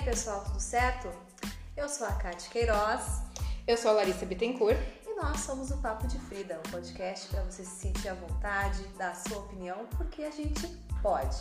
aí, 0.00 0.04
pessoal, 0.04 0.42
tudo 0.44 0.60
certo? 0.60 1.10
Eu 1.76 1.88
sou 1.88 2.06
a 2.06 2.12
Kate 2.12 2.48
Queiroz. 2.48 3.22
Eu 3.66 3.76
sou 3.76 3.90
a 3.90 3.94
Larissa 3.94 4.24
Bittencourt. 4.24 4.78
E 5.06 5.14
nós 5.14 5.40
somos 5.40 5.70
o 5.70 5.76
Papo 5.78 6.06
de 6.06 6.18
Frida, 6.18 6.58
um 6.66 6.70
podcast 6.70 7.28
para 7.28 7.42
você 7.42 7.62
se 7.64 7.80
sentir 7.80 8.08
à 8.08 8.14
vontade, 8.14 8.82
dar 8.96 9.10
a 9.10 9.14
sua 9.14 9.38
opinião, 9.38 9.86
porque 9.98 10.22
a 10.22 10.30
gente 10.30 10.66
pode. 11.02 11.36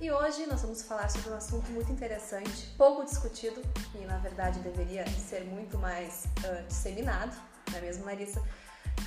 E 0.00 0.10
hoje 0.12 0.46
nós 0.46 0.62
vamos 0.62 0.82
falar 0.82 1.10
sobre 1.10 1.30
um 1.30 1.34
assunto 1.34 1.70
muito 1.72 1.90
interessante, 1.90 2.72
pouco 2.76 3.04
discutido 3.04 3.60
e 3.94 4.04
na 4.04 4.18
verdade 4.18 4.60
deveria 4.60 5.04
ser 5.08 5.44
muito 5.44 5.76
mais 5.78 6.26
uh, 6.44 6.66
disseminado, 6.68 7.36
não 7.70 7.78
é 7.78 7.80
mesmo, 7.80 8.04
Larissa? 8.04 8.40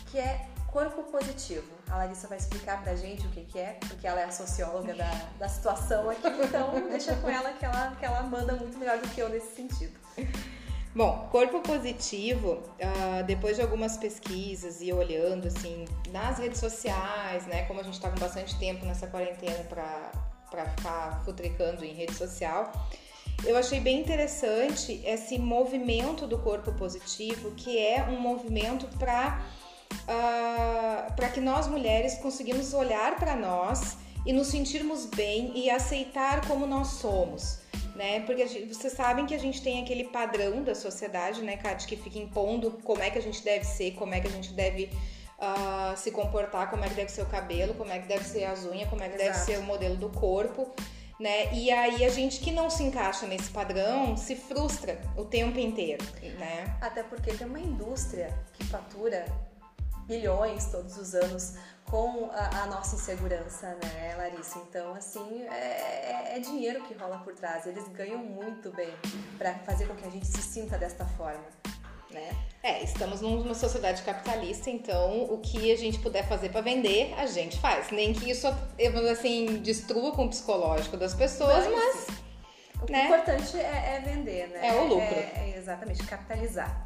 Que 0.07 0.19
é 0.19 0.49
corpo 0.71 1.03
positivo. 1.03 1.69
A 1.89 1.97
Larissa 1.97 2.27
vai 2.27 2.37
explicar 2.37 2.81
pra 2.81 2.95
gente 2.95 3.27
o 3.27 3.29
que, 3.29 3.41
que 3.41 3.59
é, 3.59 3.77
porque 3.87 4.07
ela 4.07 4.21
é 4.21 4.23
a 4.23 4.31
socióloga 4.31 4.93
da, 4.95 5.11
da 5.37 5.49
situação 5.49 6.09
aqui, 6.09 6.27
então 6.27 6.89
deixa 6.89 7.15
com 7.15 7.29
ela 7.29 7.51
que, 7.53 7.65
ela 7.65 7.95
que 7.99 8.05
ela 8.05 8.23
manda 8.23 8.53
muito 8.53 8.77
melhor 8.77 8.97
do 8.97 9.07
que 9.09 9.19
eu 9.19 9.29
nesse 9.29 9.55
sentido. 9.55 9.99
Bom, 10.93 11.29
corpo 11.31 11.61
positivo, 11.61 12.63
uh, 12.79 13.23
depois 13.25 13.55
de 13.55 13.61
algumas 13.61 13.95
pesquisas 13.95 14.81
e 14.81 14.91
olhando 14.91 15.47
assim 15.47 15.85
nas 16.09 16.37
redes 16.37 16.59
sociais, 16.59 17.45
né, 17.47 17.63
como 17.63 17.79
a 17.79 17.83
gente 17.83 17.93
está 17.93 18.09
com 18.09 18.19
bastante 18.19 18.57
tempo 18.59 18.85
nessa 18.85 19.07
quarentena 19.07 19.63
para 19.63 20.65
ficar 20.75 21.21
futricando 21.23 21.85
em 21.85 21.93
rede 21.93 22.13
social, 22.13 22.71
eu 23.45 23.57
achei 23.57 23.79
bem 23.79 24.01
interessante 24.01 25.01
esse 25.05 25.39
movimento 25.39 26.27
do 26.27 26.37
corpo 26.37 26.71
positivo, 26.73 27.51
que 27.51 27.79
é 27.79 28.03
um 28.03 28.19
movimento 28.19 28.85
para 28.99 29.41
uh, 29.91 30.05
ah, 30.07 31.13
para 31.15 31.29
que 31.29 31.39
nós 31.39 31.67
mulheres 31.67 32.15
conseguimos 32.15 32.73
olhar 32.73 33.15
para 33.15 33.35
nós 33.35 33.97
e 34.25 34.33
nos 34.33 34.47
sentirmos 34.47 35.05
bem 35.05 35.51
e 35.55 35.69
aceitar 35.69 36.47
como 36.47 36.65
nós 36.65 36.87
somos. 36.87 37.59
Né? 37.95 38.21
Porque 38.21 38.47
gente, 38.47 38.73
vocês 38.73 38.93
sabem 38.93 39.25
que 39.25 39.35
a 39.35 39.39
gente 39.39 39.61
tem 39.61 39.81
aquele 39.81 40.05
padrão 40.05 40.63
da 40.63 40.73
sociedade, 40.73 41.41
né, 41.41 41.57
Kátia, 41.57 41.87
que 41.87 41.97
fica 41.97 42.17
impondo 42.17 42.79
como 42.83 43.01
é 43.01 43.09
que 43.09 43.17
a 43.17 43.21
gente 43.21 43.43
deve 43.43 43.65
ser, 43.65 43.91
como 43.91 44.13
é 44.13 44.21
que 44.21 44.27
a 44.27 44.31
gente 44.31 44.53
deve 44.53 44.89
uh, 45.37 45.97
se 45.97 46.11
comportar, 46.11 46.69
como 46.69 46.85
é 46.85 46.89
que 46.89 46.95
deve 46.95 47.11
ser 47.11 47.23
o 47.23 47.25
cabelo, 47.25 47.73
como 47.73 47.91
é 47.91 47.99
que 47.99 48.07
deve 48.07 48.23
ser 48.23 48.45
as 48.45 48.65
unhas, 48.65 48.89
como 48.89 49.03
é 49.03 49.09
que 49.09 49.15
Exato. 49.15 49.31
deve 49.31 49.45
ser 49.45 49.57
o 49.59 49.63
modelo 49.63 49.97
do 49.97 50.09
corpo. 50.09 50.71
Né? 51.19 51.53
E 51.53 51.69
aí 51.69 52.03
a 52.03 52.09
gente 52.09 52.39
que 52.39 52.49
não 52.51 52.69
se 52.69 52.81
encaixa 52.81 53.27
nesse 53.27 53.51
padrão 53.51 54.17
se 54.17 54.35
frustra 54.35 54.99
o 55.15 55.23
tempo 55.23 55.59
inteiro, 55.59 56.03
né? 56.39 56.75
Até 56.81 57.03
porque 57.03 57.31
tem 57.31 57.45
uma 57.45 57.59
indústria 57.59 58.33
que 58.53 58.63
fatura 58.63 59.27
bilhões 60.11 60.65
todos 60.65 60.97
os 60.97 61.15
anos 61.15 61.53
com 61.89 62.29
a, 62.33 62.63
a, 62.63 62.65
nossa 62.65 62.95
insegurança, 62.95 63.77
né, 63.81 64.13
Larissa? 64.17 64.59
Então, 64.59 64.93
assim, 64.93 65.43
é, 65.43 65.55
é, 65.55 66.33
é, 66.35 66.39
dinheiro 66.39 66.83
que 66.83 66.93
rola 66.93 67.17
por 67.19 67.33
trás. 67.33 67.65
Eles 67.65 67.87
ganham 67.89 68.17
muito 68.17 68.71
bem 68.71 68.93
para 69.37 69.53
fazer 69.59 69.87
com 69.87 69.95
que 69.95 70.05
a 70.05 70.11
gente 70.11 70.27
se 70.27 70.41
sinta 70.41 70.77
desta 70.77 71.05
forma. 71.05 71.45
Né? 72.11 72.29
É, 72.61 72.83
estamos 72.83 73.21
numa 73.21 73.53
sociedade 73.53 74.01
capitalista, 74.01 74.69
então 74.69 75.23
o 75.23 75.37
que 75.37 75.71
a 75.71 75.77
gente 75.77 75.97
puder 75.99 76.27
fazer 76.27 76.49
para 76.49 76.59
vender, 76.59 77.13
a 77.17 77.25
gente 77.25 77.57
faz. 77.61 77.89
Nem 77.89 78.11
que 78.11 78.29
isso, 78.29 78.47
assim, 79.09 79.61
destrua 79.61 80.11
com 80.11 80.25
o 80.25 80.29
psicológico 80.29 80.97
das 80.97 81.13
pessoas, 81.13 81.65
mas. 81.67 82.07
mas 82.07 82.21
o 82.81 82.91
né? 82.91 83.05
importante 83.05 83.57
é, 83.57 83.95
é, 83.95 84.01
vender, 84.03 84.49
né? 84.49 84.67
É 84.67 84.73
o 84.73 84.87
lucro. 84.87 85.15
É, 85.15 85.31
é 85.37 85.53
exatamente, 85.57 86.03
capitalizar. 86.03 86.85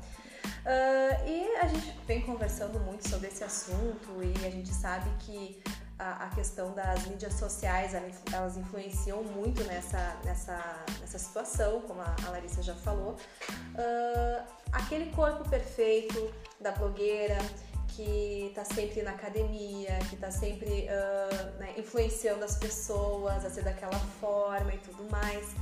Uh, 0.65 1.29
e 1.29 1.57
a 1.57 1.67
gente 1.67 1.95
vem 2.07 2.21
conversando 2.21 2.79
muito 2.79 3.07
sobre 3.07 3.27
esse 3.27 3.43
assunto 3.43 4.09
e 4.23 4.45
a 4.47 4.49
gente 4.49 4.69
sabe 4.69 5.07
que 5.19 5.61
a, 5.99 6.25
a 6.25 6.29
questão 6.29 6.73
das 6.73 7.05
mídias 7.05 7.35
sociais 7.35 7.93
elas 8.33 8.57
influenciam 8.57 9.23
muito 9.23 9.63
nessa, 9.65 10.17
nessa, 10.23 10.83
nessa 10.99 11.19
situação, 11.19 11.81
como 11.81 12.01
a, 12.01 12.15
a 12.25 12.29
Larissa 12.31 12.63
já 12.63 12.73
falou. 12.73 13.15
Uh, 13.75 14.43
aquele 14.71 15.11
corpo 15.11 15.47
perfeito 15.47 16.33
da 16.59 16.71
blogueira 16.71 17.37
que 17.89 18.47
está 18.49 18.65
sempre 18.65 19.03
na 19.03 19.11
academia, 19.11 19.99
que 20.09 20.15
está 20.15 20.31
sempre 20.31 20.87
uh, 20.89 21.59
né, 21.59 21.75
influenciando 21.77 22.43
as 22.43 22.57
pessoas 22.57 23.45
a 23.45 23.51
ser 23.51 23.63
daquela 23.63 23.99
forma 24.19 24.73
e 24.73 24.77
tudo 24.79 25.09
mais. 25.11 25.55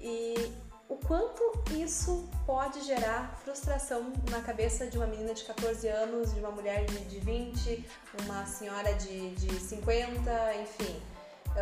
E 0.00 0.52
o 0.88 0.96
quanto 0.96 1.42
isso 1.70 2.26
pode 2.46 2.82
gerar 2.82 3.38
frustração 3.44 4.10
na 4.30 4.40
cabeça 4.40 4.86
de 4.86 4.96
uma 4.96 5.06
menina 5.06 5.34
de 5.34 5.44
14 5.44 5.86
anos, 5.86 6.32
de 6.32 6.40
uma 6.40 6.50
mulher 6.50 6.86
de, 6.86 6.98
de 7.00 7.20
20, 7.20 7.86
uma 8.24 8.46
senhora 8.46 8.94
de, 8.94 9.34
de 9.34 9.60
50, 9.60 10.54
enfim. 10.62 11.02
Uh, 11.48 11.58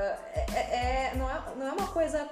é, 0.54 1.10
é, 1.10 1.12
não, 1.16 1.28
é, 1.28 1.42
não 1.56 1.66
é 1.66 1.72
uma 1.72 1.88
coisa. 1.88 2.28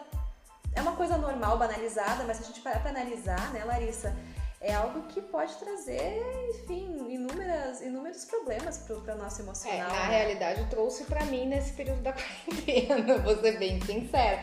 É 0.73 0.83
uma 0.83 0.97
coisa 0.97 1.17
normal, 1.17 1.57
banalizada, 1.57 2.25
mas 2.25 2.37
se 2.37 2.45
a 2.45 2.47
gente 2.47 2.61
parar 2.61 2.81
para 2.81 2.91
analisar, 2.91 3.53
né, 3.53 3.65
Larissa? 3.65 4.15
É 4.61 4.75
algo 4.75 5.03
que 5.09 5.21
pode 5.21 5.55
trazer, 5.57 6.23
enfim, 6.51 7.13
inúmeras, 7.13 7.81
inúmeros 7.81 8.25
problemas 8.25 8.79
para 8.79 8.97
o 8.97 9.19
nosso 9.19 9.43
emocional. 9.43 9.91
É, 9.91 9.93
na 9.93 10.09
né? 10.09 10.17
realidade, 10.17 10.67
trouxe 10.71 11.05
para 11.05 11.25
mim 11.27 11.47
nesse 11.47 11.75
período 11.75 12.03
da 12.03 12.13
quarentena, 12.15 13.19
vou 13.19 13.37
ser 13.41 13.59
bem 13.59 13.81
sincera 13.83 14.43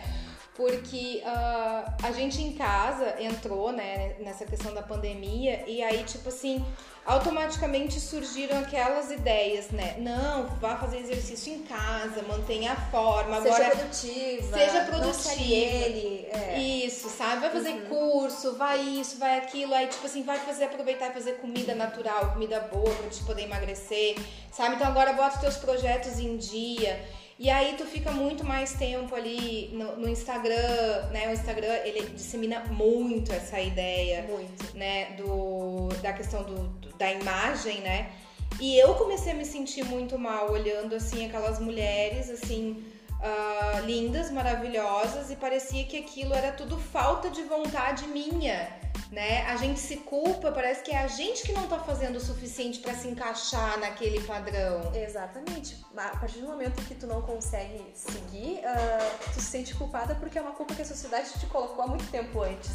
porque 0.61 1.23
uh, 1.25 1.91
a 2.03 2.11
gente 2.11 2.39
em 2.39 2.53
casa 2.53 3.16
entrou, 3.19 3.72
né, 3.72 4.16
nessa 4.19 4.45
questão 4.45 4.72
da 4.73 4.83
pandemia 4.83 5.63
e 5.67 5.81
aí, 5.81 6.03
tipo 6.03 6.29
assim, 6.29 6.63
automaticamente 7.03 7.99
surgiram 7.99 8.59
aquelas 8.59 9.09
ideias, 9.09 9.72
né? 9.72 9.95
Não, 9.97 10.45
vá 10.59 10.77
fazer 10.77 10.99
exercício 10.99 11.51
em 11.51 11.63
casa, 11.63 12.22
mantenha 12.27 12.73
a 12.73 12.75
forma, 12.75 13.41
seja 13.41 13.55
agora 13.55 13.75
produtiva, 13.75 14.57
seja 14.57 14.81
produtiva. 14.81 15.41
Ele, 15.41 16.27
é. 16.31 16.59
Isso, 16.59 17.09
sabe? 17.09 17.41
Vai 17.41 17.49
fazer 17.49 17.72
uhum. 17.72 17.85
curso, 17.85 18.55
vai 18.55 18.79
isso, 18.79 19.17
vai 19.17 19.39
aquilo, 19.39 19.73
aí 19.73 19.88
tipo 19.88 20.05
assim, 20.05 20.22
vai 20.22 20.38
fazer 20.38 20.66
aproveitar 20.66 21.09
e 21.09 21.13
fazer 21.13 21.38
comida 21.38 21.73
natural, 21.73 22.33
comida 22.33 22.59
boa 22.72 22.93
pra 22.93 23.09
te 23.09 23.23
poder 23.23 23.43
emagrecer, 23.43 24.16
sabe? 24.51 24.75
Então 24.75 24.88
agora 24.88 25.13
bota 25.13 25.38
os 25.38 25.41
teus 25.41 25.57
projetos 25.57 26.19
em 26.19 26.38
dia. 26.38 27.03
E 27.41 27.50
aí 27.50 27.74
tu 27.75 27.85
fica 27.88 28.12
muito 28.12 28.46
mais 28.46 28.74
tempo 28.74 29.16
ali 29.16 29.72
no, 29.74 29.96
no, 29.96 30.07
Instagram, 30.07 31.09
né? 31.12 31.28
O 31.28 31.31
Instagram, 31.31 31.74
ele 31.84 32.02
dissemina 32.09 32.59
muito 32.69 33.34
essa 33.34 33.59
ideia, 33.59 34.22
muito. 34.29 34.78
né? 34.78 35.16
Do, 35.18 35.90
da 36.03 36.13
questão 36.13 36.44
do, 36.44 36.68
da 37.00 37.12
imagem, 37.12 37.81
né? 37.81 38.12
E 38.59 38.78
eu 38.78 38.94
comecei 38.94 39.31
a 39.31 39.35
me 39.35 39.44
sentir 39.44 39.84
muito 39.84 40.19
mal 40.19 40.52
olhando, 40.52 40.94
assim, 40.94 41.25
aquelas 41.25 41.57
mulheres, 41.57 42.29
assim, 42.29 42.85
uh, 43.13 43.85
lindas, 43.88 44.29
maravilhosas, 44.29 45.31
e 45.31 45.35
parecia 45.35 45.84
que 45.85 45.97
aquilo 45.97 46.35
era 46.35 46.52
tudo 46.52 46.78
falta 46.78 47.31
de 47.31 47.41
vontade 47.41 48.06
minha, 48.06 48.69
né? 49.12 49.46
A 49.47 49.57
gente 49.57 49.79
se 49.79 49.97
culpa, 49.97 50.52
parece 50.52 50.84
que 50.84 50.91
é 50.91 51.00
a 51.00 51.07
gente 51.07 51.44
que 51.44 51.52
não 51.52 51.68
tá 51.68 51.79
fazendo 51.79 52.16
o 52.16 52.19
suficiente 52.19 52.79
para 52.79 52.94
se 52.94 53.07
encaixar 53.07 53.79
naquele 53.79 54.22
padrão. 54.22 54.91
Exatamente. 54.96 55.84
A 55.96 56.18
partir 56.18 56.40
do 56.40 56.47
momento 56.47 56.81
que 56.85 56.96
tu 56.96 57.06
não 57.06 57.22
consegue 57.22 57.91
seguir, 57.94 58.59
uh, 58.59 59.31
tu 59.34 59.41
se 59.41 59.41
sente 59.41 59.75
culpada 59.75 60.16
porque 60.16 60.40
é 60.40 60.41
uma 60.41 60.53
culpa 60.53 60.74
que 60.74 60.81
a 60.81 60.85
sociedade 60.85 61.29
te 61.40 61.46
colocou 61.47 61.84
há 61.84 61.88
muito 61.88 62.09
tempo 62.09 62.41
antes. 62.41 62.72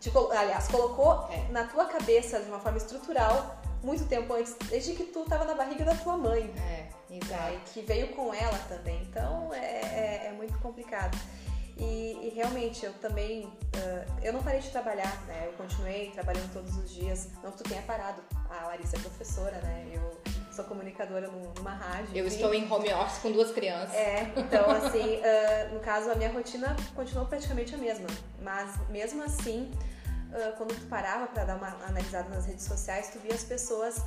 Te, 0.00 0.10
aliás, 0.36 0.68
colocou 0.68 1.28
é. 1.30 1.52
na 1.52 1.64
tua 1.64 1.84
cabeça 1.84 2.40
de 2.40 2.48
uma 2.48 2.58
forma 2.58 2.78
estrutural 2.78 3.60
muito 3.82 4.04
tempo 4.06 4.32
antes, 4.34 4.54
desde 4.68 4.92
que 4.92 5.04
tu 5.04 5.24
tava 5.24 5.44
na 5.44 5.54
barriga 5.54 5.84
da 5.84 5.94
tua 5.94 6.16
mãe. 6.16 6.52
É, 6.58 6.88
exato. 7.14 7.54
E 7.54 7.70
que 7.70 7.82
veio 7.82 8.08
com 8.08 8.32
ela 8.32 8.58
também. 8.68 9.02
Então 9.02 9.52
é, 9.52 9.58
é, 9.58 10.26
é 10.28 10.32
muito 10.32 10.58
complicado. 10.58 11.18
E, 11.80 12.26
e, 12.26 12.32
realmente 12.34 12.84
eu 12.84 12.92
também, 12.94 13.46
uh, 13.46 14.20
eu 14.22 14.34
não 14.34 14.42
parei 14.42 14.60
de 14.60 14.68
trabalhar, 14.68 15.18
né? 15.26 15.46
Eu 15.46 15.52
continuei 15.54 16.10
trabalhando 16.10 16.52
todos 16.52 16.76
os 16.76 16.92
dias. 16.92 17.28
Não 17.42 17.50
que 17.50 17.58
tu 17.58 17.64
tenha 17.64 17.80
parado. 17.82 18.22
A 18.50 18.66
Larissa 18.66 18.96
é 18.96 19.00
professora, 19.00 19.58
né? 19.62 19.90
Eu 19.90 20.20
sou 20.52 20.64
comunicadora 20.66 21.28
numa 21.28 21.72
rádio. 21.72 22.14
Eu 22.14 22.26
estou 22.26 22.52
em 22.52 22.70
home 22.70 22.92
office 22.92 23.18
com 23.18 23.32
duas 23.32 23.50
crianças. 23.50 23.94
É, 23.94 24.30
então 24.36 24.70
assim, 24.70 25.16
uh, 25.16 25.74
no 25.74 25.80
caso 25.80 26.10
a 26.10 26.14
minha 26.14 26.30
rotina 26.30 26.76
continuou 26.94 27.26
praticamente 27.26 27.74
a 27.74 27.78
mesma. 27.78 28.08
Mas 28.42 28.76
mesmo 28.90 29.22
assim, 29.22 29.70
uh, 30.32 30.56
quando 30.58 30.78
tu 30.78 30.86
parava 30.86 31.28
para 31.28 31.44
dar 31.44 31.56
uma 31.56 31.68
analisada 31.86 32.28
nas 32.28 32.44
redes 32.44 32.64
sociais, 32.64 33.08
tu 33.10 33.18
via 33.20 33.34
as 33.34 33.44
pessoas 33.44 34.02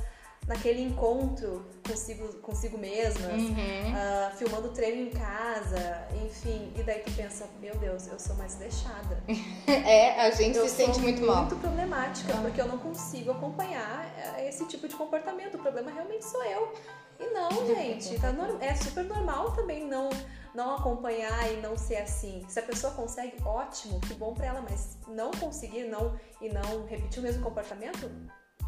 naquele 0.46 0.82
encontro 0.82 1.64
consigo, 1.86 2.28
consigo 2.40 2.78
mesmas, 2.78 3.42
uhum. 3.42 3.52
uh, 3.52 4.36
filmando 4.36 4.68
treino 4.70 5.08
em 5.08 5.10
casa, 5.10 6.06
enfim. 6.24 6.72
E 6.76 6.82
daí 6.82 7.00
tu 7.00 7.12
pensa, 7.12 7.48
meu 7.60 7.74
Deus, 7.76 8.06
eu 8.06 8.18
sou 8.18 8.36
mais 8.36 8.54
deixada. 8.56 9.22
é, 9.66 10.20
a 10.20 10.30
gente 10.30 10.56
eu 10.56 10.68
se 10.68 10.76
sente 10.76 11.00
muito, 11.00 11.20
muito 11.20 11.26
mal. 11.26 11.44
muito 11.44 11.56
problemática, 11.56 12.34
porque 12.38 12.60
eu 12.60 12.68
não 12.68 12.78
consigo 12.78 13.30
acompanhar 13.30 14.06
eh, 14.36 14.48
esse 14.48 14.66
tipo 14.66 14.86
de 14.86 14.94
comportamento. 14.94 15.56
O 15.56 15.58
problema 15.58 15.90
realmente 15.90 16.24
sou 16.24 16.42
eu. 16.44 16.72
E 17.18 17.26
não, 17.32 17.50
gente, 17.66 18.18
tá 18.20 18.32
no... 18.32 18.62
é 18.62 18.74
super 18.74 19.04
normal 19.04 19.52
também 19.52 19.86
não 19.86 20.10
não 20.54 20.76
acompanhar 20.76 21.52
e 21.52 21.56
não 21.56 21.76
ser 21.76 21.96
assim. 21.96 22.44
Se 22.48 22.60
a 22.60 22.62
pessoa 22.62 22.92
consegue, 22.92 23.36
ótimo, 23.44 24.00
que 24.00 24.14
bom 24.14 24.32
para 24.32 24.46
ela, 24.46 24.62
mas 24.62 24.96
não 25.08 25.32
conseguir 25.32 25.82
não 25.84 26.16
e 26.40 26.48
não 26.48 26.86
repetir 26.86 27.18
o 27.18 27.22
mesmo 27.22 27.42
comportamento, 27.42 28.08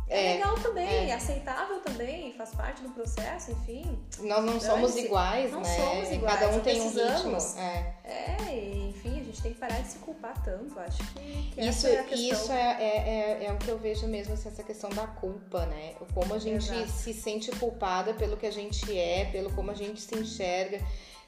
é, 0.08 0.32
é 0.32 0.34
legal 0.34 0.54
também, 0.56 1.10
é. 1.10 1.14
aceitável 1.14 1.80
também, 1.80 2.32
faz 2.34 2.54
parte 2.54 2.82
do 2.82 2.90
processo, 2.90 3.50
enfim. 3.50 3.98
Nós 4.20 4.44
não 4.44 4.60
somos 4.60 4.96
iguais, 4.96 5.50
não 5.50 5.60
né? 5.60 5.76
Somos 5.76 6.10
iguais, 6.12 6.38
Cada 6.38 6.52
um 6.52 6.60
tem 6.60 6.80
um 6.80 6.88
ritmo. 6.88 7.36
É. 7.58 7.94
é, 8.04 8.88
enfim, 8.88 9.20
a 9.20 9.24
gente 9.24 9.42
tem 9.42 9.52
que 9.52 9.58
parar 9.58 9.80
de 9.80 9.88
se 9.88 9.98
culpar 9.98 10.40
tanto. 10.44 10.78
Acho 10.78 10.98
que, 11.12 11.50
que 11.50 11.60
isso, 11.60 11.88
é 11.88 11.98
a 11.98 12.04
questão. 12.04 12.28
Isso 12.28 12.52
é, 12.52 12.76
é, 12.80 13.08
é, 13.08 13.46
é, 13.46 13.52
o 13.52 13.58
que 13.58 13.68
eu 13.68 13.78
vejo 13.78 14.06
mesmo, 14.06 14.34
assim, 14.34 14.48
essa 14.48 14.62
questão 14.62 14.90
da 14.90 15.08
culpa, 15.08 15.66
né? 15.66 15.94
Como 16.14 16.32
a 16.32 16.38
gente 16.38 16.72
Exato. 16.72 16.88
se 16.88 17.12
sente 17.12 17.50
culpada 17.52 18.14
pelo 18.14 18.36
que 18.36 18.46
a 18.46 18.52
gente 18.52 18.96
é, 18.96 19.24
pelo 19.26 19.52
como 19.54 19.72
a 19.72 19.74
gente 19.74 20.00
se 20.00 20.14
enxerga. 20.14 20.80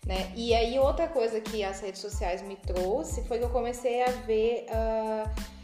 Né? 0.07 0.33
E 0.37 0.55
aí 0.55 0.79
outra 0.79 1.09
coisa 1.09 1.41
que 1.41 1.65
as 1.65 1.81
redes 1.81 2.01
sociais 2.01 2.41
me 2.43 2.57
trouxe 2.57 3.25
foi 3.25 3.39
que 3.39 3.45
eu 3.45 3.51
comecei 3.51 4.03
a 4.03 4.11
ver, 4.11 4.67
uh, 4.71 5.58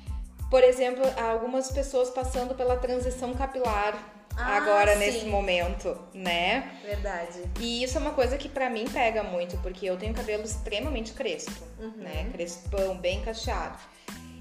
por 0.55 0.62
exemplo, 0.62 1.03
algumas 1.21 1.73
pessoas 1.73 2.11
passando 2.11 2.55
pela 2.55 2.77
transição 2.77 3.35
capilar 3.35 3.93
Ah, 4.37 4.56
agora 4.56 4.93
sim. 4.93 4.99
nesse 5.01 5.25
momento, 5.27 5.99
né? 6.15 6.79
Verdade. 6.85 7.41
E 7.59 7.83
isso 7.83 7.99
é 7.99 8.01
uma 8.01 8.12
coisa 8.12 8.39
que 8.39 8.49
pra 8.49 8.71
mim 8.71 8.85
pega 8.89 9.25
muito, 9.25 9.56
porque 9.59 9.85
eu 9.85 9.97
tenho 9.97 10.15
cabelo 10.15 10.45
extremamente 10.45 11.12
crespo, 11.12 11.61
Uhum. 11.81 11.95
né? 11.97 12.29
Crespão, 12.31 12.97
bem 12.97 13.21
cacheado. 13.23 13.77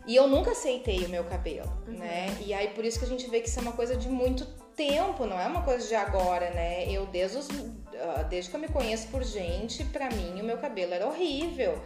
E 0.06 0.15
eu 0.15 0.27
nunca 0.27 0.51
aceitei 0.51 1.04
o 1.04 1.10
meu 1.10 1.24
cabelo, 1.24 1.74
Uhum. 1.88 1.98
né? 1.98 2.27
E 2.45 2.54
aí 2.54 2.68
por 2.68 2.86
isso 2.86 3.00
que 3.00 3.06
a 3.06 3.07
gente 3.07 3.27
vê 3.27 3.42
que 3.42 3.50
isso 3.50 3.57
é 3.57 3.63
uma 3.63 3.71
coisa 3.71 3.95
de 3.95 4.07
muito 4.07 4.45
tempo, 4.75 5.25
não 5.25 5.39
é 5.42 5.48
uma 5.48 5.63
coisa 5.63 5.88
de 5.88 5.95
agora, 5.95 6.51
né? 6.51 6.88
Eu 6.92 7.07
desde 7.07 7.38
os, 7.38 7.48
ah, 8.00 8.21
desde 8.21 8.51
que 8.51 8.56
eu 8.56 8.62
me 8.62 8.68
conheço 8.68 9.07
por 9.07 9.24
gente, 9.24 9.83
pra 9.86 10.12
mim 10.12 10.39
o 10.39 10.44
meu 10.44 10.57
cabelo 10.60 10.94
era 10.94 11.07
horrível, 11.07 11.81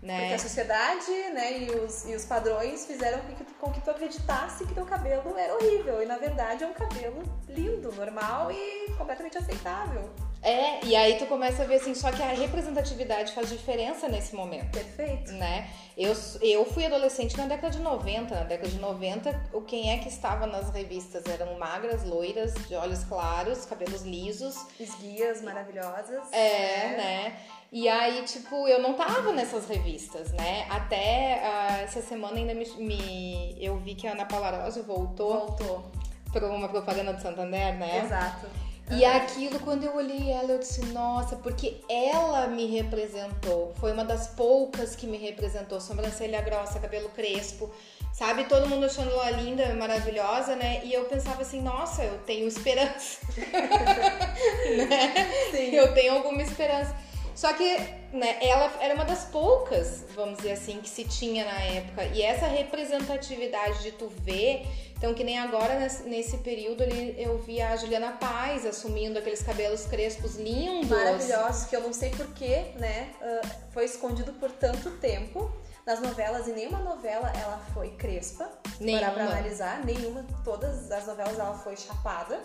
Porque 0.00 0.06
né? 0.06 0.34
a 0.34 0.38
sociedade, 0.38 1.10
né, 1.34 1.58
e 1.58 1.70
os, 1.72 2.06
e 2.06 2.14
os 2.14 2.24
padrões 2.24 2.86
fizeram 2.86 3.20
com 3.20 3.34
que, 3.34 3.44
tu, 3.44 3.54
com 3.54 3.70
que 3.70 3.80
tu 3.82 3.90
acreditasse 3.90 4.64
que 4.64 4.72
teu 4.72 4.86
cabelo 4.86 5.36
era 5.36 5.54
horrível. 5.54 6.02
E 6.02 6.06
na 6.06 6.16
verdade 6.16 6.64
é 6.64 6.66
um 6.66 6.72
cabelo 6.72 7.22
lindo, 7.46 7.92
normal 7.92 8.50
e 8.50 8.92
completamente 8.96 9.36
aceitável. 9.36 10.10
É, 10.42 10.82
e 10.86 10.96
aí 10.96 11.18
tu 11.18 11.26
começa 11.26 11.62
a 11.62 11.66
ver 11.66 11.76
assim, 11.76 11.94
só 11.94 12.10
que 12.10 12.22
a 12.22 12.28
representatividade 12.28 13.34
faz 13.34 13.50
diferença 13.50 14.08
nesse 14.08 14.34
momento. 14.34 14.70
Perfeito. 14.70 15.32
né? 15.32 15.68
Eu, 16.02 16.14
eu 16.40 16.64
fui 16.64 16.86
adolescente 16.86 17.36
na 17.36 17.44
década 17.44 17.70
de 17.76 17.78
90. 17.82 18.34
Na 18.34 18.44
década 18.44 18.70
de 18.70 18.78
90, 18.78 19.50
o 19.52 19.60
quem 19.60 19.90
é 19.92 19.98
que 19.98 20.08
estava 20.08 20.46
nas 20.46 20.70
revistas 20.70 21.26
eram 21.26 21.58
magras, 21.58 22.04
loiras, 22.04 22.54
de 22.66 22.74
olhos 22.74 23.04
claros, 23.04 23.66
cabelos 23.66 24.00
lisos. 24.00 24.56
Esguias 24.80 25.42
maravilhosas. 25.42 26.32
É, 26.32 26.96
né? 26.96 27.36
E 27.70 27.86
aí, 27.86 28.22
tipo, 28.22 28.66
eu 28.66 28.80
não 28.80 28.94
tava 28.94 29.30
nessas 29.32 29.68
revistas, 29.68 30.32
né? 30.32 30.66
Até 30.70 31.34
ah, 31.44 31.80
essa 31.82 32.00
semana 32.00 32.36
ainda 32.38 32.54
me, 32.54 32.64
me- 32.78 33.56
eu 33.60 33.76
vi 33.76 33.94
que 33.94 34.08
a 34.08 34.12
Ana 34.12 34.24
Palarose 34.24 34.80
voltou 34.80 35.46
Voltou. 35.48 35.90
para 36.32 36.46
uma 36.48 36.68
propaganda 36.68 37.12
do 37.12 37.20
Santander, 37.20 37.76
né? 37.78 38.02
Exato. 38.06 38.46
E 38.90 39.04
aquilo, 39.04 39.60
quando 39.60 39.84
eu 39.84 39.94
olhei 39.94 40.30
ela, 40.30 40.52
eu 40.52 40.58
disse, 40.58 40.84
nossa, 40.86 41.36
porque 41.36 41.80
ela 41.88 42.48
me 42.48 42.66
representou. 42.66 43.72
Foi 43.78 43.92
uma 43.92 44.04
das 44.04 44.28
poucas 44.28 44.96
que 44.96 45.06
me 45.06 45.16
representou. 45.16 45.80
Sobrancelha 45.80 46.40
grossa, 46.40 46.80
cabelo 46.80 47.08
crespo, 47.10 47.70
sabe? 48.12 48.44
Todo 48.44 48.68
mundo 48.68 48.86
achando 48.86 49.10
ela 49.10 49.30
linda, 49.30 49.72
maravilhosa, 49.74 50.56
né? 50.56 50.80
E 50.84 50.92
eu 50.92 51.04
pensava 51.04 51.42
assim, 51.42 51.62
nossa, 51.62 52.02
eu 52.02 52.18
tenho 52.26 52.48
esperança. 52.48 53.20
né? 54.76 55.14
Sim. 55.52 55.74
Eu 55.74 55.94
tenho 55.94 56.14
alguma 56.14 56.42
esperança. 56.42 56.94
Só 57.40 57.54
que, 57.54 57.64
né, 58.12 58.36
ela 58.42 58.70
era 58.80 58.94
uma 58.94 59.04
das 59.04 59.24
poucas, 59.24 60.04
vamos 60.14 60.38
dizer 60.38 60.52
assim, 60.52 60.80
que 60.80 60.88
se 60.90 61.04
tinha 61.04 61.44
na 61.44 61.58
época. 61.60 62.04
E 62.06 62.20
essa 62.20 62.46
representatividade 62.46 63.82
de 63.82 63.92
tu 63.92 64.08
ver, 64.08 64.66
então 65.00 65.14
que 65.14 65.24
nem 65.24 65.38
agora 65.38 65.78
nesse, 66.04 66.36
período 66.36 66.82
ali 66.82 67.14
eu 67.16 67.38
vi 67.38 67.58
a 67.58 67.74
Juliana 67.74 68.12
Paz 68.12 68.66
assumindo 68.66 69.18
aqueles 69.18 69.42
cabelos 69.42 69.86
crespos 69.86 70.36
lindos. 70.36 70.90
Maravilhosos, 70.90 71.64
que 71.64 71.74
eu 71.74 71.80
não 71.80 71.90
sei 71.90 72.10
porquê, 72.10 72.72
né? 72.78 73.08
ah, 73.22 73.40
foi 73.72 73.86
escondido 73.86 74.34
por 74.34 74.50
tanto 74.50 74.90
tempo. 74.98 75.50
Nas 75.86 76.00
novelas, 76.02 76.46
e 76.46 76.52
nenhuma 76.52 76.80
novela 76.80 77.32
ela 77.34 77.58
foi 77.72 77.88
crespa. 77.92 78.46
Nenhuma. 78.78 79.06
Parar 79.06 79.14
pra 79.14 79.38
analisar, 79.38 79.84
nenhuma. 79.86 80.22
Todas 80.44 80.92
as 80.92 81.06
novelas 81.06 81.38
ela 81.38 81.54
foi 81.54 81.74
chapada. 81.78 82.38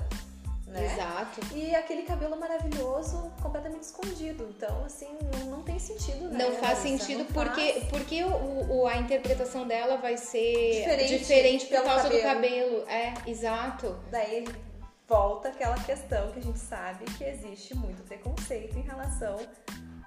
Né? 0.75 0.94
Exato. 0.94 1.39
E 1.54 1.74
aquele 1.75 2.04
cabelo 2.04 2.38
maravilhoso 2.38 3.31
completamente 3.42 3.83
escondido. 3.83 4.48
Então, 4.56 4.83
assim, 4.86 5.07
não, 5.33 5.45
não 5.57 5.63
tem 5.63 5.80
sentido, 5.80 6.30
né? 6.30 6.44
Não 6.44 6.51
faz 6.57 6.80
sentido 6.80 7.19
Não 7.19 7.25
porque, 7.27 7.74
faz. 7.74 7.83
porque 7.86 8.24
o, 8.24 8.81
o- 8.81 8.88
a 8.88 8.98
interpretação 8.98 9.66
dela 9.68 9.98
vai 9.98 10.18
ser 10.18 10.80
Diferente 10.81 11.18
diferente 11.18 11.66
por 11.68 11.83
causa 11.83 12.10
do 12.10 12.22
cabelo. 12.22 12.81
cabelo. 12.81 12.89
É, 12.89 13.13
exato. 13.25 13.98
Daí 14.12 14.45
volta 15.07 15.50
aquela 15.50 15.77
questão 15.83 16.31
que 16.31 16.39
a 16.39 16.42
gente 16.42 16.60
sabe 16.60 17.06
que 17.18 17.24
existe 17.24 17.75
muito 17.75 18.04
preconceito 18.04 18.77
em 18.77 18.81
relação 18.81 19.38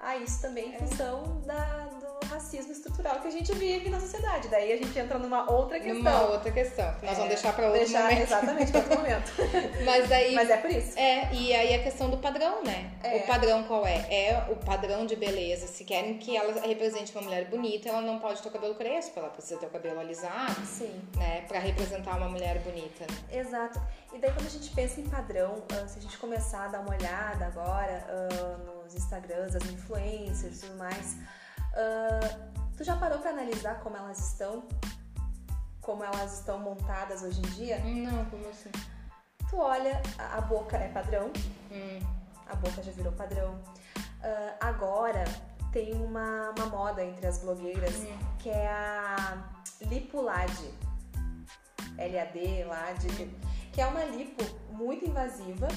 a 0.00 0.16
isso 0.16 0.40
também, 0.40 0.70
em 0.70 0.74
É. 0.74 0.78
função 0.78 1.40
da, 1.46 1.88
do 2.00 2.26
racismo 2.28 2.72
estrutural 2.72 3.20
que 3.20 3.28
a 3.28 3.30
gente 3.30 3.52
vive 3.54 3.88
na 3.88 3.98
sociedade. 4.00 4.48
Daí 4.48 4.72
a 4.72 4.76
gente 4.76 4.96
entra 4.98 5.18
numa 5.18 5.50
outra 5.50 5.78
questão. 5.80 5.94
Numa 5.96 6.22
outra 6.30 6.50
questão. 6.52 6.94
que 6.96 7.06
Nós 7.06 7.16
vamos 7.16 7.32
É, 7.32 7.34
deixar 7.34 7.52
pra 7.54 7.64
outro 7.66 7.80
deixar, 7.80 8.02
momento. 8.04 8.22
Exatamente, 8.22 8.70
para 8.72 8.80
outro 8.80 8.98
momento. 8.98 9.32
Mas 9.84 10.08
daí 10.08 10.34
Mas 10.34 10.50
é 10.50 10.56
por 10.58 10.70
isso. 10.70 10.98
É, 10.98 11.32
e 11.32 11.54
aí 11.54 11.74
a 11.74 11.82
questão 11.82 12.10
do 12.10 12.18
padrão, 12.18 12.62
né? 12.62 12.92
É. 13.02 13.16
O 13.16 13.26
padrão 13.26 13.64
qual 13.64 13.86
é? 13.86 13.96
É 14.10 14.46
o 14.50 14.56
padrão 14.56 15.06
de 15.06 15.16
beleza. 15.16 15.66
Se 15.66 15.84
querem 15.84 16.18
que 16.18 16.36
ela 16.36 16.60
represente 16.60 17.12
uma 17.12 17.22
mulher 17.22 17.46
bonita, 17.46 17.88
ela 17.88 18.00
não 18.02 18.18
pode 18.18 18.42
ter 18.42 18.48
o 18.48 18.52
cabelo 18.52 18.74
crespo, 18.74 19.18
ela 19.18 19.30
precisa 19.30 19.58
ter 19.58 19.66
o 19.66 19.70
cabelo 19.70 19.98
alisado, 20.00 20.64
Sim. 20.66 21.00
né? 21.16 21.44
Pra 21.48 21.58
representar 21.58 22.16
uma 22.18 22.28
mulher 22.28 22.58
bonita, 22.60 23.04
né? 23.10 23.40
Exato. 23.40 23.80
E 24.12 24.18
daí 24.18 24.32
quando 24.32 24.46
a 24.46 24.50
gente 24.50 24.70
pensa 24.70 25.00
em 25.00 25.08
padrão, 25.08 25.62
ah, 25.72 25.86
se 25.86 25.98
a 25.98 26.02
gente 26.02 26.16
começar 26.18 26.64
a 26.64 26.68
dar 26.68 26.80
uma 26.80 26.90
olhada 26.94 27.46
agora 27.46 28.04
ah, 28.08 28.82
nos 28.84 28.94
Instagrams, 28.94 29.52
das 29.52 29.64
influencers 29.66 30.62
e 30.62 30.66
tudo 30.66 30.78
mais, 30.78 31.16
ah, 31.74 32.38
tu 32.76 32.84
já 32.84 32.96
parou 32.96 33.18
pra 33.18 33.30
analisar 33.30 33.80
como 33.80 33.96
elas 33.96 34.18
estão? 34.32 34.64
Como 35.82 36.02
elas 36.04 36.38
estão 36.38 36.58
montadas 36.58 37.22
hoje 37.22 37.38
em 37.38 37.50
dia? 37.50 37.78
Não, 37.80 38.24
como 38.26 38.48
assim? 38.48 38.70
Tu 39.48 39.56
olha, 39.56 40.00
a, 40.18 40.40
boca 40.42 40.76
é 40.76 40.88
padrão, 40.88 41.30
Hum, 41.70 42.00
a 42.46 42.54
boca 42.56 42.82
já 42.82 42.92
virou 42.92 43.12
padrão. 43.12 43.58
Ah, 44.22 44.56
agora 44.60 45.24
tem 45.72 45.92
uma, 45.94 46.50
uma 46.56 46.66
moda 46.66 47.04
entre 47.04 47.26
as 47.26 47.38
blogueiras 47.38 47.94
Hum. 47.96 48.18
que 48.38 48.48
é 48.48 48.68
a 48.68 49.38
lipulade. 49.82 50.72
LAD, 51.98 52.64
LAD, 52.64 53.30
que 53.78 53.82
é 53.82 53.86
uma 53.86 54.02
lipo 54.06 54.42
muito 54.72 55.06
invasiva 55.06 55.68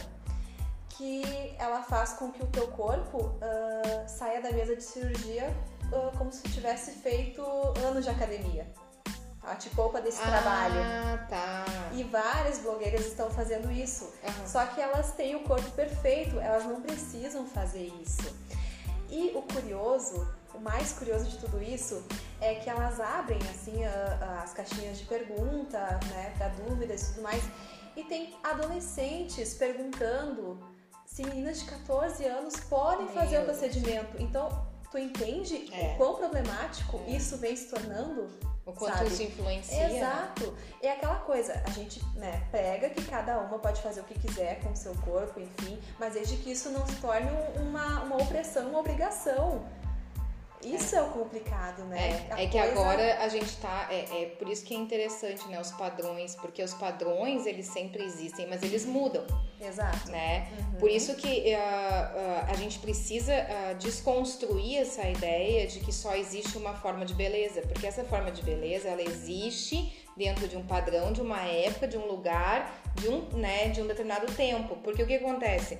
que 0.90 1.54
ela 1.60 1.84
faz 1.84 2.14
com 2.14 2.32
que 2.32 2.42
o 2.42 2.48
teu 2.48 2.68
corpo 2.70 3.38
ah, 3.40 4.08
saia 4.08 4.42
da 4.42 4.52
mesa 4.52 4.76
de 4.76 4.82
cirurgia 4.82 5.56
ah, 5.94 6.12
como 6.18 6.32
se 6.32 6.42
tivesse 6.50 6.94
feito 6.94 7.44
anos 7.86 8.04
de 8.04 8.10
academia. 8.10 8.66
Ela 9.44 9.54
te 9.54 9.70
poupa 9.70 10.02
desse 10.02 10.20
trabalho. 10.20 10.80
Ah, 10.82 11.28
tá. 11.30 11.66
E 11.94 12.04
várias 12.06 12.58
blogueiras 12.58 13.06
estão 13.06 13.30
fazendo 13.30 13.72
isso. 13.72 14.12
Aham. 14.24 14.48
Só 14.48 14.66
que 14.66 14.82
elas 14.82 15.12
têm 15.12 15.36
o 15.36 15.44
corpo 15.44 15.70
perfeito, 15.70 16.40
elas 16.40 16.66
não 16.66 16.82
precisam 16.82 17.46
fazer 17.46 17.86
isso. 18.02 18.36
E 19.12 19.32
o 19.36 19.44
curioso, 19.44 20.28
o 20.56 20.60
mais 20.60 20.92
curioso 20.94 21.26
de 21.26 21.38
tudo 21.38 21.62
isso, 21.62 22.04
é 22.40 22.56
que 22.56 22.68
elas 22.68 23.00
abrem 23.00 23.40
assim 23.52 23.86
a- 23.86 24.18
a- 24.40 24.44
as 24.44 24.54
caixinhas 24.54 24.98
de 24.98 25.06
pergunta, 25.06 26.00
né, 26.10 26.34
para 26.36 26.48
dúvidas 26.48 27.04
e 27.04 27.14
tudo 27.14 27.22
mais. 27.22 27.44
E 27.96 28.04
tem 28.04 28.36
adolescentes 28.44 29.54
perguntando 29.54 30.60
se 31.06 31.24
meninas 31.24 31.60
de 31.60 31.66
14 31.66 32.26
anos 32.26 32.56
podem 32.62 33.06
Meu 33.06 33.14
fazer 33.16 33.40
o 33.40 33.46
Deus. 33.46 33.58
procedimento. 33.58 34.22
Então, 34.22 34.66
tu 34.90 34.98
entende 34.98 35.70
É. 35.74 35.94
o 35.94 35.98
quão 35.98 36.16
problemático 36.16 37.02
É. 37.08 37.12
isso 37.12 37.38
vem 37.38 37.56
se 37.56 37.68
tornando? 37.70 38.28
O 38.66 38.74
quanto 38.74 38.94
Sabe? 39.00 39.08
isso 39.10 39.24
influencia. 39.24 39.88
né? 39.90 39.98
Exato. 39.98 40.56
É 40.82 40.92
aquela 40.92 41.16
coisa, 41.16 41.62
a 41.66 41.70
gente 41.72 42.00
né, 42.16 42.48
prega 42.52 42.90
que 42.92 43.04
cada 43.06 43.40
uma 43.40 43.58
pode 43.58 43.82
fazer 43.82 44.02
o 44.02 44.04
que 44.04 44.18
quiser 44.20 44.62
com 44.62 44.72
o 44.72 44.76
seu 44.76 44.94
corpo, 44.98 45.40
enfim, 45.40 45.80
mas 46.00 46.14
desde 46.14 46.38
que 46.38 46.52
isso 46.52 46.70
não 46.70 46.86
se 46.86 46.96
torne 46.98 47.30
um- 47.32 47.64
uma, 47.70 48.04
uma 48.04 48.18
opressão, 48.22 48.70
uma 48.70 48.80
obrigação. 48.80 49.66
Isso 50.64 50.96
é, 50.96 51.02
o 51.02 51.10
complicado, 51.10 51.84
né? 51.86 52.28
É, 52.38 52.44
é 52.44 52.48
que 52.48 52.58
coisa- 52.58 52.72
agora 52.72 53.24
a 53.24 53.28
gente 53.28 53.56
tá. 53.58 53.88
É, 53.90 54.24
é 54.24 54.26
por 54.38 54.48
isso 54.48 54.64
que 54.64 54.74
é 54.74 54.78
interessante, 54.78 55.48
né? 55.48 55.60
Os 55.60 55.72
padrões, 55.72 56.36
porque 56.36 56.62
os 56.62 56.74
padrões 56.74 57.46
eles 57.46 57.68
sempre 57.68 58.04
existem, 58.04 58.48
mas 58.48 58.62
eles 58.64 58.86
mudam, 58.86 59.26
Exato. 59.60 60.10
né? 60.12 60.48
Uhum. 60.52 60.80
Por 60.80 60.90
isso 60.90 61.16
que 61.16 61.54
ah, 61.54 62.14
ah, 62.16 62.52
a 62.52 62.56
gente 62.56 62.80
precisa 62.80 63.34
ah, 63.34 63.74
desconstruir 63.74 64.78
essa 64.78 65.08
ideia 65.08 65.68
de 65.68 65.80
que 65.80 65.92
só 65.92 66.16
existe 66.16 66.58
uma 66.58 66.74
forma 66.74 67.06
de 67.06 67.14
beleza, 67.14 67.62
porque 67.62 67.88
essa 67.88 68.04
forma 68.04 68.32
de 68.32 68.42
beleza 68.42 68.90
ela 68.90 69.02
existe 69.02 70.06
dentro 70.16 70.48
de 70.48 70.58
um 70.58 70.64
padrão, 70.64 71.12
de 71.12 71.22
uma 71.22 71.42
época, 71.42 71.88
de 71.88 71.98
um 71.98 72.06
lugar, 72.06 72.82
de 72.96 73.10
um, 73.10 73.22
né, 73.38 73.70
de 73.70 73.82
um 73.82 73.88
determinado 73.88 74.32
tempo. 74.34 74.76
Porque 74.84 75.02
o 75.02 75.08
que 75.08 75.16
acontece? 75.16 75.80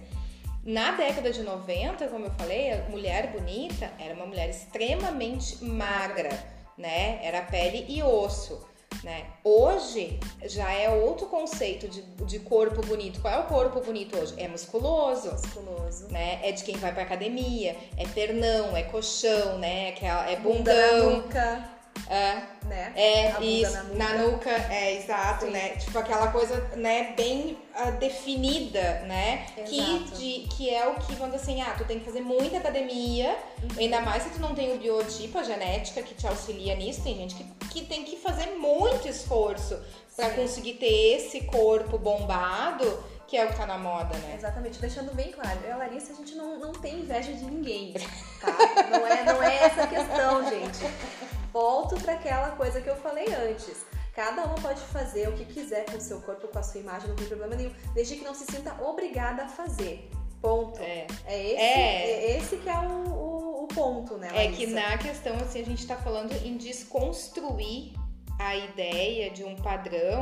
Na 0.64 0.92
década 0.92 1.32
de 1.32 1.42
90, 1.42 2.08
como 2.08 2.26
eu 2.26 2.32
falei, 2.32 2.72
a 2.72 2.84
mulher 2.90 3.32
bonita 3.32 3.92
era 3.98 4.14
uma 4.14 4.26
mulher 4.28 4.50
extremamente 4.50 5.64
magra, 5.64 6.30
né? 6.78 7.20
Era 7.24 7.42
pele 7.42 7.86
e 7.90 8.04
osso. 8.04 8.70
Né? 9.04 9.26
Hoje 9.44 10.20
já 10.44 10.72
é 10.72 10.88
outro 10.90 11.26
conceito 11.26 11.88
de, 11.88 12.04
de 12.26 12.38
corpo 12.40 12.86
bonito. 12.86 13.20
Qual 13.20 13.34
é 13.34 13.40
o 13.40 13.46
corpo 13.46 13.82
bonito 13.82 14.16
hoje? 14.16 14.36
É 14.38 14.48
musculoso. 14.48 15.32
Musculoso. 15.32 16.08
Né? 16.12 16.40
É 16.44 16.52
de 16.52 16.64
quem 16.64 16.78
vai 16.78 16.94
pra 16.94 17.02
academia, 17.02 17.76
é 17.98 18.06
pernão, 18.14 18.78
é 18.78 18.84
colchão, 18.84 19.58
né? 19.58 19.96
É, 20.00 20.34
é 20.34 20.36
Bunda 20.36 20.72
bundão. 20.72 21.16
nuca, 21.22 21.68
É, 22.08 22.42
né? 22.66 22.92
é 22.96 23.32
A 23.32 23.40
isso, 23.42 23.72
na 23.72 23.84
nuca. 23.84 23.96
na 23.98 24.18
nuca, 24.18 24.50
é 24.50 24.98
exato, 24.98 25.46
Sim. 25.46 25.52
né? 25.52 25.70
Tipo 25.78 25.98
aquela 26.00 26.28
coisa, 26.32 26.60
né, 26.76 27.14
bem 27.16 27.58
ah, 27.74 27.92
definida, 27.92 29.00
né? 29.08 29.46
Que, 29.66 29.80
Exato. 29.80 30.18
de, 30.18 30.48
que 30.56 30.70
é 30.74 30.88
o 30.90 30.96
que, 30.96 31.14
dizer 31.14 31.36
assim, 31.36 31.62
ah, 31.62 31.74
tu 31.78 31.86
tem 31.86 32.00
que 32.00 32.06
fazer 32.06 32.20
muita 32.22 32.58
academia, 32.58 33.36
Uhum. 33.64 33.70
ainda 33.78 34.02
mais 34.02 34.24
se 34.24 34.30
tu 34.32 34.40
não 34.42 34.54
tem 34.54 34.74
o 34.74 34.78
biotipo, 34.80 35.38
a 35.38 35.44
genética 35.44 36.02
que 36.02 36.14
te 36.16 36.28
auxilia 36.28 36.76
nisso. 36.76 37.02
Tem 37.04 37.16
gente 37.16 37.36
que, 37.36 37.44
que 37.70 37.86
tem 37.86 38.04
que 38.04 38.18
fazer 38.18 38.48
muito 38.58 39.08
esforço 39.08 39.80
pra 40.16 40.30
Sim. 40.32 40.36
conseguir 40.36 40.74
ter 40.74 41.16
esse 41.16 41.42
corpo 41.46 41.98
bombado, 41.98 43.02
que 43.28 43.38
é 43.38 43.46
o 43.46 43.48
que 43.50 43.56
tá 43.56 43.66
na 43.66 43.78
moda, 43.78 44.18
né? 44.18 44.34
Exatamente, 44.36 44.80
deixando 44.80 45.14
bem 45.16 45.32
claro, 45.32 45.60
eu 45.64 45.70
e 45.70 45.72
a 45.72 45.78
Larissa, 45.78 46.12
a 46.12 46.16
gente 46.16 46.36
não, 46.36 46.60
não 46.60 46.74
tem 46.74 46.96
inveja 47.00 47.32
de 47.32 47.46
ninguém, 47.46 47.94
tá? 48.42 48.52
Não 48.90 49.08
é, 49.08 49.24
não 49.24 49.42
é 49.42 49.56
essa 49.64 49.84
a 49.84 49.88
questão, 49.88 50.50
gente. 50.50 50.80
Volto 51.52 52.00
para 52.02 52.14
aquela 52.14 52.52
coisa 52.52 52.82
que 52.82 52.90
eu 52.90 52.96
falei 52.96 53.28
antes. 53.34 53.86
Cada 54.16 54.44
uma 54.44 54.56
pode 54.56 54.82
fazer 54.82 55.30
o 55.30 55.34
que 55.34 55.46
quiser 55.46 55.86
com 55.86 55.98
o 55.98 56.02
seu 56.02 56.20
corpo, 56.22 56.48
com 56.48 56.60
a 56.60 56.64
sua 56.64 56.82
imagem, 56.82 57.08
não 57.10 57.16
tem 57.16 57.28
problema 57.28 57.56
nenhum, 57.56 57.72
desde 57.94 58.16
que 58.18 58.24
não 58.26 58.34
se 58.34 58.46
sinta 58.46 58.76
obrigada 58.84 59.44
a 59.44 59.48
fazer. 59.48 60.10
Ponto. 60.42 60.82
É. 60.82 61.08
É 61.26 61.44
esse, 61.44 61.56
É. 61.56 62.12
é 62.34 62.38
esse 62.38 62.58
que 62.58 62.70
é 62.70 62.80
o, 62.80 63.10
o, 63.10 63.64
o 63.64 63.68
ponto, 63.68 64.18
né, 64.18 64.28
É 64.30 64.44
Larissa? 64.46 64.58
que 64.58 64.68
na 64.68 64.98
questão, 64.98 65.36
assim, 65.38 65.62
a 65.62 65.66
gente 65.66 65.86
tá 65.88 65.96
falando 65.96 66.34
em 66.46 66.58
desconstruir 66.58 67.94
a 68.40 68.56
ideia 68.56 69.30
de 69.30 69.44
um 69.44 69.56
padrão. 69.56 70.22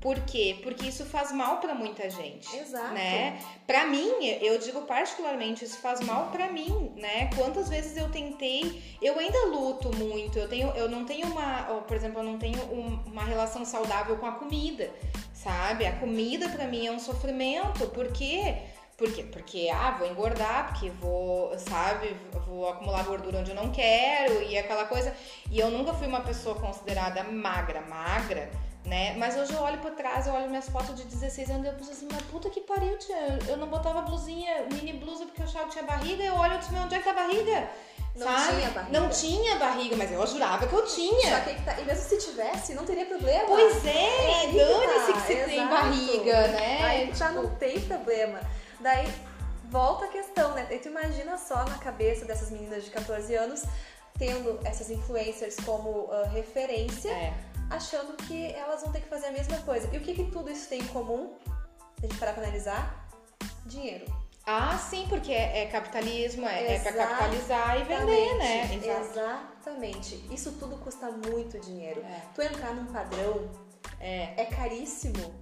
Por 0.00 0.14
quê? 0.20 0.56
Porque 0.62 0.86
isso 0.86 1.04
faz 1.04 1.32
mal 1.32 1.56
pra 1.58 1.74
muita 1.74 2.08
gente. 2.08 2.56
Exato. 2.56 2.94
Né? 2.94 3.40
Para 3.66 3.84
mim, 3.86 4.12
eu 4.40 4.56
digo 4.58 4.82
particularmente, 4.82 5.64
isso 5.64 5.78
faz 5.78 6.00
mal 6.00 6.26
pra 6.30 6.52
mim, 6.52 6.92
né? 6.96 7.28
Quantas 7.36 7.68
vezes 7.68 7.96
eu 7.96 8.08
tentei, 8.08 8.80
eu 9.02 9.18
ainda 9.18 9.46
luto 9.46 9.94
muito. 9.96 10.38
Eu 10.38 10.48
tenho, 10.48 10.68
eu 10.76 10.88
não 10.88 11.04
tenho 11.04 11.26
uma, 11.26 11.62
por 11.86 11.96
exemplo, 11.96 12.20
eu 12.20 12.24
não 12.24 12.38
tenho 12.38 12.62
um- 12.72 13.00
uma 13.06 13.24
relação 13.24 13.64
saudável 13.64 14.16
com 14.18 14.26
a 14.26 14.32
comida, 14.32 14.88
sabe? 15.34 15.84
A 15.84 15.92
comida 15.96 16.48
pra 16.48 16.66
mim 16.68 16.86
é 16.86 16.92
um 16.92 17.00
sofrimento, 17.00 17.88
por 17.88 18.12
quê? 18.12 18.56
Porque, 18.96 19.22
porque, 19.24 19.68
ah, 19.72 19.96
vou 19.98 20.08
engordar, 20.08 20.68
porque 20.72 20.90
vou, 20.90 21.56
sabe, 21.58 22.16
vou 22.46 22.68
acumular 22.68 23.04
gordura 23.04 23.38
onde 23.38 23.50
eu 23.50 23.54
não 23.56 23.70
quero 23.70 24.42
e 24.42 24.56
aquela 24.58 24.86
coisa. 24.86 25.14
E 25.50 25.58
eu 25.58 25.70
nunca 25.70 25.92
fui 25.94 26.06
uma 26.08 26.20
pessoa 26.20 26.56
considerada 26.56 27.22
magra, 27.24 27.80
magra, 27.82 28.50
né? 28.88 29.14
Mas 29.16 29.36
hoje 29.36 29.52
eu 29.52 29.60
olho 29.60 29.78
pra 29.78 29.90
trás, 29.92 30.26
eu 30.26 30.32
olho 30.32 30.48
minhas 30.48 30.68
fotos 30.68 30.94
de 30.96 31.04
16 31.04 31.50
anos 31.50 31.64
e 31.64 31.68
eu 31.68 31.74
penso 31.74 31.92
assim, 31.92 32.08
mas 32.10 32.22
puta 32.22 32.50
que 32.50 32.60
pariu, 32.62 32.98
tia. 32.98 33.38
Eu 33.46 33.56
não 33.56 33.68
botava 33.68 34.02
blusinha, 34.02 34.66
mini 34.72 34.92
blusa 34.94 35.24
porque 35.26 35.42
eu 35.42 35.46
achava 35.46 35.66
que 35.66 35.72
tinha 35.72 35.84
barriga. 35.84 36.24
Eu 36.24 36.34
olho 36.34 36.54
e 36.54 36.58
disse, 36.58 36.72
meu, 36.72 36.82
onde 36.82 36.94
é 36.94 36.98
que 36.98 37.04
tá 37.04 37.10
a 37.10 37.14
barriga? 37.14 37.70
Não 38.16 38.26
sabe? 38.26 38.56
tinha 38.56 38.70
barriga. 38.70 39.00
Não 39.00 39.08
tinha 39.10 39.56
barriga, 39.56 39.96
mas 39.96 40.10
eu 40.10 40.26
jurava 40.26 40.66
que 40.66 40.72
eu 40.72 40.86
Só 40.86 40.94
tinha. 40.96 41.36
aí 41.36 41.54
que 41.54 41.62
tá, 41.62 41.78
e 41.78 41.84
mesmo 41.84 42.04
se 42.08 42.18
tivesse, 42.18 42.74
não 42.74 42.84
teria 42.84 43.06
problema. 43.06 43.44
Pois 43.46 43.86
é, 43.86 44.40
aí 44.40 44.50
que 44.50 44.56
dane-se 44.58 45.06
tá, 45.06 45.12
que 45.12 45.20
você 45.20 45.34
tem 45.44 45.54
exato. 45.54 45.68
barriga, 45.70 46.48
né? 46.48 46.84
Aí 46.84 47.14
já 47.14 47.28
Tipo, 47.28 47.42
não 47.42 47.54
tem 47.56 47.80
problema. 47.80 48.40
Daí 48.80 49.08
volta 49.70 50.06
a 50.06 50.08
questão, 50.08 50.52
né? 50.54 50.66
E 50.70 50.78
tu 50.78 50.88
imagina 50.88 51.36
só 51.38 51.64
na 51.64 51.78
cabeça 51.78 52.24
dessas 52.24 52.50
meninas 52.50 52.84
de 52.84 52.90
14 52.90 53.34
anos 53.34 53.62
tendo 54.18 54.58
essas 54.64 54.90
influencers 54.90 55.54
como 55.64 56.08
ah, 56.10 56.28
referência, 56.32 57.10
É. 57.10 57.32
achando 57.70 58.16
que 58.16 58.52
elas 58.52 58.82
vão 58.82 58.92
ter 58.92 59.00
que 59.00 59.08
fazer 59.08 59.26
a 59.26 59.32
mesma 59.32 59.58
coisa. 59.58 59.88
E 59.92 59.98
o 59.98 60.00
que, 60.00 60.14
que 60.14 60.24
tudo 60.30 60.50
isso 60.50 60.68
tem 60.68 60.80
em 60.80 60.86
comum? 60.86 61.34
Se 61.98 62.06
a 62.06 62.08
gente 62.08 62.18
parar 62.18 62.32
pra 62.32 62.42
analisar, 62.42 63.08
dinheiro. 63.66 64.06
Ah, 64.46 64.78
sim, 64.78 65.04
porque 65.10 65.30
é, 65.32 65.64
é 65.64 65.66
capitalismo, 65.66 66.46
é, 66.46 66.76
é 66.76 66.78
pra 66.78 66.92
capitalizar 66.92 67.78
e 67.80 67.84
vender, 67.84 68.34
né? 68.38 68.60
Exatamente, 68.74 68.88
Exato. 68.88 69.46
Exatamente. 69.60 70.34
Isso 70.34 70.52
tudo 70.52 70.76
custa 70.78 71.10
muito 71.10 71.58
dinheiro. 71.60 72.00
É. 72.00 72.22
Tu 72.34 72.42
entrar 72.42 72.74
num 72.74 72.86
padrão 72.86 73.50
É. 74.00 74.40
é 74.40 74.44
caríssimo. 74.46 75.34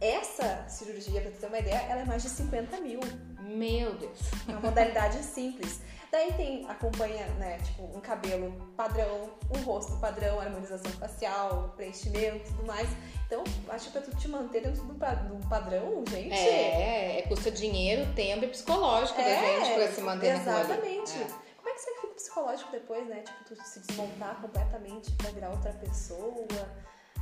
Essa 0.00 0.66
cirurgia, 0.68 1.22
pra 1.22 1.30
tu 1.30 1.38
ter 1.38 1.46
uma 1.46 1.58
ideia, 1.58 1.86
ela 1.88 2.02
é 2.02 2.04
mais 2.04 2.22
de 2.22 2.28
50 2.28 2.78
mil. 2.80 3.00
Meu 3.40 3.94
Deus. 3.94 4.18
É 4.46 4.52
uma 4.52 4.60
modalidade 4.60 5.22
simples. 5.22 5.80
Daí 6.14 6.32
tem, 6.34 6.64
acompanha, 6.70 7.26
né, 7.40 7.58
tipo, 7.58 7.82
um 7.82 8.00
cabelo 8.00 8.52
padrão, 8.76 9.30
um 9.52 9.60
rosto 9.62 9.96
padrão, 9.96 10.38
harmonização 10.38 10.92
facial, 10.92 11.72
preenchimento 11.74 12.36
e 12.36 12.52
tudo 12.52 12.66
mais. 12.66 12.88
Então, 13.26 13.42
acho 13.68 13.86
que 13.86 13.98
pra 13.98 14.00
tu 14.00 14.16
te 14.16 14.28
manter 14.28 14.62
dentro 14.62 14.84
um 14.84 15.40
padrão, 15.48 16.04
gente. 16.08 16.32
É, 16.32 17.18
é, 17.18 17.22
custa 17.22 17.50
dinheiro, 17.50 18.06
tempo 18.14 18.44
e 18.44 18.48
psicológico 18.48 19.18
da 19.20 19.28
gente 19.28 19.74
pra 19.74 19.88
se 19.88 20.00
manter. 20.02 20.36
Exatamente. 20.36 21.20
É. 21.20 21.26
Como 21.56 21.68
é 21.68 21.72
que 21.72 21.80
que 21.80 22.00
fica 22.00 22.14
psicológico 22.14 22.70
depois, 22.70 23.08
né? 23.08 23.24
Tipo, 23.26 23.44
tu 23.46 23.56
se 23.64 23.80
desmontar 23.80 24.40
completamente 24.40 25.10
pra 25.16 25.30
virar 25.30 25.50
outra 25.50 25.72
pessoa. 25.72 26.46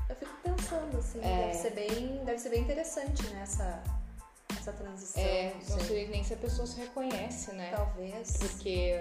Eu 0.06 0.16
fico 0.16 0.32
pensando, 0.42 0.98
assim, 0.98 1.18
É. 1.22 1.46
deve 1.46 1.54
ser 1.54 1.70
bem. 1.70 2.24
Deve 2.26 2.38
ser 2.38 2.50
bem 2.50 2.60
interessante, 2.60 3.22
né? 3.28 3.40
Essa, 3.42 3.82
essa 4.62 4.72
transição. 4.72 5.22
É, 5.22 5.52
não 5.68 5.80
sei. 5.80 6.08
nem 6.08 6.22
se 6.22 6.34
a 6.34 6.36
pessoa 6.36 6.66
se 6.66 6.78
reconhece, 6.78 7.52
né? 7.52 7.72
Talvez. 7.74 8.36
Porque. 8.38 8.94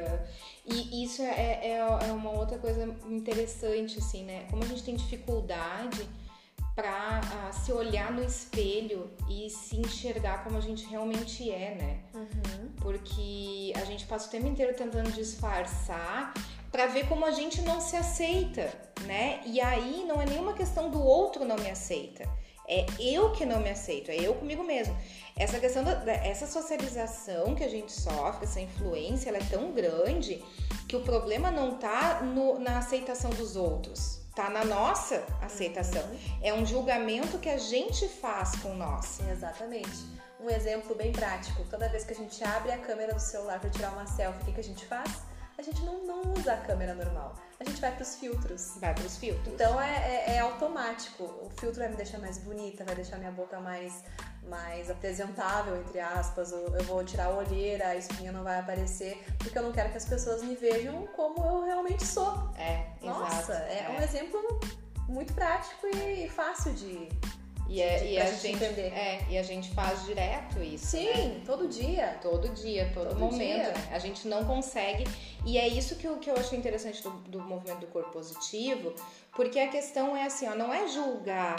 E 0.65 1.03
isso 1.03 1.21
é, 1.21 1.59
é, 1.61 1.77
é 1.77 2.11
uma 2.11 2.31
outra 2.31 2.57
coisa 2.57 2.83
interessante, 3.07 3.99
assim, 3.99 4.23
né? 4.23 4.47
Como 4.49 4.63
a 4.63 4.67
gente 4.67 4.83
tem 4.83 4.95
dificuldade 4.95 6.07
pra 6.75 7.19
ah, 7.19 7.51
se 7.51 7.71
olhar 7.71 8.11
no 8.11 8.23
espelho 8.23 9.11
e 9.29 9.49
se 9.49 9.77
enxergar 9.77 10.43
como 10.43 10.57
a 10.57 10.61
gente 10.61 10.85
realmente 10.85 11.51
é, 11.51 11.75
né? 11.75 11.99
Uhum. 12.13 12.71
Porque 12.77 13.73
a 13.75 13.83
gente 13.85 14.05
passa 14.05 14.27
o 14.27 14.31
tempo 14.31 14.47
inteiro 14.47 14.73
tentando 14.75 15.11
disfarçar 15.11 16.33
pra 16.71 16.87
ver 16.87 17.07
como 17.07 17.25
a 17.25 17.31
gente 17.31 17.61
não 17.61 17.81
se 17.81 17.97
aceita, 17.97 18.71
né? 19.05 19.41
E 19.45 19.59
aí 19.59 20.05
não 20.07 20.21
é 20.21 20.25
nenhuma 20.25 20.53
questão 20.53 20.89
do 20.89 21.03
outro 21.03 21.43
não 21.43 21.57
me 21.57 21.69
aceita. 21.69 22.27
É 22.67 22.85
eu 22.99 23.31
que 23.33 23.45
não 23.45 23.59
me 23.59 23.69
aceito, 23.69 24.11
é 24.11 24.15
eu 24.15 24.33
comigo 24.35 24.63
mesmo. 24.63 24.95
Essa 25.35 25.59
questão 25.59 25.83
da, 25.83 25.95
da- 25.95 26.11
essa 26.13 26.45
socialização 26.47 27.55
que 27.55 27.63
a 27.63 27.69
gente 27.69 27.91
sofre, 27.91 28.45
essa 28.45 28.59
influência, 28.61 29.29
ela 29.29 29.37
é 29.39 29.43
tão 29.49 29.71
grande 29.71 30.43
que 30.87 30.95
o 30.95 31.01
problema 31.01 31.51
não 31.51 31.77
tá 31.77 32.21
no- 32.21 32.59
na 32.59 32.77
aceitação 32.77 33.29
dos 33.31 33.55
outros, 33.55 34.19
tá 34.35 34.49
na 34.49 34.63
nossa 34.63 35.23
aceitação. 35.41 36.03
É 36.41 36.53
um 36.53 36.65
julgamento 36.65 37.37
que 37.39 37.49
a 37.49 37.57
gente 37.57 38.07
faz 38.07 38.55
com 38.57 38.73
nós. 38.75 39.19
Exatamente. 39.29 40.05
Um 40.39 40.49
exemplo 40.49 40.95
bem 40.95 41.11
prático. 41.11 41.63
Toda 41.69 41.89
vez 41.89 42.03
que 42.03 42.13
a 42.13 42.15
gente 42.15 42.43
abre 42.43 42.71
a 42.71 42.77
câmera 42.77 43.13
do 43.13 43.19
celular 43.19 43.59
para 43.59 43.69
tirar 43.69 43.91
uma 43.91 44.07
selfie, 44.07 44.41
o 44.41 44.45
que, 44.45 44.51
que 44.53 44.59
a 44.59 44.63
gente 44.63 44.85
faz? 44.85 45.11
A 45.61 45.63
gente 45.63 45.83
não, 45.83 46.03
não 46.05 46.33
usa 46.33 46.53
a 46.53 46.57
câmera 46.57 46.95
normal. 46.95 47.35
A 47.59 47.63
gente 47.63 47.79
vai 47.79 47.91
para 47.91 48.01
os 48.01 48.15
filtros. 48.15 48.77
Vai 48.79 48.95
pros 48.95 49.17
filtros. 49.19 49.53
Então 49.53 49.79
é, 49.79 50.25
é- 50.25 50.35
é 50.37 50.39
automático. 50.39 51.23
O 51.23 51.51
filtro 51.51 51.81
vai 51.81 51.87
me 51.89 51.95
deixar 51.95 52.17
mais 52.17 52.39
bonita, 52.39 52.83
vai 52.83 52.95
deixar 52.95 53.17
minha 53.17 53.31
boca 53.31 53.59
mais, 53.59 54.03
mais 54.49 54.89
apresentável, 54.89 55.77
entre 55.79 55.99
aspas. 55.99 56.51
Eu 56.51 56.75
eu 56.75 56.83
vou 56.85 57.03
tirar 57.03 57.25
a 57.25 57.29
olheira, 57.37 57.89
a 57.89 57.95
espinha 57.95 58.31
não 58.31 58.43
vai 58.43 58.57
aparecer, 58.59 59.23
porque 59.37 59.55
eu 59.55 59.61
não 59.61 59.71
quero 59.71 59.91
que 59.91 59.97
as 59.97 60.05
pessoas 60.05 60.41
me 60.41 60.55
vejam 60.55 61.05
como 61.15 61.45
eu 61.45 61.63
realmente 61.63 62.07
sou. 62.07 62.33
É, 62.57 62.87
Nossa, 63.03 63.53
exato. 63.53 63.61
é, 63.71 63.95
um 63.99 64.01
exemplo 64.01 64.59
muito 65.07 65.31
prático 65.35 65.85
e 65.95 66.27
fácil 66.27 66.73
de. 66.73 67.07
E, 67.71 67.81
é, 67.81 68.05
e 68.11 68.17
a 68.19 68.25
gente 68.25 68.47
entender. 68.55 68.87
é, 68.93 69.25
e 69.29 69.37
a 69.37 69.43
gente 69.43 69.69
faz 69.71 70.03
direto 70.05 70.61
isso. 70.61 70.97
né? 70.97 71.03
Sim, 71.13 71.41
todo 71.45 71.69
dia. 71.69 72.19
Todo 72.21 72.49
dia, 72.49 72.91
todo, 72.93 73.07
Todo 73.09 73.19
momento, 73.19 73.39
dia. 73.63 73.71
né? 73.71 73.89
A 73.93 73.99
gente 73.99 74.27
não 74.27 74.43
consegue. 74.43 75.05
E 75.45 75.57
é 75.57 75.67
isso 75.69 75.95
que 75.95 76.05
eu, 76.05 76.17
que 76.17 76.29
eu 76.29 76.35
achei 76.35 76.59
interessante 76.59 77.01
do, 77.01 77.11
do 77.29 77.39
movimento 77.39 77.79
do 77.79 77.87
corpo 77.87 78.11
positivo, 78.11 78.93
porque 79.33 79.57
a 79.57 79.69
questão 79.69 80.15
é 80.17 80.25
assim, 80.25 80.49
ó, 80.49 80.53
não 80.55 80.73
é 80.73 80.85
julgar 80.89 81.55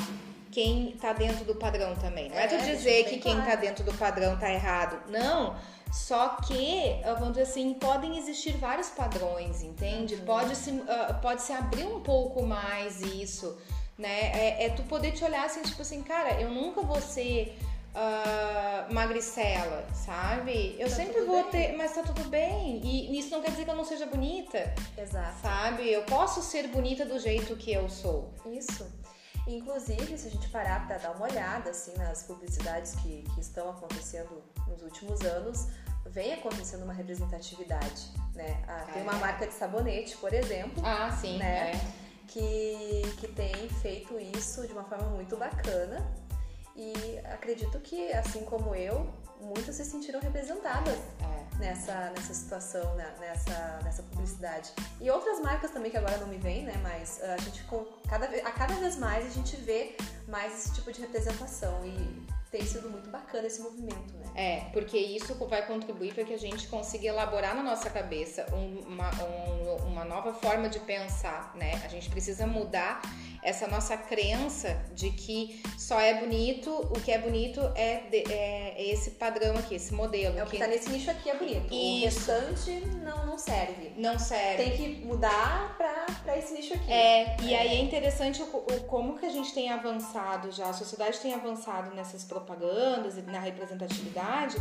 quem 0.51 0.93
tá 1.01 1.15
dentro 1.15 1.47
do 1.47 1.55
padrão 1.55 1.95
também. 1.97 2.29
Não 2.29 2.37
é, 2.37 2.45
É, 2.45 2.47
tu 2.47 2.59
dizer 2.59 3.05
que 3.05 3.19
quem 3.19 3.33
claro. 3.37 3.51
tá 3.51 3.57
dentro 3.57 3.83
do 3.83 3.95
padrão 3.95 4.39
tá 4.39 4.53
errado. 4.53 5.01
Não. 5.11 5.57
Só 5.91 6.37
que, 6.47 7.01
vamos 7.19 7.31
dizer 7.31 7.43
assim, 7.43 7.75
podem 7.75 8.19
existir 8.19 8.53
vários 8.59 8.89
padrões, 8.91 9.63
entende? 9.63 10.15
Uhum. 10.17 10.25
Pode, 10.25 10.57
se, 10.57 10.71
ah, 10.89 11.15
pode 11.21 11.43
se 11.43 11.53
abrir 11.53 11.85
um 11.85 12.01
pouco 12.01 12.43
mais 12.45 13.01
isso, 13.01 13.59
né? 13.99 14.31
É, 14.33 14.67
é 14.67 14.69
tu 14.71 14.83
poder 14.85 15.13
te 15.13 15.23
olhar 15.25 15.45
assim, 15.45 15.63
tipo 15.63 15.83
assim, 15.83 16.03
cara, 16.03 16.41
eu 16.41 16.51
nunca 16.51 16.81
vou 16.83 17.01
ser 17.01 17.57
ah, 17.95 18.87
magricela, 18.91 19.87
sabe? 19.95 20.77
Eu 20.79 20.89
Tá 20.89 20.97
sempre 20.97 21.21
vou 21.23 21.43
bem. 21.43 21.51
ter, 21.51 21.77
mas 21.77 21.95
tá 21.95 22.03
tudo 22.03 22.25
bem. 22.29 22.81
E 22.83 23.19
isso 23.19 23.31
não 23.31 23.43
quer 23.43 23.51
dizer 23.51 23.65
que 23.65 23.71
eu 23.71 23.77
não 23.77 23.85
seja 23.85 24.07
bonita, 24.07 24.75
Exato. 24.97 25.41
sabe? 25.43 25.91
Eu 25.93 26.03
posso 26.05 26.43
ser 26.43 26.69
bonita 26.69 27.05
do 27.05 27.19
jeito 27.19 27.55
que 27.57 27.73
eu 27.73 27.89
sou. 27.89 28.33
Isso. 28.47 28.87
Inclusive, 29.47 30.17
se 30.17 30.29
a 30.29 30.31
gente 30.31 30.49
parar 30.51 30.87
para 30.87 30.99
dar 30.99 31.11
uma 31.17 31.27
olhada 31.27 31.71
assim 31.71 31.93
nas 31.99 32.23
publicidades 32.23 32.95
que, 32.97 33.23
que 33.35 33.41
estão 33.41 33.71
acontecendo 33.71 34.43
nos 34.69 34.81
últimos 34.83 35.21
anos, 35.23 35.67
vem 36.07 36.33
acontecendo 36.33 36.85
uma 36.85 36.93
representatividade, 36.93 38.07
né? 38.35 38.63
Ah, 38.69 38.87
tem 38.93 39.03
uma 39.03 39.15
É. 39.17 39.21
marca 39.21 39.47
de 39.47 39.53
sabonete, 39.55 40.17
por 40.17 40.33
exemplo, 40.33 40.83
Ah, 40.87 41.11
sim, 41.21 41.39
Né? 41.39 41.73
é. 41.75 41.81
Que, 42.33 43.03
que 43.19 43.29
tem 43.29 43.69
feito 43.69 44.19
isso 44.19 44.67
de 44.67 44.73
uma 44.73 44.85
forma 44.85 45.09
muito 45.11 45.37
bacana. 45.37 46.05
E 46.75 47.19
acredito 47.31 47.79
que, 47.81 48.11
assim 48.13 48.45
como 48.47 48.75
eu, 48.75 49.07
muitas 49.39 49.75
se 49.75 49.85
sentiram 49.85 50.21
representadas 50.21 50.97
é. 51.21 51.59
nessa, 51.59 52.11
nessa 52.11 52.33
situação, 52.33 52.95
né? 52.95 53.15
nessa, 53.21 53.81
nessa 53.85 54.03
publicidade. 54.05 54.73
E 54.99 55.11
outras 55.11 55.41
marcas 55.41 55.71
também 55.71 55.91
que 55.91 55.99
agora 55.99 56.17
não 56.17 56.29
me 56.29 56.39
vêm, 56.39 56.65
né? 56.65 56.75
Mas 56.83 57.23
a 57.23 57.37
gente, 57.37 57.63
cada, 58.09 58.25
a 58.27 58.53
cada 58.53 58.75
vez 58.77 58.97
mais, 58.97 59.27
a 59.27 59.31
gente 59.31 59.55
vê 59.57 59.95
mais 60.27 60.55
esse 60.55 60.75
tipo 60.75 60.91
de 60.91 61.03
representação. 61.03 61.85
E 61.85 62.27
tem 62.53 62.67
sido 62.67 62.91
muito 62.91 63.09
bacana 63.09 63.47
esse 63.47 63.63
movimento, 63.63 64.15
né? 64.19 64.31
É, 64.35 64.61
porque 64.75 64.99
isso 64.99 65.35
vai 65.49 65.67
contribuir 65.67 66.13
para 66.13 66.23
que 66.23 66.35
a 66.35 66.39
gente 66.39 66.69
consiga 66.69 67.09
elaborar 67.09 67.57
na 67.57 67.63
nossa 67.63 67.89
cabeça 67.89 68.47
uma, 68.53 69.11
um, 69.25 69.87
uma 69.87 70.05
nova 70.05 70.35
forma 70.35 70.69
de 70.69 70.79
pensar, 70.81 71.57
né? 71.57 71.81
A 71.83 71.89
gente 71.89 72.11
precisa 72.11 72.47
mudar 72.47 73.01
essa 73.43 73.67
nossa 73.67 73.97
crença 73.97 74.81
de 74.95 75.11
que 75.11 75.61
só 75.77 76.01
é 76.01 76.15
bonito, 76.21 76.71
o 76.71 77.01
que 77.01 77.11
é 77.11 77.19
bonito 77.19 77.61
é, 77.75 78.03
de, 78.09 78.33
é, 78.33 78.75
é 78.77 78.91
esse 78.93 79.13
padrão 79.13 79.57
aqui, 79.57 79.75
esse 79.75 79.93
modelo. 79.93 80.39
É 80.39 80.45
o 80.45 80.47
que, 80.47 80.53
que 80.53 80.59
tá 80.59 80.69
nesse 80.69 80.89
nicho 80.89 81.11
aqui 81.11 81.29
é 81.29 81.37
bonito. 81.37 81.75
O 81.75 82.01
restante 82.01 82.71
não, 83.03 83.27
não 83.27 83.37
serve. 83.37 83.93
Não 83.97 84.17
serve. 84.19 84.63
Tem 84.63 84.77
que 84.77 85.05
mudar 85.05 85.77
pra, 85.77 86.07
pra 86.23 86.39
esse 86.39 86.55
nicho 86.55 86.75
aqui. 86.75 86.93
É, 86.93 87.37
e 87.43 87.53
é. 87.53 87.59
aí 87.59 87.69
é 87.79 87.83
interessante 87.83 88.41
o, 88.41 88.45
o, 88.45 88.85
como 88.85 89.19
que 89.19 89.27
a 89.27 89.31
gente 89.31 89.53
tem 89.53 89.71
avançado 89.71 90.53
já, 90.53 90.69
a 90.69 90.73
sociedade 90.73 91.19
tem 91.19 91.35
avançado 91.35 91.95
nessas 91.97 92.23
propagandas 92.23 93.19
e 93.19 93.23
na 93.23 93.41
representatividade, 93.41 94.57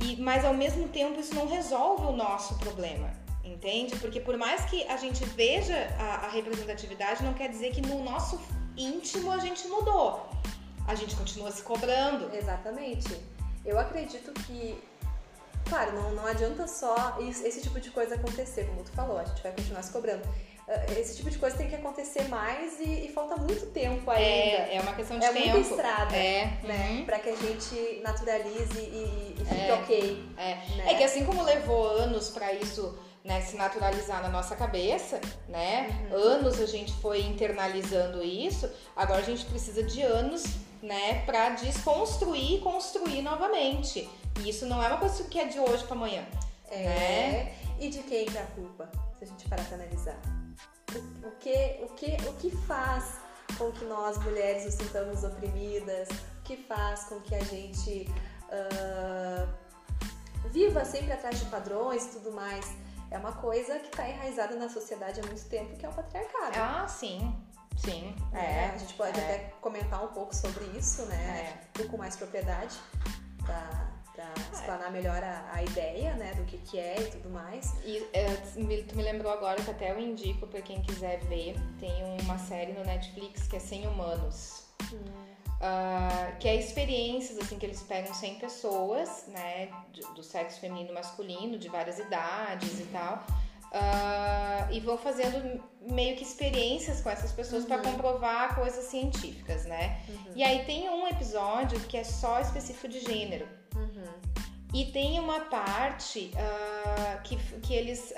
e, 0.00 0.16
mas 0.16 0.44
ao 0.44 0.54
mesmo 0.54 0.88
tempo 0.88 1.18
isso 1.18 1.34
não 1.34 1.48
resolve 1.48 2.06
o 2.06 2.12
nosso 2.12 2.56
problema 2.58 3.10
entende? 3.44 3.96
Porque 3.96 4.20
por 4.20 4.36
mais 4.36 4.64
que 4.64 4.84
a 4.88 4.96
gente 4.96 5.24
veja 5.24 5.76
a, 5.98 6.26
a, 6.26 6.28
representatividade, 6.28 7.22
não 7.22 7.34
quer 7.34 7.48
dizer 7.48 7.72
que 7.72 7.80
no 7.80 8.02
nosso 8.02 8.40
íntimo 8.76 9.30
a 9.30 9.38
gente 9.38 9.66
mudou. 9.68 10.28
A 10.86 10.94
gente 10.94 11.14
continua 11.16 11.50
se 11.50 11.62
cobrando. 11.62 12.34
Exatamente. 12.34 13.08
Eu 13.64 13.78
acredito 13.78 14.32
que, 14.44 14.82
claro, 15.68 15.92
não, 15.92 16.12
não 16.12 16.26
adianta 16.26 16.66
só 16.66 17.18
esse 17.20 17.60
tipo 17.62 17.80
de 17.80 17.90
coisa 17.90 18.16
acontecer, 18.16 18.66
como 18.66 18.82
tu 18.82 18.90
falou, 18.90 19.18
a 19.18 19.24
gente 19.24 19.42
vai 19.42 19.52
continuar 19.52 19.82
se 19.82 19.92
cobrando. 19.92 20.22
Ah, 20.68 20.92
esse 20.98 21.16
tipo 21.16 21.30
de 21.30 21.38
coisa 21.38 21.56
tem 21.56 21.68
que 21.68 21.74
acontecer 21.74 22.28
mais 22.28 22.78
e, 22.80 23.06
e 23.06 23.12
falta 23.12 23.36
muito 23.36 23.66
tempo 23.66 24.10
ainda. 24.10 24.24
É, 24.24 24.76
é 24.76 24.80
uma 24.80 24.94
questão 24.94 25.18
de 25.18 25.24
é 25.24 25.32
tempo. 25.32 25.48
É 25.48 25.52
muita 25.52 25.70
estrada, 25.70 26.16
é. 26.16 26.58
né? 26.62 26.90
Uhum. 26.90 27.04
Pra 27.04 27.18
que 27.18 27.28
a 27.28 27.36
gente 27.36 28.00
naturalize 28.02 28.78
e, 28.78 29.36
e 29.38 29.44
fique 29.44 29.60
é. 29.60 29.74
ok. 29.74 30.24
É. 30.36 30.54
Né? 30.76 30.92
é 30.92 30.94
que 30.94 31.04
assim 31.04 31.24
como 31.24 31.42
levou 31.42 31.86
anos 31.86 32.30
para 32.30 32.52
isso 32.52 32.96
né, 33.24 33.40
se 33.40 33.56
naturalizar 33.56 34.22
na 34.22 34.28
nossa 34.28 34.56
cabeça, 34.56 35.20
né? 35.48 36.08
Uhum. 36.10 36.16
Anos 36.16 36.60
a 36.60 36.66
gente 36.66 36.92
foi 36.94 37.22
internalizando 37.22 38.22
isso, 38.22 38.68
agora 38.96 39.20
a 39.20 39.24
gente 39.24 39.44
precisa 39.46 39.82
de 39.82 40.02
anos, 40.02 40.42
né, 40.82 41.24
para 41.24 41.50
desconstruir 41.50 42.54
e 42.54 42.60
construir 42.60 43.22
novamente. 43.22 44.08
E 44.40 44.48
isso 44.48 44.66
não 44.66 44.82
é 44.82 44.88
uma 44.88 44.98
coisa 44.98 45.22
que 45.24 45.38
é 45.38 45.46
de 45.46 45.58
hoje 45.58 45.84
para 45.84 45.94
amanhã. 45.94 46.26
É. 46.68 46.84
Né? 46.84 47.54
E 47.78 47.88
de 47.88 47.98
quem 48.02 48.26
é 48.34 48.40
a 48.40 48.46
culpa, 48.46 48.90
se 49.18 49.24
a 49.24 49.26
gente 49.26 49.48
parar 49.48 49.64
para 49.64 49.76
analisar? 49.76 50.18
O, 50.94 51.28
o, 51.28 51.30
que, 51.32 51.80
o, 51.82 51.88
que, 51.94 52.16
o 52.28 52.32
que 52.34 52.50
faz 52.66 53.18
com 53.56 53.70
que 53.72 53.84
nós 53.84 54.18
mulheres 54.18 54.64
nos 54.64 54.74
sintamos 54.74 55.22
oprimidas? 55.22 56.08
O 56.08 56.42
que 56.42 56.56
faz 56.56 57.04
com 57.04 57.20
que 57.20 57.34
a 57.34 57.44
gente 57.44 58.08
uh, 58.48 59.48
viva 60.48 60.84
sempre 60.84 61.12
atrás 61.12 61.38
de 61.38 61.46
padrões 61.46 62.04
e 62.06 62.08
tudo 62.10 62.32
mais? 62.32 62.66
É 63.12 63.18
uma 63.18 63.32
coisa 63.32 63.78
que 63.78 63.88
está 63.88 64.08
enraizada 64.08 64.56
na 64.56 64.68
sociedade 64.68 65.20
há 65.20 65.26
muito 65.26 65.44
tempo, 65.44 65.76
que 65.76 65.84
é 65.84 65.88
o 65.88 65.92
patriarcado. 65.92 66.58
Ah, 66.58 66.88
sim. 66.88 67.36
Sim, 67.76 68.14
é. 68.32 68.38
é. 68.38 68.70
A 68.74 68.78
gente 68.78 68.94
pode 68.94 69.18
é. 69.18 69.24
até 69.24 69.38
comentar 69.60 70.02
um 70.02 70.08
pouco 70.08 70.34
sobre 70.34 70.64
isso, 70.76 71.04
né? 71.06 71.58
É. 71.78 71.82
Com 71.84 71.96
mais 71.96 72.16
propriedade, 72.16 72.76
para 73.44 74.24
é. 74.24 74.32
explanar 74.52 74.90
melhor 74.90 75.22
a, 75.22 75.50
a, 75.52 75.62
ideia, 75.62 76.14
né? 76.14 76.34
Do 76.34 76.44
que, 76.44 76.58
que 76.58 76.78
é 76.78 77.00
e 77.00 77.10
tudo 77.10 77.30
mais. 77.30 77.74
E 77.84 78.06
é, 78.12 78.26
tu 78.88 78.96
me 78.96 79.02
lembrou 79.02 79.32
agora 79.32 79.60
que 79.62 79.70
até 79.70 79.90
eu 79.90 79.98
indico 79.98 80.46
para 80.46 80.62
quem 80.62 80.82
quiser 80.82 81.20
ver, 81.24 81.56
tem 81.78 82.20
uma 82.22 82.38
série 82.38 82.72
no 82.72 82.84
Netflix 82.84 83.46
que 83.46 83.56
é 83.56 83.60
Sem 83.60 83.86
Humanos. 83.86 84.64
Hum. 84.92 85.31
Uh, 85.62 86.36
que 86.40 86.48
é 86.48 86.56
experiências 86.56 87.38
assim 87.38 87.56
que 87.56 87.64
eles 87.64 87.80
pegam 87.82 88.12
100 88.12 88.34
pessoas, 88.40 89.26
né, 89.28 89.68
do 90.16 90.20
sexo 90.20 90.58
feminino 90.58 90.90
e 90.90 90.92
masculino, 90.92 91.56
de 91.56 91.68
várias 91.68 92.00
idades 92.00 92.80
e 92.80 92.84
tal, 92.86 93.24
uh, 93.68 94.72
e 94.72 94.80
vão 94.80 94.98
fazendo 94.98 95.62
meio 95.80 96.16
que 96.16 96.24
experiências 96.24 97.00
com 97.00 97.10
essas 97.10 97.30
pessoas 97.30 97.62
uhum. 97.62 97.68
para 97.68 97.78
comprovar 97.78 98.56
coisas 98.56 98.86
científicas, 98.86 99.64
né? 99.64 100.02
Uhum. 100.08 100.32
E 100.34 100.42
aí 100.42 100.64
tem 100.64 100.90
um 100.90 101.06
episódio 101.06 101.78
que 101.82 101.96
é 101.96 102.02
só 102.02 102.40
específico 102.40 102.88
de 102.88 102.98
gênero. 102.98 103.46
Uhum. 103.76 104.42
E 104.74 104.86
tem 104.86 105.20
uma 105.20 105.42
parte 105.42 106.32
uh, 106.34 107.22
que, 107.22 107.36
que 107.60 107.72
eles 107.72 108.12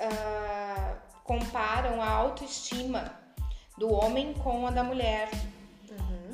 comparam 1.23 2.01
a 2.01 2.09
autoestima 2.09 3.19
do 3.77 3.93
homem 3.93 4.33
com 4.33 4.65
a 4.65 4.71
da 4.71 4.83
mulher. 4.83 5.29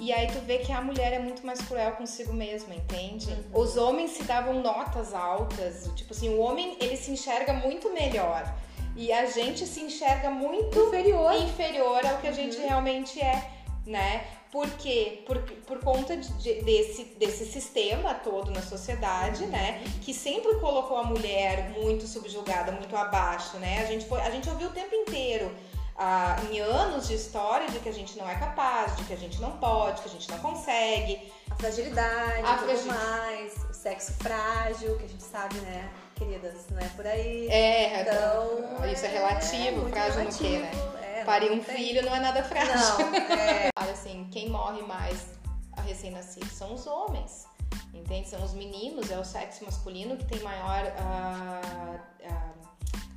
E 0.01 0.11
aí 0.11 0.25
tu 0.25 0.39
vê 0.39 0.57
que 0.57 0.71
a 0.71 0.81
mulher 0.81 1.13
é 1.13 1.19
muito 1.19 1.45
mais 1.45 1.61
cruel 1.61 1.91
consigo 1.91 2.33
mesma, 2.33 2.73
entende? 2.73 3.29
Uhum. 3.29 3.61
Os 3.61 3.77
homens 3.77 4.09
se 4.09 4.23
davam 4.23 4.59
notas 4.59 5.13
altas, 5.13 5.87
tipo 5.95 6.11
assim, 6.11 6.29
o 6.29 6.39
homem 6.39 6.75
ele 6.81 6.97
se 6.97 7.11
enxerga 7.11 7.53
muito 7.53 7.93
melhor. 7.93 8.51
E 8.95 9.13
a 9.13 9.27
gente 9.27 9.63
se 9.67 9.79
enxerga 9.79 10.31
muito 10.31 10.87
inferior, 10.87 11.35
inferior 11.35 12.03
ao 12.03 12.17
que 12.17 12.27
a 12.27 12.31
gente 12.31 12.57
uhum. 12.57 12.67
realmente 12.67 13.21
é, 13.21 13.47
né? 13.85 14.25
Por 14.51 14.67
quê? 14.71 15.23
Por, 15.27 15.37
por 15.67 15.77
conta 15.83 16.17
de, 16.17 16.61
desse, 16.63 17.03
desse 17.19 17.45
sistema 17.45 18.15
todo 18.15 18.49
na 18.49 18.63
sociedade, 18.63 19.45
né? 19.45 19.83
Uhum. 19.85 19.99
Que 20.01 20.15
sempre 20.15 20.55
colocou 20.55 20.97
a 20.97 21.03
mulher 21.03 21.69
muito 21.77 22.07
subjugada, 22.07 22.71
muito 22.71 22.95
abaixo, 22.95 23.55
né? 23.57 23.83
A 23.83 23.85
gente, 23.85 24.05
foi, 24.05 24.19
a 24.19 24.31
gente 24.31 24.49
ouviu 24.49 24.69
o 24.69 24.71
tempo 24.71 24.95
inteiro 24.95 25.51
ah, 25.97 26.37
em 26.49 26.59
anos 26.59 27.07
de 27.07 27.15
história 27.15 27.67
de 27.69 27.79
que 27.79 27.89
a 27.89 27.93
gente 27.93 28.17
não 28.17 28.29
é 28.29 28.35
capaz, 28.35 28.95
de 28.97 29.03
que 29.03 29.13
a 29.13 29.17
gente 29.17 29.39
não 29.39 29.57
pode, 29.57 30.01
que 30.01 30.07
a 30.07 30.11
gente 30.11 30.29
não 30.29 30.39
consegue. 30.39 31.31
A 31.49 31.55
fragilidade, 31.55 32.45
a 32.45 32.57
tudo 32.57 32.85
mais, 32.87 33.53
o 33.69 33.73
sexo 33.73 34.13
frágil, 34.13 34.97
que 34.97 35.05
a 35.05 35.09
gente 35.09 35.23
sabe, 35.23 35.55
né? 35.59 35.91
Queridas, 36.15 36.67
não 36.69 36.79
é 36.79 36.87
por 36.89 37.05
aí. 37.05 37.47
É, 37.49 38.01
então. 38.01 38.85
Isso 38.91 39.05
é, 39.05 39.09
é 39.09 39.11
relativo, 39.11 39.87
é 39.87 39.91
frágil 39.91 40.19
relativo, 40.19 40.23
no 40.23 40.37
quê, 40.37 40.59
né? 40.59 40.71
É, 41.03 41.23
Parir 41.23 41.51
um 41.51 41.59
tem. 41.59 41.75
filho 41.75 42.03
não 42.03 42.15
é 42.15 42.19
nada 42.19 42.43
frágil. 42.43 42.75
Não, 42.75 43.15
é. 43.15 43.69
assim, 43.91 44.27
quem 44.31 44.49
morre 44.49 44.81
mais 44.83 45.25
a 45.73 45.81
recém-nascido 45.81 46.47
são 46.47 46.73
os 46.73 46.87
homens. 46.87 47.45
Entende? 47.93 48.29
São 48.29 48.43
os 48.43 48.53
meninos, 48.53 49.11
é 49.11 49.17
o 49.17 49.23
sexo 49.23 49.65
masculino 49.65 50.17
que 50.17 50.25
tem 50.25 50.39
maior 50.39 50.83
uh, 50.85 51.95
uh, 52.25 52.51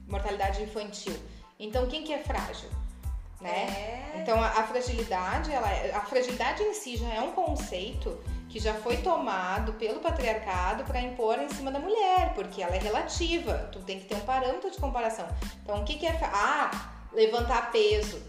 mortalidade 0.08 0.62
infantil. 0.62 1.14
Então, 1.58 1.86
quem 1.86 2.02
que 2.02 2.12
é 2.12 2.18
frágil? 2.18 2.68
Né? 3.40 3.50
É... 3.50 4.20
Então, 4.20 4.40
a, 4.40 4.48
a 4.48 4.62
fragilidade, 4.64 5.52
ela, 5.52 5.70
é, 5.70 5.94
a 5.94 6.00
fragilidade 6.00 6.62
em 6.62 6.72
si 6.72 6.96
já 6.96 7.12
é 7.12 7.20
um 7.20 7.32
conceito 7.32 8.18
que 8.48 8.58
já 8.58 8.72
foi 8.72 8.98
tomado 8.98 9.72
pelo 9.74 10.00
patriarcado 10.00 10.84
para 10.84 11.00
impor 11.00 11.38
em 11.38 11.48
cima 11.48 11.70
da 11.70 11.78
mulher, 11.78 12.32
porque 12.34 12.62
ela 12.62 12.74
é 12.74 12.78
relativa. 12.78 13.68
Tu 13.72 13.80
tem 13.80 13.98
que 13.98 14.06
ter 14.06 14.14
um 14.14 14.20
parâmetro 14.20 14.70
de 14.70 14.78
comparação. 14.78 15.26
Então, 15.62 15.80
o 15.80 15.84
que, 15.84 15.96
que 15.96 16.06
é. 16.06 16.18
Ah, 16.22 16.70
levantar 17.12 17.70
peso. 17.70 18.22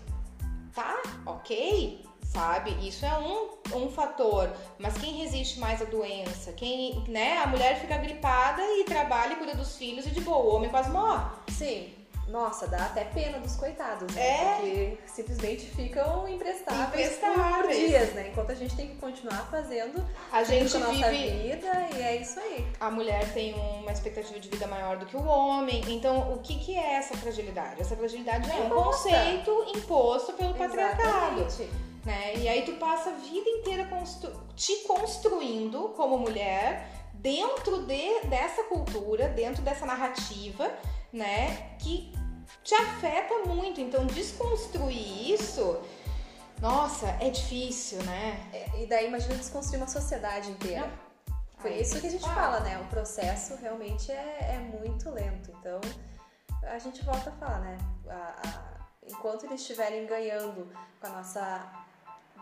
Tá, 0.73 1.01
ok, 1.25 2.03
sabe? 2.21 2.71
Isso 2.85 3.05
é 3.05 3.17
um, 3.17 3.83
um 3.83 3.89
fator. 3.89 4.51
Mas 4.77 4.97
quem 4.97 5.13
resiste 5.13 5.59
mais 5.59 5.81
à 5.81 5.85
doença? 5.85 6.51
Quem, 6.51 7.01
né? 7.07 7.37
A 7.37 7.47
mulher 7.47 7.79
fica 7.79 7.97
gripada 7.97 8.61
e 8.61 8.83
trabalha 8.83 9.33
e 9.33 9.35
cuida 9.37 9.55
dos 9.55 9.77
filhos 9.77 10.05
e 10.05 10.09
de 10.09 10.19
boa. 10.19 10.39
O 10.39 10.55
homem 10.55 10.69
quase 10.69 10.89
morre. 10.89 11.23
Sim 11.49 12.04
nossa, 12.27 12.67
dá 12.67 12.85
até 12.85 13.03
pena 13.03 13.39
dos 13.39 13.55
coitados, 13.55 14.11
né? 14.13 14.21
É. 14.21 14.55
Porque 14.55 14.97
simplesmente 15.05 15.65
ficam 15.67 16.27
imprestáveis, 16.27 17.13
imprestáveis. 17.13 17.77
por 17.77 17.87
dias, 17.87 18.13
né? 18.13 18.29
Enquanto 18.31 18.51
a 18.51 18.55
gente 18.55 18.75
tem 18.75 18.87
que 18.89 18.95
continuar 18.95 19.47
fazendo 19.51 20.03
a 20.31 20.43
gente 20.43 20.75
a 20.75 20.79
nossa 20.79 21.09
vida 21.11 21.87
e 21.95 22.01
é 22.01 22.15
isso 22.15 22.39
aí. 22.39 22.65
A 22.79 22.89
mulher 22.89 23.31
tem 23.33 23.53
uma 23.53 23.91
expectativa 23.91 24.39
de 24.39 24.49
vida 24.49 24.65
maior 24.65 24.97
do 24.97 25.05
que 25.05 25.15
o 25.15 25.23
homem. 25.23 25.83
Então, 25.87 26.33
o 26.33 26.39
que, 26.39 26.57
que 26.59 26.75
é 26.75 26.95
essa 26.95 27.15
fragilidade? 27.15 27.81
Essa 27.81 27.95
fragilidade 27.95 28.49
é, 28.49 28.57
é 28.57 28.61
um 28.61 28.69
conceito 28.69 29.65
imposto 29.75 30.33
pelo 30.33 30.55
patriarcado. 30.55 31.45
Né? 32.03 32.37
E 32.37 32.47
aí 32.47 32.63
tu 32.63 32.73
passa 32.73 33.09
a 33.09 33.13
vida 33.13 33.49
inteira 33.49 33.85
constru 33.85 34.31
te 34.55 34.75
construindo 34.87 35.89
como 35.95 36.17
mulher 36.17 36.87
dentro 37.13 37.83
de, 37.83 38.21
dessa 38.27 38.63
cultura, 38.63 39.27
dentro 39.29 39.61
dessa 39.63 39.85
narrativa 39.85 40.71
né, 41.15 41.77
que 41.79 42.13
te 42.63 42.75
afeta 42.75 43.45
muito. 43.45 43.79
Então, 43.79 44.05
desconstruir 44.05 45.31
isso, 45.31 45.81
nossa, 46.61 47.07
é 47.21 47.29
difícil, 47.29 48.03
né? 48.03 48.49
É, 48.53 48.83
e 48.83 48.87
daí, 48.87 49.07
imagina 49.07 49.35
desconstruir 49.35 49.77
uma 49.77 49.87
sociedade 49.87 50.51
inteira. 50.51 50.91
Por 51.61 51.71
Aí, 51.71 51.81
isso 51.81 51.99
que 51.99 52.07
a 52.07 52.09
gente 52.09 52.23
fala, 52.23 52.59
né? 52.59 52.77
O 52.79 52.85
processo 52.85 53.55
realmente 53.55 54.11
é, 54.11 54.55
é, 54.55 54.59
muito 54.59 55.09
lento. 55.09 55.51
Então, 55.59 55.79
a 56.63 56.77
gente 56.77 57.03
volta 57.03 57.29
a 57.29 57.33
falar, 57.33 57.59
né? 57.61 57.77
A, 58.07 58.47
a, 58.47 58.85
enquanto 59.07 59.45
eles 59.45 59.61
estiverem 59.61 60.05
ganhando 60.05 60.71
com 60.99 61.07
a 61.07 61.09
nossa 61.09 61.85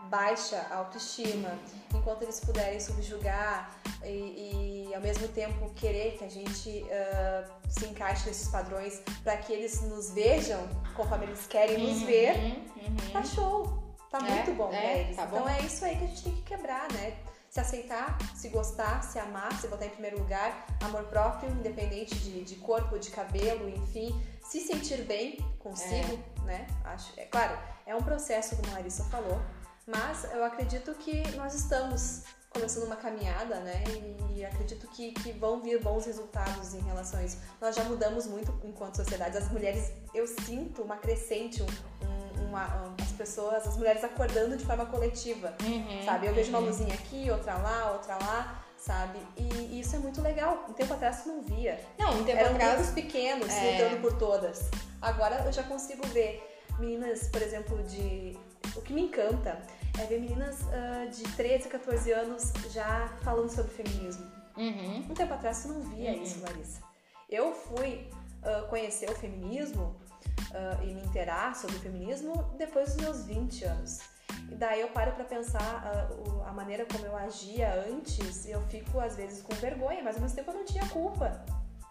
baixa 0.08 0.66
autoestima, 0.70 1.50
enquanto 1.94 2.22
eles 2.22 2.40
puderem 2.40 2.78
subjugar 2.80 3.70
e, 4.04 4.88
e 4.88 4.94
ao 4.94 5.00
mesmo 5.00 5.26
tempo 5.28 5.70
querer 5.74 6.16
que 6.18 6.24
a 6.24 6.28
gente 6.28 6.84
uh, 6.84 7.52
se 7.68 7.86
encaixe 7.86 8.28
nesses 8.28 8.48
padrões 8.48 9.00
para 9.22 9.36
que 9.38 9.52
eles 9.52 9.80
nos 9.82 10.10
vejam 10.10 10.60
conforme 10.94 11.26
eles 11.26 11.46
querem 11.46 11.78
nos 11.78 12.00
Uhum, 12.00 12.06
ver, 12.06 12.36
uhum. 12.76 13.10
tá 13.12 13.22
show. 13.24 13.82
Tá 14.10 14.18
É, 14.18 14.30
muito 14.30 14.52
bom 14.54 14.72
é, 14.72 14.80
pra 14.80 14.92
eles. 14.98 15.16
tá 15.16 15.26
bom. 15.26 15.36
Então 15.38 15.48
é 15.48 15.60
isso 15.62 15.84
aí 15.84 15.96
que 15.96 16.04
a 16.04 16.06
gente 16.06 16.22
tem 16.22 16.34
que 16.36 16.42
quebrar, 16.42 16.86
né? 16.92 17.16
Se 17.50 17.60
aceitar, 17.60 18.16
se 18.34 18.48
gostar, 18.48 19.02
se 19.02 19.18
amar, 19.18 19.52
se 19.60 19.68
botar 19.68 19.86
em 19.86 19.90
primeiro 19.90 20.18
lugar, 20.18 20.66
amor 20.82 21.04
próprio, 21.04 21.50
independente 21.50 22.14
de, 22.16 22.42
de 22.44 22.56
corpo, 22.56 22.98
de 22.98 23.10
cabelo, 23.10 23.68
enfim, 23.68 24.20
se 24.42 24.60
sentir 24.60 25.02
bem 25.02 25.36
consigo, 25.60 26.18
né? 26.44 26.66
Acho, 26.84 27.12
é 27.16 27.24
claro, 27.26 27.56
é 27.86 27.94
um 27.94 28.02
processo, 28.02 28.56
como 28.56 28.70
a 28.70 28.74
Larissa 28.78 29.04
falou, 29.04 29.40
mas 29.86 30.24
eu 30.32 30.44
acredito 30.44 30.94
que 30.94 31.22
nós 31.36 31.54
estamos 31.54 32.22
começando 32.50 32.84
uma 32.84 32.96
caminhada, 32.96 33.56
né? 33.60 33.82
E 34.34 34.44
acredito 34.44 34.86
que, 34.88 35.12
que 35.12 35.32
vão 35.32 35.60
vir 35.60 35.80
bons 35.82 36.06
resultados 36.06 36.72
em 36.74 36.80
relação 36.80 37.18
a 37.18 37.24
isso. 37.24 37.38
Nós 37.60 37.74
já 37.74 37.82
mudamos 37.84 38.26
muito 38.26 38.52
enquanto 38.64 38.96
sociedade. 38.96 39.36
As 39.36 39.50
mulheres, 39.50 39.92
eu 40.14 40.26
sinto 40.26 40.82
uma 40.82 40.96
crescente, 40.96 41.62
um, 41.62 41.66
um- 42.06 42.46
uma, 42.48 42.66
um- 42.86 42.94
as 43.02 43.10
pessoas, 43.12 43.66
as 43.66 43.76
mulheres 43.76 44.04
acordando 44.04 44.56
de 44.56 44.64
forma 44.64 44.86
coletiva, 44.86 45.52
Uhum, 45.62 46.04
sabe? 46.04 46.28
Eu 46.28 46.34
vejo 46.34 46.50
uma 46.50 46.60
uhum. 46.60 46.66
luzinha 46.66 46.94
aqui, 46.94 47.28
outra 47.30 47.54
lá, 47.56 47.90
outra 47.92 48.14
lá, 48.16 48.64
sabe? 48.76 49.18
E, 49.36 49.42
e 49.42 49.80
isso 49.80 49.96
é 49.96 49.98
muito 49.98 50.20
legal. 50.22 50.64
Um 50.68 50.72
tempo 50.72 50.94
atrás 50.94 51.22
tu 51.24 51.28
não 51.30 51.42
via. 51.42 51.80
Não, 51.98 52.20
um 52.20 52.24
tempo 52.24 52.38
Eram 52.38 52.54
atrás. 52.54 52.74
grupos 52.76 52.94
pequenos, 52.94 53.48
É. 53.52 53.82
lutando 53.82 54.00
por 54.00 54.16
todas. 54.16 54.68
Agora 55.02 55.42
eu 55.44 55.52
já 55.52 55.64
consigo 55.64 56.06
ver 56.08 56.40
meninas, 56.78 57.26
por 57.28 57.42
exemplo, 57.42 57.82
de. 57.82 58.38
O 58.76 58.80
que 58.82 58.92
me 58.92 59.02
encanta 59.02 59.60
é 60.00 60.06
ver 60.06 60.20
meninas 60.20 60.58
ah, 60.72 61.06
de 61.06 61.22
13, 61.34 61.68
14 61.68 62.12
anos 62.12 62.52
já 62.70 63.08
falando 63.22 63.48
sobre 63.50 63.72
feminismo. 63.72 64.26
Uhum. 64.56 64.98
Um 65.10 65.14
tempo 65.14 65.34
atrás 65.34 65.62
tu 65.62 65.68
não 65.68 65.80
via 65.82 66.12
Uhum. 66.12 66.22
isso, 66.22 66.40
Larissa. 66.42 66.80
Eu 67.28 67.52
fui 67.52 68.08
ah, 68.42 68.66
conhecer 68.68 69.08
o 69.10 69.14
feminismo 69.14 69.96
ah, 70.52 70.82
e 70.82 70.94
me 70.94 71.02
inteirar 71.02 71.54
sobre 71.54 71.76
o 71.76 71.80
feminismo 71.80 72.54
depois 72.58 72.94
dos 72.94 73.02
meus 73.02 73.24
20 73.24 73.64
anos. 73.64 74.00
E 74.50 74.54
daí 74.54 74.80
eu 74.80 74.88
paro 74.88 75.12
pra 75.12 75.24
pensar 75.24 76.08
o- 76.26 76.42
a 76.42 76.52
maneira 76.52 76.84
como 76.86 77.04
eu 77.06 77.16
agia 77.16 77.72
antes 77.88 78.44
e 78.46 78.50
eu 78.50 78.60
fico 78.68 79.00
às 79.00 79.16
vezes 79.16 79.42
com 79.42 79.54
vergonha, 79.56 80.02
mas 80.02 80.16
ao 80.16 80.22
mesmo 80.22 80.36
tempo 80.36 80.50
eu 80.50 80.54
não 80.56 80.64
tinha 80.64 80.86
culpa 80.88 81.44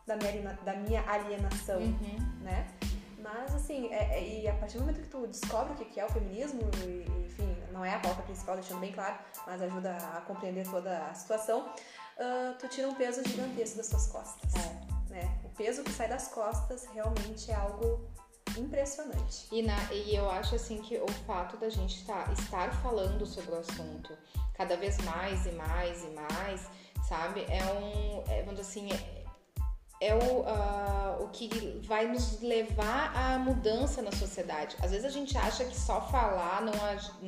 da 0.05 0.15
minha, 0.17 0.53
da 0.63 0.73
minha 0.75 1.01
alienação, 1.09 1.79
Uhum. 1.79 2.17
né? 2.41 2.67
Mas 3.23 3.55
assim, 3.55 3.87
é- 3.93 4.19
é- 4.19 4.41
e 4.41 4.47
a 4.47 4.53
partir 4.55 4.77
do 4.77 4.81
momento 4.81 5.01
que 5.01 5.07
tu 5.07 5.25
descobre 5.25 5.71
o 5.73 5.75
que 5.77 5.99
é 5.99 6.05
o 6.05 6.09
feminismo, 6.09 6.59
e, 6.85 7.05
enfim, 7.25 7.55
não 7.71 7.83
é 7.83 7.95
a 7.95 7.99
pauta 7.99 8.21
principal, 8.23 8.55
deixando 8.55 8.81
bem 8.81 8.91
claro, 8.91 9.17
mas 9.47 9.61
ajuda 9.61 9.95
a 9.95 10.21
compreender 10.21 10.67
toda 10.69 11.05
a 11.07 11.13
situação, 11.13 11.73
ah, 12.19 12.53
tu 12.59 12.67
tira 12.67 12.87
um 12.89 12.95
peso 12.95 13.23
gigantesco 13.27 13.77
das 13.77 13.87
tuas 13.87 14.07
costas. 14.07 14.53
É. 14.55 15.13
Né? 15.13 15.39
O 15.45 15.49
peso 15.49 15.83
que 15.83 15.91
sai 15.91 16.09
das 16.09 16.27
costas 16.27 16.85
realmente 16.93 17.49
é 17.49 17.55
algo 17.55 18.05
impressionante. 18.57 19.47
E, 19.51 19.61
na- 19.61 19.93
e 19.93 20.15
eu 20.15 20.29
acho 20.29 20.55
assim 20.55 20.81
que 20.81 20.97
o 20.97 21.07
fato 21.25 21.55
da 21.57 21.69
gente 21.69 22.05
tá- 22.05 22.25
estar 22.37 22.71
falando 22.81 23.25
sobre 23.25 23.51
o 23.51 23.59
assunto 23.59 24.15
cada 24.53 24.75
vez 24.75 24.97
mais 24.99 25.45
e 25.45 25.51
mais 25.53 26.03
e 26.03 26.07
mais, 26.09 26.67
sabe? 27.07 27.45
É 27.49 27.63
um. 27.73 28.23
É, 28.31 28.43
vamos 28.43 28.59
dizer 28.59 28.81
assim, 28.81 29.22
é, 30.03 30.13
o, 30.13 30.43
ah, 30.45 31.17
o 31.21 31.27
que 31.29 31.79
vai 31.83 32.05
nos 32.07 32.41
levar 32.41 33.15
à 33.15 33.39
mudança 33.39 34.01
na 34.01 34.11
sociedade. 34.11 34.75
Às 34.81 34.91
vezes 34.91 35.05
a 35.05 35.09
gente 35.09 35.37
acha 35.37 35.63
que 35.63 35.77
só 35.77 36.01
falar 36.01 36.61
não, 36.61 36.73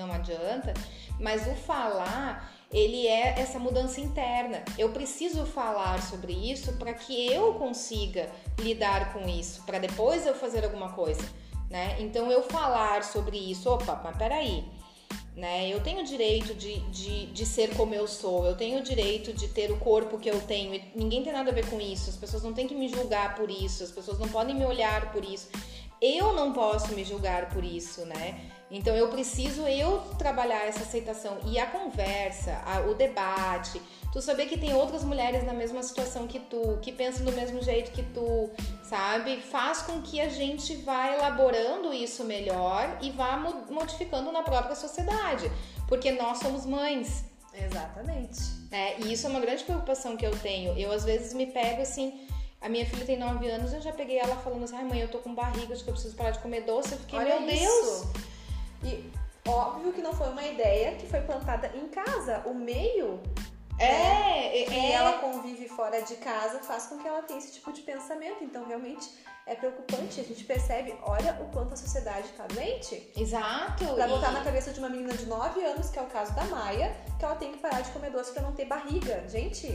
não 0.07 0.13
adianta, 0.13 0.73
mas 1.19 1.47
o 1.47 1.55
falar 1.55 2.51
ele 2.71 3.07
é 3.07 3.39
essa 3.39 3.57
mudança 3.57 4.01
interna. 4.01 4.61
Eu 4.77 4.89
preciso 4.89 5.45
falar 5.45 6.01
sobre 6.01 6.33
isso 6.33 6.73
para 6.73 6.93
que 6.93 7.31
eu 7.31 7.53
consiga 7.53 8.29
lidar 8.59 9.13
com 9.13 9.27
isso, 9.27 9.63
para 9.63 9.79
depois 9.79 10.25
eu 10.25 10.35
fazer 10.35 10.65
alguma 10.65 10.91
coisa, 10.91 11.23
né? 11.69 11.95
Então 11.99 12.29
eu 12.29 12.43
falar 12.43 13.03
sobre 13.03 13.37
isso, 13.37 13.69
opa, 13.69 14.01
mas 14.03 14.17
peraí, 14.17 14.69
né? 15.35 15.69
Eu 15.69 15.81
tenho 15.81 16.01
o 16.01 16.03
direito 16.03 16.53
de, 16.53 16.79
de, 16.89 17.25
de 17.27 17.45
ser 17.45 17.75
como 17.75 17.93
eu 17.93 18.07
sou, 18.07 18.45
eu 18.45 18.55
tenho 18.55 18.79
o 18.79 18.83
direito 18.83 19.33
de 19.33 19.47
ter 19.47 19.71
o 19.71 19.77
corpo 19.77 20.17
que 20.17 20.29
eu 20.29 20.39
tenho, 20.41 20.81
ninguém 20.95 21.23
tem 21.23 21.33
nada 21.33 21.51
a 21.51 21.53
ver 21.53 21.69
com 21.69 21.79
isso, 21.79 22.09
as 22.09 22.15
pessoas 22.15 22.43
não 22.43 22.53
têm 22.53 22.67
que 22.67 22.75
me 22.75 22.87
julgar 22.87 23.35
por 23.35 23.49
isso, 23.49 23.83
as 23.83 23.91
pessoas 23.91 24.17
não 24.17 24.29
podem 24.29 24.55
me 24.55 24.65
olhar 24.65 25.11
por 25.11 25.23
isso. 25.23 25.49
Eu 26.13 26.33
não 26.33 26.53
posso 26.53 26.93
me 26.93 27.03
julgar 27.03 27.49
por 27.49 27.63
isso, 27.63 28.05
né? 28.05 28.51
Então 28.69 28.95
eu 28.95 29.07
preciso 29.09 29.67
eu 29.67 29.99
trabalhar 30.17 30.65
essa 30.67 30.81
aceitação 30.81 31.37
e 31.45 31.57
a 31.59 31.67
conversa, 31.67 32.51
a- 32.65 32.81
o 32.89 32.95
debate, 32.95 33.79
tu 34.11 34.21
saber 34.21 34.47
que 34.47 34.57
tem 34.57 34.73
outras 34.73 35.03
mulheres 35.03 35.43
na 35.45 35.53
mesma 35.53 35.81
situação 35.83 36.27
que 36.27 36.39
tu, 36.39 36.77
que 36.81 36.91
pensam 36.91 37.23
do 37.25 37.31
mesmo 37.31 37.61
jeito 37.61 37.91
que 37.91 38.03
tu, 38.03 38.49
sabe? 38.83 39.37
Faz 39.37 39.83
com 39.83 40.01
que 40.01 40.19
a 40.19 40.29
gente 40.29 40.75
vá 40.77 41.13
elaborando 41.13 41.93
isso 41.93 42.23
melhor 42.23 42.97
e 43.01 43.11
vá 43.11 43.37
mo- 43.37 43.65
modificando 43.69 44.31
na 44.31 44.41
própria 44.43 44.75
sociedade, 44.75 45.49
porque 45.87 46.11
nós 46.11 46.39
somos 46.39 46.65
mães, 46.65 47.23
Exatamente. 47.53 48.39
é, 48.71 48.99
e 48.99 49.13
isso 49.13 49.27
é 49.27 49.29
uma 49.29 49.39
grande 49.39 49.63
preocupação 49.63 50.17
que 50.17 50.25
eu 50.25 50.35
tenho. 50.39 50.77
Eu 50.77 50.91
às 50.91 51.05
vezes 51.05 51.33
me 51.33 51.45
pego 51.45 51.81
assim, 51.83 52.19
a 52.61 52.69
minha 52.69 52.85
filha 52.85 53.05
tem 53.05 53.17
9 53.17 53.47
anos, 53.49 53.73
eu 53.73 53.81
já 53.81 53.91
peguei 53.93 54.17
ela 54.17 54.35
falando 54.37 54.63
assim, 54.63 54.75
ai 54.75 54.83
mãe, 54.83 54.99
eu 54.99 55.07
tô 55.09 55.19
com 55.19 55.35
barriga, 55.35 55.73
acho 55.73 55.83
que 55.83 55.89
eu 55.89 55.93
preciso 55.93 56.15
parar 56.15 56.31
de 56.31 56.39
comer 56.39 56.61
doce. 56.61 56.93
Eu 56.93 56.99
fiquei, 56.99 57.19
Olha 57.19 57.39
meu 57.39 57.47
Deus! 57.49 57.59
isso. 57.61 58.13
E 58.83 59.11
óbvio 59.47 59.93
que 59.93 60.01
não 60.01 60.13
foi 60.13 60.29
uma 60.29 60.43
ideia 60.43 60.95
que 60.95 61.05
foi 61.07 61.21
plantada 61.21 61.71
em 61.75 61.87
casa. 61.89 62.41
O 62.45 62.53
meio 62.53 63.19
É, 63.77 64.61
é, 64.61 64.65
que 64.65 64.73
é. 64.73 64.91
ela 64.93 65.13
convive 65.19 65.67
fora 65.67 66.01
de 66.01 66.15
casa 66.15 66.59
faz 66.59 66.85
com 66.87 66.97
que 66.97 67.07
ela 67.07 67.21
tenha 67.23 67.39
esse 67.39 67.53
tipo 67.53 67.71
de 67.71 67.81
pensamento. 67.81 68.43
Então, 68.43 68.65
realmente 68.65 69.09
é 69.47 69.55
preocupante. 69.55 70.19
A 70.19 70.23
gente 70.23 70.43
percebe, 70.43 70.95
olha 71.03 71.37
o 71.41 71.45
quanto 71.51 71.73
a 71.73 71.77
sociedade 71.77 72.27
está 72.27 72.45
doente. 72.47 73.11
Exato. 73.15 73.85
Pra 73.93 74.07
e- 74.07 74.09
botar 74.09 74.31
na 74.31 74.43
cabeça 74.43 74.71
de 74.73 74.79
uma 74.79 74.89
menina 74.89 75.13
de 75.13 75.25
9 75.25 75.63
anos, 75.63 75.89
que 75.89 75.99
é 75.99 76.01
o 76.01 76.07
caso 76.07 76.33
da 76.33 76.43
Maia, 76.45 76.95
que 77.19 77.25
ela 77.25 77.35
tem 77.35 77.51
que 77.51 77.59
parar 77.59 77.81
de 77.81 77.91
comer 77.91 78.09
doce 78.11 78.31
pra 78.31 78.41
não 78.41 78.53
ter 78.53 78.65
barriga. 78.65 79.23
Gente, 79.29 79.67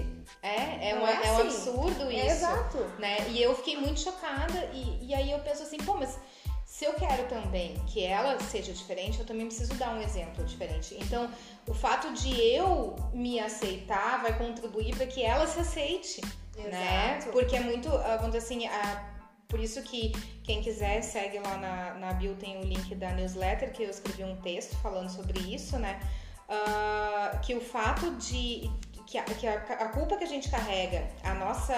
É, 0.43 0.91
é, 0.91 0.95
um, 0.97 1.07
é 1.07 1.13
é 1.13 1.33
um 1.33 1.37
assim. 1.39 1.41
absurdo 1.43 2.11
é 2.11 2.15
isso. 2.15 2.27
exato. 2.37 2.79
né? 2.99 3.17
E 3.29 3.41
eu 3.43 3.55
fiquei 3.57 3.77
muito 3.77 4.01
chocada 4.01 4.59
e, 4.73 5.07
e 5.09 5.15
aí 5.15 5.31
eu 5.31 5.39
penso 5.41 5.63
assim, 5.63 5.77
pô, 5.79 5.95
mas 5.95 6.19
se 6.65 6.85
eu 6.85 6.95
quero 6.95 7.29
também 7.29 7.75
que 7.87 8.03
ela 8.05 8.39
seja 8.41 8.73
diferente, 8.73 9.19
eu 9.19 9.27
também 9.27 9.47
preciso 9.47 9.75
dar 9.75 9.95
um 9.95 10.01
exemplo 10.01 10.45
diferente. 10.45 10.97
Então, 11.01 11.29
o 11.67 11.75
fato 11.75 12.13
de 12.13 12.41
eu 12.41 12.97
me 13.13 13.39
aceitar 13.41 14.23
vai 14.23 14.37
contribuir 14.39 14.97
para 14.97 15.07
que 15.07 15.23
ela 15.23 15.47
se 15.47 15.59
aceite, 15.61 16.21
né? 16.57 17.17
Exato. 17.19 17.33
Porque 17.33 17.57
é 17.57 17.61
muito, 17.61 17.89
ah, 17.89 18.17
vamos 18.21 18.33
dizer 18.33 18.39
assim, 18.39 18.67
ah, 18.69 19.10
por 19.51 19.61
isso 19.61 19.83
que 19.83 20.13
quem 20.45 20.63
quiser 20.63 21.03
segue 21.03 21.39
lá 21.41 21.57
na, 21.59 21.95
na 21.95 22.13
bio 22.15 22.35
tem 22.37 22.59
o 22.59 22.63
link 22.63 22.95
da 22.95 23.11
newsletter 23.11 23.73
que 23.73 23.83
eu 23.83 23.91
escrevi 23.91 24.25
um 24.25 24.37
texto 24.37 24.77
falando 24.77 25.11
sobre 25.11 25.41
isso, 25.41 25.79
né? 25.79 26.01
Ah, 26.49 27.39
que 27.45 27.55
o 27.55 27.61
fato 27.61 28.13
de 28.13 28.71
que, 29.07 29.19
a, 29.19 29.25
que 29.25 29.47
a, 29.47 29.55
a 29.55 29.89
culpa 29.89 30.17
que 30.17 30.25
a 30.25 30.27
gente 30.27 30.49
carrega, 30.49 31.09
a 31.23 31.35
nossa 31.35 31.75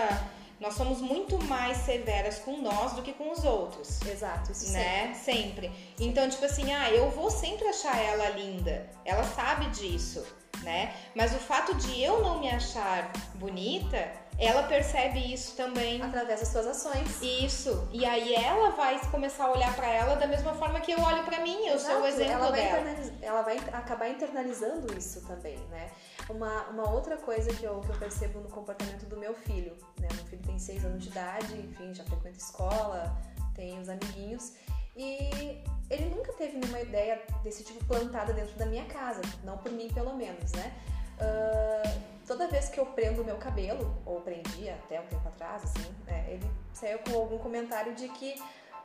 nós 0.63 0.75
somos 0.75 1.01
muito 1.01 1.43
mais 1.47 1.79
severas 1.79 2.39
com 2.39 2.63
nós 2.63 2.93
do 2.93 3.03
que 3.03 3.13
com 3.13 3.33
os 3.33 3.43
outros. 3.43 4.01
Exato, 4.03 4.53
isso 4.53 4.73
Né? 4.73 5.13
Sempre. 5.13 5.73
Então, 5.99 6.29
tipo 6.31 6.45
assim, 6.45 6.73
ah, 6.73 6.89
eu 6.89 7.11
vou 7.11 7.33
sempre 7.33 7.67
achar 7.67 7.99
ela 7.99 8.29
linda. 8.31 8.89
Ela 9.05 9.25
sabe 9.25 9.67
disso, 9.71 10.25
né? 10.63 10.95
Mas 11.17 11.35
o 11.35 11.39
fato 11.39 11.75
de 11.75 12.01
eu 12.01 12.23
não 12.23 12.39
me 12.39 12.49
achar 12.49 13.11
bonita, 13.35 14.09
ela 14.47 14.63
percebe 14.65 15.33
isso 15.33 15.57
também. 15.57 16.03
Através 16.03 16.41
das 16.41 16.49
suas 16.49 16.67
ações. 16.67 17.21
Isso. 17.23 17.89
E 17.93 18.05
aí 18.05 18.35
ela 18.35 18.71
vai 18.71 19.01
começar 19.11 19.45
a 19.45 19.53
olhar 19.53 19.75
pra 19.75 19.89
ela 19.89 20.17
da 20.17 20.27
mesma 20.27 20.55
forma 20.55 20.81
que 20.81 20.93
eu 20.93 21.01
olho 21.01 21.25
pra 21.25 21.41
mim. 21.41 21.67
Eu 21.67 21.79
sou 21.79 22.01
o 22.01 22.07
Exato, 22.07 22.23
exemplo 22.23 22.33
ela 22.33 22.51
vai, 22.51 22.61
dela. 22.61 23.13
ela 23.23 23.43
vai 23.43 23.57
acabar 23.73 24.09
internalizando 24.09 24.97
isso 24.97 25.21
também, 25.27 25.59
né? 25.69 25.91
Uma, 26.29 26.69
uma 26.69 26.91
outra 26.91 27.17
coisa 27.17 27.53
que 27.53 27.65
eu, 27.65 27.81
que 27.81 27.91
eu 27.91 27.97
percebo 27.97 28.41
no 28.41 28.49
comportamento 28.49 29.07
do 29.07 29.17
meu 29.17 29.35
filho, 29.35 29.77
né? 30.01 30.09
Meu 30.15 30.25
filho 30.25 30.43
tem 30.43 30.59
seis 30.59 30.85
anos 30.85 31.03
de 31.03 31.11
idade, 31.11 31.55
enfim, 31.57 31.95
já 31.95 32.05
frequenta 32.05 32.39
escola, 32.39 33.17
tem 33.55 33.79
os 33.81 33.89
amiguinhos. 33.89 34.53
E 34.97 35.63
ele 35.89 36.15
nunca 36.15 36.33
teve 36.35 36.59
nenhuma 36.59 36.81
ideia 36.81 37.23
desse 37.43 37.65
tipo 37.65 37.83
plantada 37.85 38.33
dentro 38.33 38.57
da 38.59 38.67
minha 38.67 38.85
casa, 38.87 39.23
não 39.43 39.57
por 39.57 39.73
mim 39.73 39.89
pelo 39.89 40.15
menos, 40.15 40.53
né? 40.53 40.73
Ah, 41.21 41.83
toda 42.27 42.49
vez 42.49 42.69
que 42.69 42.79
eu 42.79 42.87
prendo 42.87 43.23
o 43.23 43.25
meu 43.25 43.37
cabelo, 43.37 43.97
ou 44.05 44.21
prendia 44.21 44.75
até 44.75 45.01
um 45.01 45.07
tempo 45.07 45.29
atrás, 45.29 45.63
assim, 45.65 45.95
né, 46.07 46.27
ele 46.29 46.51
saiu 46.73 46.99
com 47.01 47.15
algum 47.15 47.39
comentário 47.39 47.95
de 47.95 48.09
que 48.09 48.35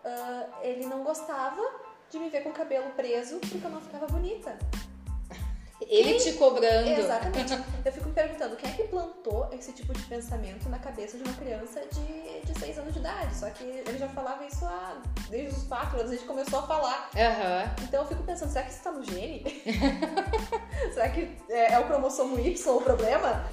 ah, 0.03 0.59
ele 0.61 0.85
não 0.85 1.03
gostava 1.03 1.61
de 2.09 2.19
me 2.19 2.29
ver 2.29 2.41
com 2.43 2.49
o 2.49 2.53
cabelo 2.53 2.89
preso 2.91 3.39
porque 3.39 3.65
eu 3.65 3.69
não 3.69 3.81
ficava 3.81 4.07
bonita. 4.07 4.57
Ele 5.81 6.13
quem... 6.13 6.19
te 6.19 6.33
cobrando. 6.33 6.89
Exatamente. 6.89 7.53
Eu 7.85 7.91
fico 7.91 8.09
me 8.09 8.15
perguntando, 8.15 8.55
quem 8.55 8.69
é 8.69 8.73
que 8.73 8.83
plantou 8.83 9.47
esse 9.51 9.71
tipo 9.71 9.93
de 9.93 10.01
pensamento 10.03 10.67
na 10.69 10.79
cabeça 10.79 11.17
de 11.17 11.23
uma 11.23 11.33
criança 11.33 11.81
de, 11.91 12.51
de 12.51 12.59
6 12.59 12.79
anos 12.79 12.93
de 12.93 12.99
idade? 12.99 13.35
Só 13.35 13.49
que 13.49 13.63
ele 13.63 13.97
já 13.97 14.09
falava 14.09 14.45
isso 14.45 14.65
há, 14.65 15.01
desde 15.29 15.55
os 15.55 15.63
4 15.63 15.99
anos, 15.99 16.11
a 16.11 16.15
gente 16.15 16.25
começou 16.25 16.59
a 16.59 16.63
falar. 16.63 17.09
Uhum. 17.13 17.83
Então 17.83 18.01
eu 18.01 18.07
fico 18.07 18.23
pensando, 18.23 18.51
será 18.51 18.65
que 18.65 18.71
isso 18.71 18.83
tá 18.83 18.91
no 18.91 19.03
gene? 19.03 19.43
será 20.93 21.09
que 21.09 21.37
é, 21.49 21.73
é 21.73 21.79
o 21.79 21.85
cromossomo 21.85 22.39
Y 22.39 22.75
o 22.75 22.81
problema? 22.81 23.45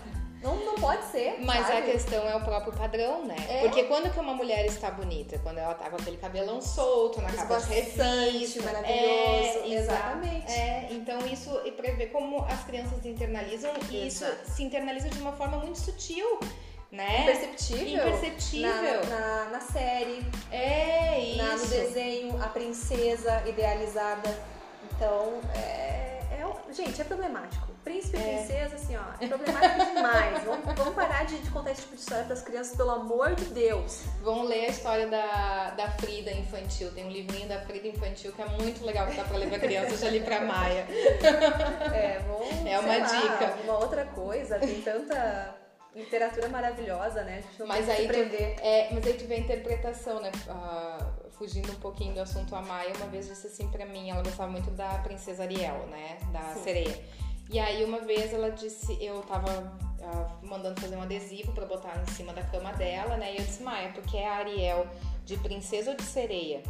Não, 0.44 0.57
não 0.62 0.74
pode 0.74 1.02
ser. 1.07 1.38
Mas 1.40 1.66
sabe? 1.66 1.78
a 1.78 1.83
questão 1.92 2.28
é 2.28 2.37
o 2.37 2.40
próprio 2.44 2.74
padrão, 2.74 3.24
né? 3.24 3.35
É. 3.48 3.61
Porque 3.62 3.85
quando 3.85 4.12
que 4.12 4.20
uma 4.20 4.35
mulher 4.35 4.66
está 4.66 4.90
bonita? 4.90 5.38
Quando 5.38 5.57
ela 5.57 5.72
tá 5.72 5.88
com 5.88 5.96
aquele 5.96 6.18
cabelão 6.18 6.61
solto, 6.61 7.22
na 7.22 7.33
capa 7.33 7.57
de 7.61 7.72
revista. 7.72 8.62
maravilhoso. 8.62 8.85
É, 8.87 9.68
exatamente. 9.68 10.52
É, 10.52 10.88
então 10.90 11.26
isso, 11.26 11.59
e 11.64 11.72
pra 11.72 11.90
ver 11.92 12.09
como 12.09 12.44
as 12.44 12.62
crianças 12.64 13.07
internalizam, 13.07 13.72
e 13.90 14.07
isso 14.07 14.26
se 14.44 14.62
internaliza 14.62 15.09
de 15.09 15.18
uma 15.18 15.33
forma 15.33 15.57
muito 15.57 15.78
sutil. 15.78 16.38
Né? 16.92 17.22
Imperceptível. 17.22 18.07
Imperceptível. 18.07 19.04
Na, 19.09 19.44
na, 19.44 19.50
na 19.50 19.61
série. 19.61 20.24
É, 20.52 21.18
isso. 21.20 21.38
Na, 21.38 21.57
no 21.57 21.66
desenho, 21.66 22.42
a 22.42 22.48
princesa 22.48 23.42
idealizada. 23.48 24.30
Então, 24.92 25.40
é, 25.57 26.20
é, 26.30 26.72
gente, 26.72 27.00
é 27.00 27.04
problemático. 27.04 27.73
Príncipe 27.85 28.16
e 28.16 28.20
é. 28.20 28.38
princesa, 28.38 28.77
assim, 28.77 28.97
ó, 28.97 29.03
é 29.20 29.29
problemático 29.29 29.94
demais. 29.94 30.42
vamos, 30.42 30.75
vamos 30.75 30.94
parar 30.94 31.27
de, 31.27 31.38
de 31.38 31.51
contar 31.51 31.73
esse 31.73 31.83
tipo 31.83 31.94
de 31.94 32.01
história 32.01 32.25
para 32.25 32.33
as 32.33 32.40
crianças, 32.40 32.75
pelo 32.75 32.90
amor 32.90 33.35
de 33.35 33.44
Deus. 33.47 34.05
Vão 34.23 34.44
ler 34.44 34.64
a 34.64 34.68
história 34.68 35.07
da, 35.07 35.70
da 35.70 35.90
Frida 35.90 36.33
infantil. 36.33 36.90
Tem 36.92 37.05
um 37.05 37.11
livrinho 37.11 37.47
da 37.47 37.61
Frida 37.61 37.87
infantil 37.87 38.33
que 38.33 38.40
é 38.40 38.47
muito 38.47 38.83
legal 38.85 39.07
que 39.07 39.16
dá 39.16 39.25
para 39.25 39.37
ler 39.37 39.51
para 39.51 39.59
crianças 39.59 40.03
ali 40.03 40.20
para 40.20 40.40
Maia. 40.40 40.87
É, 41.94 42.18
vamos, 42.20 42.66
é 42.66 42.79
uma 42.79 42.97
lá, 42.97 43.07
dica. 43.07 43.59
Uma 43.64 43.79
outra 43.79 44.05
coisa, 44.07 44.59
tem 44.59 44.81
tanta 44.81 45.55
literatura 45.94 46.49
maravilhosa, 46.49 47.23
né? 47.23 47.38
A 47.38 47.40
gente 47.42 47.61
não 47.61 47.66
mas 47.66 47.88
aí 47.88 48.09
tu, 48.09 48.14
é, 48.62 48.88
mas 48.92 49.07
aí 49.07 49.14
tu 49.14 49.27
vê 49.27 49.35
a 49.35 49.38
interpretação, 49.38 50.20
né? 50.20 50.33
Uh, 50.49 51.31
fugindo 51.33 51.70
um 51.73 51.77
pouquinho 51.77 52.14
do 52.14 52.20
assunto, 52.20 52.55
a 52.55 52.62
Maia 52.62 52.92
uma 52.97 53.07
vez 53.07 53.29
disse 53.29 53.47
assim 53.47 53.68
para 53.68 53.87
mim, 53.87 54.11
ela 54.11 54.23
gostava 54.23 54.51
muito 54.51 54.70
da 54.70 54.99
princesa 54.99 55.44
Ariel, 55.44 55.87
né? 55.87 56.18
Da 56.33 56.55
Sim. 56.55 56.64
sereia. 56.64 57.05
E 57.50 57.59
aí 57.59 57.85
uma 57.85 58.00
vez 58.00 58.33
ela 58.33 58.50
disse, 58.50 58.96
eu 59.02 59.20
tava 59.22 59.50
uh, 60.00 60.46
mandando 60.46 60.80
fazer 60.80 60.96
um 60.96 61.02
adesivo 61.02 61.52
para 61.52 61.66
botar 61.66 62.02
em 62.02 62.12
cima 62.12 62.33
da 62.33 62.42
cama 62.42 62.72
dela, 62.72 63.16
né? 63.16 63.35
E 63.35 63.38
eu 63.38 63.44
disse, 63.44 63.62
Maia, 63.62 63.92
porque 63.92 64.16
é 64.16 64.28
a 64.28 64.37
Ariel 64.37 64.87
de 65.24 65.37
princesa 65.37 65.90
ou 65.90 65.96
de 65.96 66.02
sereia? 66.02 66.62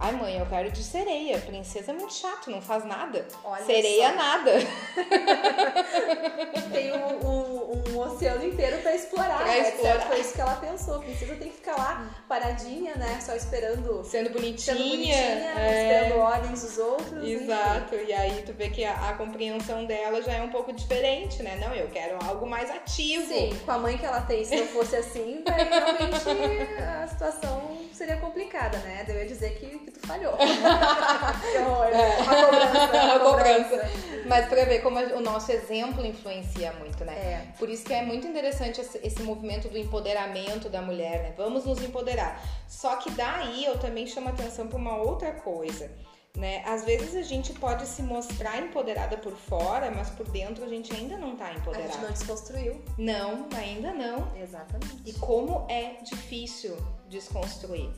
Ai, 0.00 0.12
mãe, 0.12 0.38
eu 0.38 0.46
quero 0.46 0.70
de 0.70 0.82
sereia. 0.82 1.38
Princesa 1.38 1.90
é 1.90 1.94
muito 1.94 2.14
chato, 2.14 2.50
não 2.50 2.62
faz 2.62 2.84
nada. 2.84 3.26
Olha 3.42 3.64
sereia, 3.64 4.10
só. 4.10 4.14
nada. 4.14 4.52
Tem 6.72 6.92
um, 6.92 7.26
um, 7.26 7.82
um, 7.88 7.98
oceano 7.98 8.44
inteiro 8.44 8.78
pra 8.78 8.94
explorar, 8.94 9.38
pra 9.38 9.46
né? 9.46 9.70
Explorar. 9.70 10.06
Foi 10.06 10.20
isso 10.20 10.34
que 10.34 10.40
ela 10.40 10.54
pensou. 10.56 11.00
Princesa 11.00 11.34
tem 11.34 11.50
que 11.50 11.56
ficar 11.56 11.76
lá 11.76 12.08
paradinha, 12.28 12.94
né? 12.94 13.18
Só 13.20 13.34
esperando. 13.34 14.04
Sendo 14.04 14.30
bonitinha. 14.30 14.76
Sendo 14.76 14.88
bonitinha, 14.88 15.16
é... 15.16 15.82
esperando 15.82 16.20
ordens 16.20 16.62
dos 16.62 16.78
outros. 16.78 17.24
Exato. 17.24 17.96
Enfim. 17.96 18.06
E 18.06 18.12
aí 18.12 18.42
tu 18.46 18.52
vê 18.52 18.70
que 18.70 18.84
a, 18.84 19.10
a, 19.10 19.14
compreensão 19.14 19.84
dela 19.84 20.22
já 20.22 20.34
é 20.34 20.42
um 20.42 20.50
pouco 20.50 20.72
diferente, 20.72 21.42
né? 21.42 21.56
Não, 21.56 21.74
eu 21.74 21.88
quero 21.88 22.24
algo 22.24 22.46
mais 22.46 22.70
ativo. 22.70 23.26
Sim, 23.26 23.58
com 23.64 23.72
a 23.72 23.78
mãe 23.78 23.98
que 23.98 24.06
ela 24.06 24.20
tem, 24.20 24.44
se 24.44 24.54
não 24.56 24.66
fosse 24.66 24.94
assim, 24.94 25.42
daí 25.44 25.68
realmente 25.68 26.78
a 27.02 27.08
situação 27.08 27.76
seria 27.92 28.18
complicada, 28.18 28.78
né? 28.78 29.04
Eu 29.08 29.16
ia 29.16 29.26
dizer 29.26 29.58
que 29.58 29.77
que 29.78 29.90
tu 29.90 30.06
falhou. 30.06 30.36
que 30.36 30.44
horror. 31.58 31.86
É. 31.86 32.20
A 32.20 32.24
cobrança. 32.24 33.14
A 33.14 33.20
cobrança. 33.20 34.08
Mas 34.26 34.46
pra 34.46 34.64
ver 34.64 34.82
como 34.82 34.98
o 34.98 35.20
nosso 35.20 35.50
exemplo 35.50 36.04
influencia 36.04 36.72
muito, 36.74 37.04
né? 37.04 37.14
É. 37.14 37.46
Por 37.58 37.68
isso 37.70 37.84
que 37.84 37.94
é 37.94 38.04
muito 38.04 38.26
interessante 38.26 38.80
esse, 38.80 39.22
movimento 39.22 39.68
do 39.68 39.78
empoderamento 39.78 40.68
da 40.68 40.82
mulher, 40.82 41.22
né? 41.22 41.34
Vamos 41.36 41.64
nos 41.64 41.82
empoderar. 41.82 42.42
Só 42.68 42.96
que 42.96 43.10
daí 43.10 43.64
eu 43.64 43.78
também 43.78 44.06
chamo 44.06 44.28
atenção 44.28 44.66
para 44.68 44.78
uma 44.78 44.96
outra 44.96 45.32
coisa. 45.32 45.90
Né? 46.36 46.62
Às 46.64 46.84
vezes 46.84 47.16
a 47.16 47.22
gente 47.22 47.52
pode 47.54 47.84
se 47.86 48.00
mostrar 48.00 48.60
empoderada 48.60 49.16
por 49.16 49.32
fora, 49.32 49.90
mas 49.90 50.08
por 50.10 50.28
dentro 50.28 50.64
a 50.64 50.68
gente 50.68 50.94
ainda 50.94 51.16
não 51.16 51.34
tá 51.34 51.52
empoderada. 51.52 51.88
A 51.88 51.92
gente 51.92 52.02
não 52.02 52.12
desconstruiu. 52.12 52.82
Não, 52.96 53.48
ainda 53.56 53.92
não. 53.92 54.36
Exatamente. 54.36 55.02
E 55.04 55.12
como 55.14 55.66
é 55.68 55.96
difícil 56.02 56.76
desconstruir. 57.08 57.90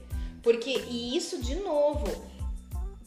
Porque, 0.43 0.71
e 0.89 1.17
isso 1.17 1.41
de 1.41 1.57
novo, 1.57 2.07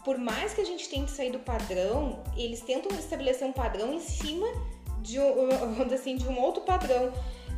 por 0.03 0.17
mais 0.17 0.53
que 0.53 0.61
a 0.61 0.65
gente 0.65 0.87
tente 0.89 1.11
sair 1.11 1.31
do 1.31 1.39
padrão, 1.39 2.23
eles 2.35 2.61
tentam 2.61 2.97
estabelecer 2.97 3.47
um 3.47 3.53
padrão 3.53 3.93
em 3.93 3.99
cima 3.99 4.47
de 5.01 5.19
um, 5.19 5.49
assim, 5.93 6.15
de 6.15 6.27
um 6.27 6.39
outro 6.39 6.63
padrão. 6.63 7.11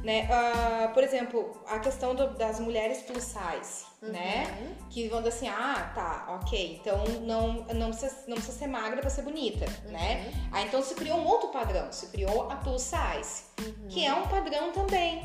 Né? 0.04 0.30
Uh, 0.30 0.94
por 0.94 1.04
exemplo, 1.04 1.60
a 1.68 1.80
questão 1.80 2.14
do, 2.14 2.30
das 2.36 2.60
mulheres 2.60 3.02
plus 3.02 3.24
size, 3.24 3.86
uhum. 4.04 4.10
né? 4.12 4.76
Que 4.92 5.08
vão 5.08 5.18
dizer 5.18 5.34
assim, 5.36 5.48
ah, 5.48 5.92
tá, 5.96 6.28
ok, 6.40 6.80
então 6.80 7.04
não, 7.22 7.66
não, 7.74 7.90
precisa, 7.90 8.24
não 8.28 8.36
precisa 8.36 8.56
ser 8.56 8.68
magra 8.68 9.02
para 9.02 9.10
ser 9.10 9.24
bonita, 9.24 9.66
uhum. 9.84 9.94
né? 9.94 10.32
Aí 10.52 10.68
então 10.68 10.84
se 10.84 10.94
criou 10.94 11.18
um 11.18 11.26
outro 11.26 11.50
padrão, 11.50 11.92
se 11.92 12.06
criou 12.12 12.52
a 12.52 12.56
plus 12.58 12.84
size, 12.84 13.46
uhum. 13.60 13.88
que 13.88 14.06
é 14.06 14.14
um 14.14 14.28
padrão 14.28 14.72
também, 14.72 15.24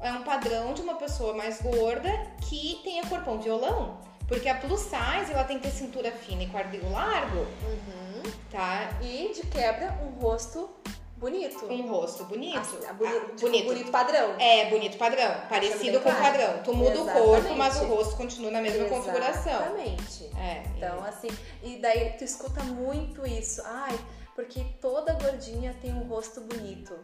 é 0.00 0.12
um 0.12 0.22
padrão 0.22 0.72
de 0.72 0.82
uma 0.82 0.94
pessoa 0.94 1.34
mais 1.34 1.60
gorda 1.60 2.10
que 2.48 2.80
tenha 2.84 3.06
corpão 3.06 3.38
violão. 3.38 3.98
Porque 4.26 4.48
a 4.48 4.54
plus 4.54 4.80
size, 4.80 5.32
ela 5.32 5.44
tem 5.44 5.58
que 5.58 5.68
ter 5.68 5.74
cintura 5.74 6.12
fina 6.12 6.42
e 6.42 6.48
quadril 6.48 6.90
largo. 6.90 7.38
Uhum. 7.38 8.22
Tá? 8.50 8.90
E, 9.00 9.32
de 9.34 9.46
quebra, 9.46 9.98
um 10.02 10.20
rosto 10.20 10.68
bonito. 11.16 11.64
Um 11.66 11.88
rosto 11.88 12.24
bonito. 12.24 12.58
Assim, 12.58 12.76
boni 12.94 13.10
ah, 13.10 13.20
tipo, 13.20 13.40
bonito. 13.40 13.66
bonito 13.66 13.90
padrão. 13.90 14.34
É, 14.38 14.68
bonito 14.68 14.98
padrão. 14.98 15.34
Parecido 15.48 16.00
com 16.00 16.10
o 16.10 16.14
padrão. 16.14 16.62
Tu 16.62 16.74
muda 16.74 16.92
Exatamente. 16.92 17.20
o 17.20 17.24
corpo, 17.24 17.54
mas 17.54 17.80
o 17.80 17.84
rosto 17.86 18.16
continua 18.16 18.50
na 18.50 18.60
mesma 18.60 18.84
Exatamente. 18.84 19.06
configuração. 19.06 19.52
Exatamente. 19.52 20.30
É, 20.36 20.62
então, 20.76 21.04
e... 21.04 21.08
assim, 21.08 21.28
e 21.62 21.76
daí 21.76 22.10
tu 22.18 22.24
escuta 22.24 22.62
muito 22.64 23.26
isso. 23.26 23.62
Ai, 23.64 23.98
porque 24.34 24.64
toda 24.80 25.14
gordinha 25.14 25.74
tem 25.80 25.92
um 25.94 26.06
rosto 26.06 26.42
bonito. 26.42 26.94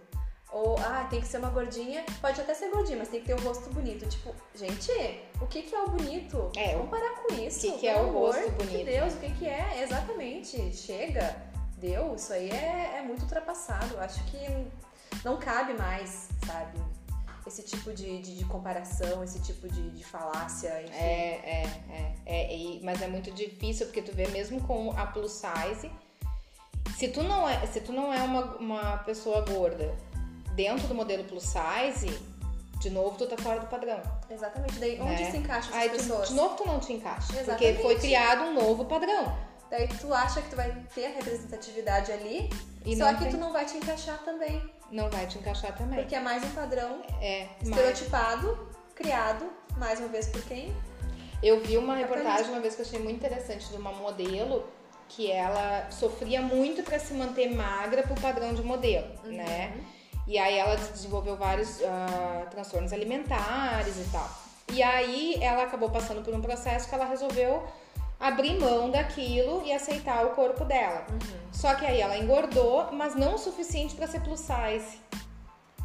Ou, 0.55 0.79
ah, 0.79 1.05
tem 1.11 1.21
que 1.21 1.27
ser 1.27 1.39
uma 1.39 1.51
gordinha. 1.51 2.05
Pode 2.21 2.41
até 2.41 2.55
ser 2.55 2.71
gordinha, 2.71 2.97
mas 2.97 3.09
tem 3.09 3.21
que 3.21 3.27
ter 3.27 3.35
o 3.35 3.41
um 3.41 3.43
rosto 3.43 3.69
bonito. 3.71 4.09
Tipo, 4.09 4.33
gente, 4.55 4.93
o 5.41 5.49
que, 5.49 5.63
que 5.63 5.75
é 5.75 5.83
o 5.83 5.89
bonito? 5.89 6.49
É, 6.57 6.77
Vamos 6.77 6.91
parar 6.91 7.13
com 7.17 7.35
isso. 7.35 7.67
O 7.67 7.73
que, 7.73 7.79
que 7.79 7.89
é 7.89 8.01
o 8.01 8.13
rosto 8.13 8.53
bonito? 8.53 8.79
De 8.79 8.85
Deus, 8.85 9.15
o 9.15 9.17
que, 9.19 9.31
que 9.33 9.49
é? 9.49 9.83
Exatamente. 9.83 10.73
Chega. 10.73 11.43
Deu. 11.77 12.15
Isso 12.15 12.33
aí 12.33 12.51
é, 12.51 12.99
é 12.99 13.03
muito 13.03 13.23
ultrapassado. 13.23 13.99
Acho 13.99 14.23
que 14.27 14.39
não 15.25 15.39
cabe 15.39 15.75
mais, 15.75 16.29
sabe? 16.47 16.79
Esse 17.45 17.65
tipo 17.65 17.93
de, 17.93 18.23
de, 18.23 18.37
de 18.37 18.45
comparação, 18.45 19.25
esse 19.25 19.43
tipo 19.43 19.69
de, 19.69 19.91
de 19.91 20.05
falácia, 20.05 20.83
enfim. 20.83 20.95
É, 20.95 21.41
é, 21.45 21.63
é. 21.91 22.15
é, 22.27 22.77
é 22.77 22.81
mas 22.81 23.03
é 23.03 23.09
muito 23.09 23.33
difícil, 23.33 23.87
porque 23.87 24.01
tu 24.01 24.15
vê 24.15 24.29
mesmo 24.29 24.63
com 24.63 24.93
a 24.93 25.05
plus 25.05 25.33
size, 25.33 25.91
se 26.97 27.09
tu 27.09 27.25
não 27.25 27.47
é, 27.47 27.67
se 27.67 27.81
tu 27.81 27.93
não 27.93 28.13
é 28.15 28.23
uma, 28.23 28.57
uma 28.57 28.97
pessoa 28.99 29.41
gorda 29.41 29.93
dentro 30.55 30.87
do 30.89 30.95
modelo 30.95 31.25
plus 31.25 31.45
size, 31.45 32.19
de 32.81 32.91
novo 32.91 33.17
tu 33.17 33.27
tá 33.27 33.37
fora 33.37 33.61
do 33.61 33.67
padrão. 33.67 34.01
Exatamente. 34.31 34.79
Daí 34.79 35.01
onde 35.01 35.23
né? 35.23 35.31
se 35.31 35.37
encaixa 35.37 35.71
as 35.71 35.75
Aí, 35.75 35.91
pessoas? 35.91 36.29
Tu, 36.29 36.33
de 36.33 36.35
novo 36.35 36.57
tu 36.57 36.67
não 36.67 36.81
te 36.81 36.93
encaixa. 36.93 37.33
Exatamente. 37.33 37.77
Porque 37.77 37.83
foi 37.83 37.97
criado 37.97 38.43
um 38.45 38.55
novo 38.55 38.85
padrão. 38.85 39.37
Daí 39.71 39.89
tu 39.89 40.13
acha 40.13 40.43
que 40.43 40.51
tu 40.51 40.57
vai 40.57 40.71
ter 40.95 41.07
a 41.07 41.09
representatividade 41.11 42.13
ali, 42.13 42.51
e 42.85 42.97
só 42.97 43.13
que 43.15 43.21
tem... 43.21 43.31
tu 43.31 43.39
não 43.39 43.53
vai 43.53 43.65
te 43.65 43.77
encaixar 43.77 44.19
também. 44.25 44.63
Não 44.91 45.11
vai 45.11 45.27
te 45.27 45.39
encaixar 45.39 45.77
também. 45.77 45.99
Porque 46.01 46.15
é 46.15 46.21
mais 46.21 46.45
um 46.45 46.51
padrão 46.51 47.03
é, 47.21 47.49
estereotipado, 47.61 48.47
mais... 48.47 48.95
criado, 48.95 49.51
mais 49.77 49.99
uma 49.99 50.09
vez 50.09 50.29
por 50.29 50.43
quem? 50.43 50.75
Eu 51.43 51.61
vi 51.61 51.77
uma 51.77 51.97
reportagem 51.97 52.51
uma 52.51 52.61
vez 52.61 52.75
que 52.75 52.83
eu 52.83 52.87
achei 52.87 52.99
muito 53.01 53.17
interessante 53.17 53.69
de 53.69 53.77
uma 53.77 53.93
modelo 53.93 54.65
que 55.09 55.31
ela 55.31 55.91
sofria 55.91 56.41
muito 56.41 56.83
para 56.83 56.99
se 56.99 57.13
manter 57.15 57.55
magra 57.55 58.03
pro 58.03 58.15
padrão 58.15 58.55
de 58.55 58.63
modelo, 58.63 59.09
uhum. 59.25 59.33
né? 59.33 59.73
E 60.27 60.39
aí 60.39 60.59
ela 60.59 60.77
desenvolveu 60.77 61.37
vários 61.37 61.81
uh, 61.81 62.49
transtornos 62.51 62.93
alimentares 62.93 63.97
e 63.99 64.11
tal. 64.11 64.29
E 64.73 64.83
aí 64.83 65.37
ela 65.41 65.65
acabou 65.65 65.91
passando 65.91 66.23
por 66.23 66.35
um 66.35 66.41
processo 66.41 66.89
que 66.89 66.95
ela 66.95 67.05
resolveu 67.05 67.63
abrir 68.19 68.59
mão 68.59 68.91
daquilo 68.91 69.63
e 69.67 69.73
aceitar 69.73 70.25
o 70.25 70.31
corpo 70.31 70.65
dela. 70.65 71.05
Uhum. 71.11 71.39
Só 71.53 71.75
que 71.75 71.85
aí 71.85 72.01
ela 72.01 72.17
engordou, 72.17 72.91
mas 72.93 73.15
não 73.15 73.35
o 73.35 73.39
suficiente 73.39 73.95
para 73.95 74.07
ser 74.07 74.21
plus 74.21 74.41
size. 74.41 74.99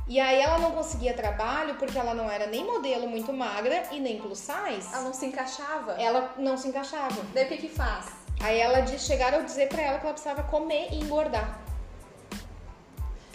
E 0.08 0.20
aí 0.20 0.42
ela 0.42 0.58
não 0.58 0.72
conseguia 0.72 1.14
trabalho 1.14 1.76
porque 1.76 1.98
ela 1.98 2.14
não 2.14 2.32
era 2.32 2.48
nem 2.48 2.66
modelo 2.66 3.08
muito 3.08 3.32
magra 3.34 3.84
e 3.92 4.00
nem 4.00 4.20
plus 4.20 4.40
size. 4.40 4.88
Ela 4.92 5.04
não 5.04 5.14
se 5.14 5.26
encaixava? 5.26 5.92
Ela 6.02 6.34
não 6.38 6.58
se 6.58 6.70
encaixava. 6.70 7.22
Daí 7.34 7.46
o 7.46 7.48
que 7.50 7.58
que 7.58 7.70
faz? 7.70 8.08
Aí 8.42 8.58
ela 8.58 8.88
chegaram 8.88 9.40
a 9.40 9.42
dizer 9.42 9.68
para 9.68 9.82
ela 9.82 10.00
que 10.00 10.06
ela 10.06 10.14
precisava 10.14 10.44
comer 10.44 10.88
e 10.94 11.02
engordar 11.02 11.69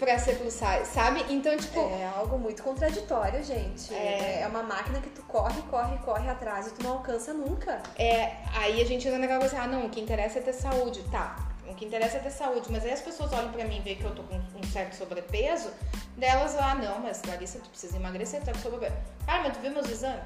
pra 0.05 0.19
ser 0.19 0.37
plus 0.37 0.53
size, 0.53 0.85
sabe? 0.93 1.25
Então, 1.29 1.57
tipo. 1.57 1.79
É 1.79 2.05
algo 2.15 2.37
muito 2.37 2.63
contraditório, 2.63 3.43
gente. 3.43 3.93
É, 3.93 4.41
é 4.41 4.47
uma 4.47 4.63
máquina 4.63 5.01
que 5.01 5.09
tu 5.09 5.23
corre, 5.23 5.61
corre, 5.63 5.97
corre 5.97 6.29
atrás 6.29 6.67
e 6.67 6.71
tu 6.71 6.83
não 6.83 6.93
alcança 6.93 7.33
nunca. 7.33 7.81
É, 7.97 8.33
aí 8.53 8.81
a 8.81 8.85
gente 8.85 9.07
anda 9.07 9.17
naquela 9.17 9.39
coisa, 9.39 9.59
ah, 9.59 9.67
não, 9.67 9.85
o 9.87 9.89
que 9.89 9.99
interessa 9.99 10.39
é 10.39 10.41
ter 10.41 10.53
saúde. 10.53 11.03
Tá. 11.11 11.35
O 11.67 11.73
que 11.73 11.85
interessa 11.85 12.17
é 12.17 12.19
ter 12.19 12.29
saúde. 12.29 12.71
Mas 12.71 12.85
aí 12.85 12.91
as 12.91 13.01
pessoas 13.01 13.33
olham 13.33 13.51
pra 13.51 13.65
mim 13.65 13.77
e 13.77 13.81
veem 13.81 13.97
que 13.97 14.03
eu 14.03 14.13
tô 14.13 14.23
com 14.23 14.35
um 14.35 14.63
certo 14.71 14.93
sobrepeso, 14.93 15.69
delas, 16.15 16.55
ah, 16.55 16.75
não, 16.75 16.99
mas 16.99 17.21
Larissa, 17.27 17.59
tu 17.59 17.69
precisa 17.69 17.97
emagrecer, 17.97 18.39
tu 18.41 18.45
tá 18.45 18.53
com 18.53 18.59
sobrepeso. 18.59 18.93
Ah, 19.27 19.41
mas 19.43 19.57
tu 19.57 19.59
viu 19.59 19.71
meus 19.71 19.89
exames? 19.89 20.21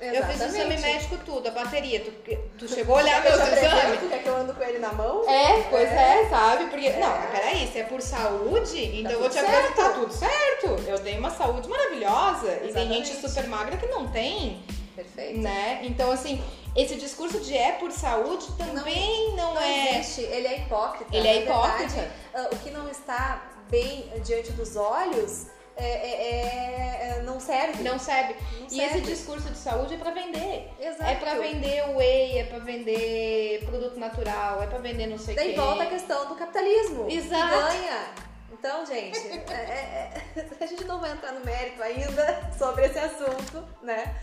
Eu 0.00 0.26
fiz 0.26 0.40
exame 0.40 0.76
médico 0.76 1.16
tudo, 1.24 1.46
a 1.48 1.50
bateria. 1.52 2.00
Tu, 2.00 2.10
tu 2.58 2.68
chegou 2.68 2.96
a 2.96 3.02
olhar 3.02 3.22
meus 3.22 3.34
exames? 3.36 4.00
Tu 4.00 4.08
quer 4.08 4.22
que 4.22 4.28
eu 4.28 4.36
ando 4.36 4.52
com 4.52 4.62
ele 4.62 4.78
na 4.80 4.92
mão? 4.92 5.28
É, 5.28 5.62
pois 5.70 5.88
é, 5.88 6.22
é 6.22 6.28
sabe? 6.28 6.64
Porque, 6.66 6.88
é. 6.88 6.98
não, 6.98 7.30
peraí, 7.30 7.68
se 7.68 7.78
é 7.78 7.84
por 7.84 8.02
saúde, 8.02 8.84
então 8.84 9.04
tá 9.04 9.12
eu 9.12 9.20
vou 9.20 9.30
te 9.30 9.38
apresentar 9.38 9.74
tá 9.74 9.90
tudo 9.90 10.12
certo. 10.12 10.66
Eu 10.86 10.98
tenho 10.98 11.20
uma 11.20 11.30
saúde 11.30 11.68
maravilhosa. 11.68 12.48
Exatamente. 12.48 12.70
E 12.70 12.72
tem 12.72 13.04
gente 13.04 13.20
super 13.20 13.46
magra 13.46 13.76
que 13.76 13.86
não 13.86 14.08
tem. 14.08 14.64
Perfeito. 14.96 15.40
Né? 15.40 15.80
Então, 15.84 16.10
assim, 16.10 16.42
esse 16.74 16.96
discurso 16.96 17.38
de 17.40 17.56
é 17.56 17.72
por 17.72 17.92
saúde 17.92 18.46
também 18.58 19.30
não, 19.30 19.36
não, 19.36 19.54
não 19.54 19.62
é. 19.62 19.98
Existe. 19.98 20.22
Ele 20.22 20.48
é 20.48 20.58
hipócrita. 20.58 21.16
Ele 21.16 21.28
é 21.28 21.42
hipócrita. 21.42 21.94
Verdade, 21.94 22.10
ah, 22.34 22.48
o 22.52 22.56
que 22.56 22.70
não 22.70 22.90
está 22.90 23.48
bem 23.70 24.10
diante 24.24 24.52
dos 24.52 24.74
olhos 24.76 25.46
é, 25.76 25.84
é, 25.84 27.18
é, 27.18 27.22
não 27.22 27.40
serve. 27.40 27.82
Não 27.82 27.98
serve. 27.98 28.34
Não 28.60 28.66
e 28.66 28.70
serve. 28.70 28.84
esse 28.84 29.00
discurso 29.00 29.48
de 29.50 29.58
saúde 29.58 29.94
é 29.94 29.96
para 29.96 30.12
vender. 30.12 30.70
Exato. 30.80 31.10
É 31.10 31.14
para 31.16 31.34
vender 31.34 31.96
whey, 31.96 32.38
é 32.38 32.44
para 32.44 32.58
vender 32.58 33.64
produto 33.64 33.98
natural, 33.98 34.62
é 34.62 34.66
para 34.66 34.78
vender 34.78 35.06
não 35.08 35.18
sei 35.18 35.34
o 35.34 35.38
quê. 35.38 35.44
Daí 35.44 35.54
volta 35.56 35.82
a 35.82 35.86
questão 35.86 36.28
do 36.28 36.34
capitalismo. 36.36 37.10
Exato. 37.10 37.72
Que 37.72 37.78
ganha. 37.78 38.14
Então, 38.52 38.86
gente, 38.86 39.18
é, 39.18 39.52
é, 39.52 40.22
é, 40.36 40.46
a 40.64 40.66
gente 40.66 40.84
não 40.84 41.00
vai 41.00 41.12
entrar 41.12 41.32
no 41.32 41.44
mérito 41.44 41.82
ainda 41.82 42.50
sobre 42.56 42.86
esse 42.86 42.98
assunto, 42.98 43.64
né? 43.82 44.14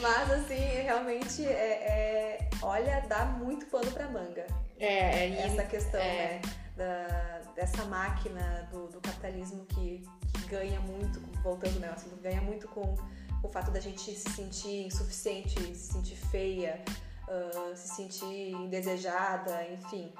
Mas, 0.00 0.30
assim, 0.32 0.64
realmente, 0.82 1.46
é, 1.46 2.38
olha, 2.62 3.04
dá 3.06 3.26
muito 3.26 3.66
pano 3.66 3.90
pra 3.92 4.08
manga. 4.08 4.46
É, 4.80 5.28
Essa 5.42 5.62
questão, 5.64 6.00
né? 6.00 6.40
Da, 6.76 7.40
dessa 7.54 7.84
máquina 7.86 8.68
do, 8.70 8.88
do 8.88 9.00
capitalismo 9.00 9.64
que, 9.64 10.04
ganha 10.46 10.80
muito, 10.80 11.20
voltando 11.42 11.78
né, 11.80 11.88
assunto, 11.88 12.16
ganha 12.16 12.40
muito 12.40 12.68
com 12.68 12.94
o 13.42 13.48
fato 13.48 13.70
da 13.70 13.80
gente 13.80 14.14
se 14.14 14.30
sentir 14.30 14.86
insuficiente, 14.86 15.58
se 15.74 15.92
sentir 15.92 16.16
feia, 16.16 16.82
uh, 17.28 17.76
se 17.76 17.96
sentir 17.96 18.52
indesejada, 18.52 19.66
enfim. 19.70 20.12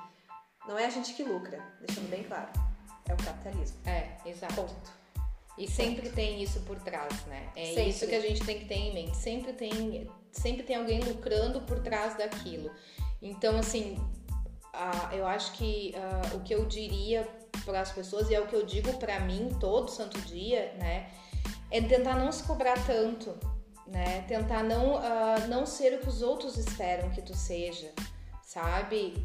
Não 0.66 0.78
é 0.78 0.86
a 0.86 0.90
gente 0.90 1.14
que 1.14 1.22
lucra, 1.22 1.62
deixando 1.80 2.08
bem 2.08 2.24
claro. 2.24 2.50
É 3.08 3.14
o 3.14 3.16
capitalismo. 3.16 3.78
É, 3.86 4.16
exato. 4.24 4.54
Ponto. 4.54 5.06
E 5.56 5.70
sempre 5.70 6.10
tem 6.10 6.42
isso 6.42 6.60
por 6.60 6.78
trás, 6.80 7.24
né? 7.26 7.48
É 7.56 7.66
sempre. 7.66 7.88
isso 7.88 8.06
que 8.06 8.14
a 8.14 8.20
gente 8.20 8.44
tem 8.44 8.58
que 8.58 8.66
ter 8.66 8.74
em 8.74 8.92
mente. 8.92 9.16
Sempre 9.16 9.52
tem, 9.52 10.10
sempre 10.30 10.62
tem 10.64 10.76
alguém 10.76 11.00
lucrando 11.00 11.62
por 11.62 11.80
trás 11.80 12.16
daquilo. 12.18 12.70
Então, 13.22 13.58
assim, 13.58 13.96
uh, 14.76 15.14
eu 15.14 15.26
acho 15.26 15.52
que 15.52 15.94
uh, 15.96 16.36
o 16.36 16.40
que 16.40 16.54
eu 16.54 16.64
diria 16.66 17.26
para 17.64 17.80
as 17.80 17.90
pessoas, 17.90 18.30
e 18.30 18.34
é 18.34 18.40
o 18.40 18.46
que 18.46 18.54
eu 18.54 18.64
digo 18.64 18.92
para 18.98 19.18
mim 19.20 19.56
todo 19.58 19.90
santo 19.90 20.20
dia, 20.20 20.74
né? 20.78 21.10
É 21.70 21.80
tentar 21.80 22.14
não 22.14 22.30
se 22.30 22.44
cobrar 22.44 22.76
tanto, 22.86 23.34
né? 23.86 24.22
Tentar 24.28 24.62
não, 24.62 24.96
uh, 24.96 25.48
não 25.48 25.66
ser 25.66 25.94
o 25.94 25.98
que 25.98 26.08
os 26.08 26.22
outros 26.22 26.56
esperam 26.56 27.10
que 27.10 27.22
tu 27.22 27.34
seja, 27.34 27.92
sabe? 28.44 29.24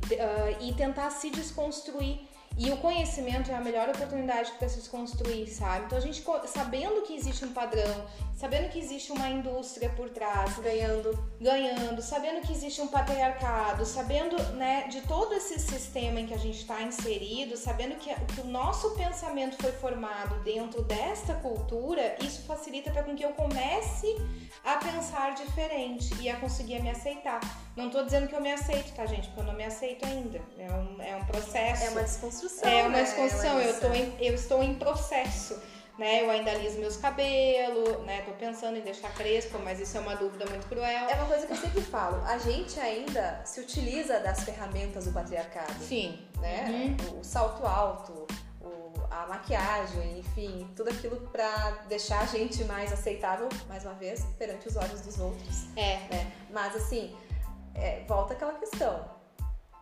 E 0.59 0.73
tentar 0.73 1.11
se 1.11 1.29
desconstruir. 1.29 2.27
E 2.57 2.69
o 2.69 2.77
conhecimento 2.77 3.49
é 3.49 3.55
a 3.55 3.61
melhor 3.61 3.87
oportunidade 3.89 4.51
para 4.59 4.67
se 4.67 4.89
construir, 4.89 5.47
sabe? 5.47 5.85
Então 5.85 5.97
a 5.97 6.01
gente 6.01 6.23
sabendo 6.47 7.01
que 7.03 7.15
existe 7.15 7.45
um 7.45 7.53
padrão, 7.53 8.05
sabendo 8.41 8.69
que 8.69 8.79
existe 8.79 9.11
uma 9.11 9.29
indústria 9.29 9.87
por 9.89 10.09
trás, 10.09 10.57
ganhando, 10.57 11.15
ganhando, 11.39 12.01
sabendo 12.01 12.41
que 12.41 12.51
existe 12.51 12.81
um 12.81 12.87
patriarcado, 12.87 13.85
sabendo, 13.85 14.35
né, 14.53 14.87
de 14.87 15.01
todo 15.01 15.35
esse 15.35 15.59
sistema 15.59 16.19
em 16.19 16.25
que 16.25 16.33
a 16.33 16.39
gente 16.39 16.57
está 16.57 16.81
inserido, 16.81 17.55
sabendo 17.55 17.97
que, 17.97 18.11
que 18.33 18.41
o 18.41 18.45
nosso 18.45 18.95
pensamento 18.95 19.61
foi 19.61 19.71
formado 19.73 20.43
dentro 20.43 20.81
desta 20.81 21.35
cultura, 21.35 22.15
isso 22.19 22.41
facilita 22.47 22.89
para 22.89 23.03
que 23.03 23.23
eu 23.23 23.33
comece 23.33 24.07
a 24.65 24.77
pensar 24.77 25.35
diferente 25.35 26.11
e 26.19 26.27
a 26.27 26.35
conseguir 26.37 26.81
me 26.81 26.89
aceitar. 26.89 27.41
Não 27.77 27.87
estou 27.87 28.03
dizendo 28.03 28.27
que 28.27 28.35
eu 28.35 28.41
me 28.41 28.51
aceito, 28.51 28.91
tá, 28.95 29.05
gente? 29.05 29.27
Porque 29.27 29.41
eu 29.41 29.45
não 29.45 29.53
me 29.53 29.65
aceito 29.65 30.03
ainda. 30.03 30.41
É 30.57 30.71
um, 30.71 30.99
é 30.99 31.15
um 31.15 31.25
processo. 31.25 31.83
É 31.83 31.89
uma 31.89 32.01
desconstrução. 32.01 32.69
É 32.69 32.81
uma 32.81 32.97
né? 32.97 33.03
desconstrução. 33.03 33.59
É 33.59 33.69
eu, 33.69 33.79
tô 33.79 33.93
em, 33.93 34.15
eu 34.19 34.33
estou 34.33 34.63
em 34.63 34.73
processo. 34.73 35.61
Né, 36.01 36.23
eu 36.23 36.31
ainda 36.31 36.49
aliso 36.49 36.79
meus 36.79 36.97
cabelos, 36.97 38.03
né? 38.07 38.23
Tô 38.23 38.31
pensando 38.31 38.75
em 38.75 38.81
deixar 38.81 39.13
crespo, 39.13 39.59
mas 39.59 39.79
isso 39.79 39.95
é 39.95 39.99
uma 39.99 40.15
dúvida 40.15 40.47
muito 40.49 40.65
cruel. 40.65 41.07
É 41.07 41.13
uma 41.13 41.27
coisa 41.27 41.45
que 41.45 41.53
eu 41.53 41.57
sempre 41.57 41.79
falo. 41.79 42.19
A 42.25 42.39
gente 42.39 42.79
ainda 42.79 43.39
se 43.45 43.61
utiliza 43.61 44.19
das 44.19 44.43
ferramentas 44.43 45.05
do 45.05 45.11
patriarcado. 45.11 45.71
Sim. 45.79 46.19
Né? 46.39 46.97
Uhum. 46.99 47.17
O, 47.17 47.19
o 47.19 47.23
salto 47.23 47.67
alto, 47.67 48.25
a 49.11 49.27
maquiagem, 49.27 50.17
enfim, 50.17 50.67
tudo 50.75 50.89
aquilo 50.89 51.17
para 51.27 51.69
deixar 51.87 52.21
a 52.21 52.25
gente 52.25 52.63
mais 52.63 52.91
aceitável, 52.91 53.47
mais 53.67 53.85
uma 53.85 53.93
vez, 53.93 54.25
perante 54.39 54.69
os 54.69 54.75
olhos 54.77 55.01
dos 55.01 55.19
outros. 55.19 55.67
É. 55.75 55.97
Né? 56.09 56.31
Mas 56.49 56.75
assim, 56.75 57.15
é, 57.75 58.03
volta 58.07 58.33
aquela 58.33 58.53
questão. 58.53 59.20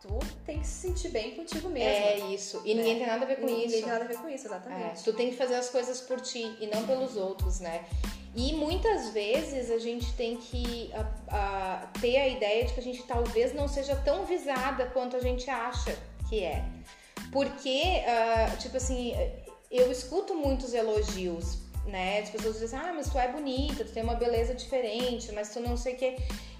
Tu 0.01 0.07
tem 0.45 0.59
que 0.59 0.67
se 0.67 0.87
sentir 0.87 1.09
bem 1.09 1.35
contigo 1.35 1.69
mesmo. 1.69 1.89
É 1.89 2.33
isso. 2.33 2.61
E 2.63 2.73
né? 2.73 2.81
ninguém 2.81 2.97
tem 2.99 3.07
nada 3.07 3.25
a 3.25 3.27
ver 3.27 3.35
com 3.35 3.45
ninguém 3.45 3.65
isso. 3.65 3.75
Ninguém 3.75 3.81
tem 3.81 3.91
nada 3.91 4.05
a 4.05 4.07
ver 4.07 4.17
com 4.17 4.29
isso, 4.29 4.47
exatamente. 4.47 4.99
É. 4.99 5.03
Tu 5.03 5.13
tem 5.13 5.29
que 5.29 5.35
fazer 5.35 5.55
as 5.55 5.69
coisas 5.69 5.99
por 6.01 6.21
ti 6.21 6.55
e 6.59 6.67
não 6.67 6.85
pelos 6.87 7.17
outros, 7.17 7.59
né? 7.59 7.85
E 8.35 8.53
muitas 8.53 9.09
vezes 9.09 9.71
a 9.71 9.77
gente 9.77 10.13
tem 10.13 10.37
que 10.37 10.91
ter 11.99 12.17
a 12.17 12.27
ideia 12.27 12.65
de 12.65 12.73
que 12.73 12.79
a 12.79 12.83
gente 12.83 13.03
talvez 13.03 13.53
não 13.53 13.67
seja 13.67 13.95
tão 13.97 14.25
visada 14.25 14.85
quanto 14.87 15.17
a 15.17 15.19
gente 15.19 15.49
acha 15.49 15.97
que 16.29 16.43
é. 16.43 16.63
Porque, 17.31 18.01
uh, 18.05 18.57
tipo 18.57 18.77
assim, 18.77 19.13
eu 19.69 19.91
escuto 19.91 20.33
muitos 20.35 20.73
elogios, 20.73 21.59
né? 21.85 22.19
As 22.19 22.29
pessoas 22.29 22.59
dizem, 22.59 22.79
ah, 22.79 22.93
mas 22.95 23.09
tu 23.09 23.17
é 23.17 23.27
bonita, 23.27 23.83
tu 23.83 23.91
tem 23.91 24.03
uma 24.03 24.15
beleza 24.15 24.53
diferente, 24.53 25.31
mas 25.31 25.49
tu 25.49 25.59
não 25.59 25.75
sei 25.75 25.95
o 25.95 25.97
quê. 25.97 26.17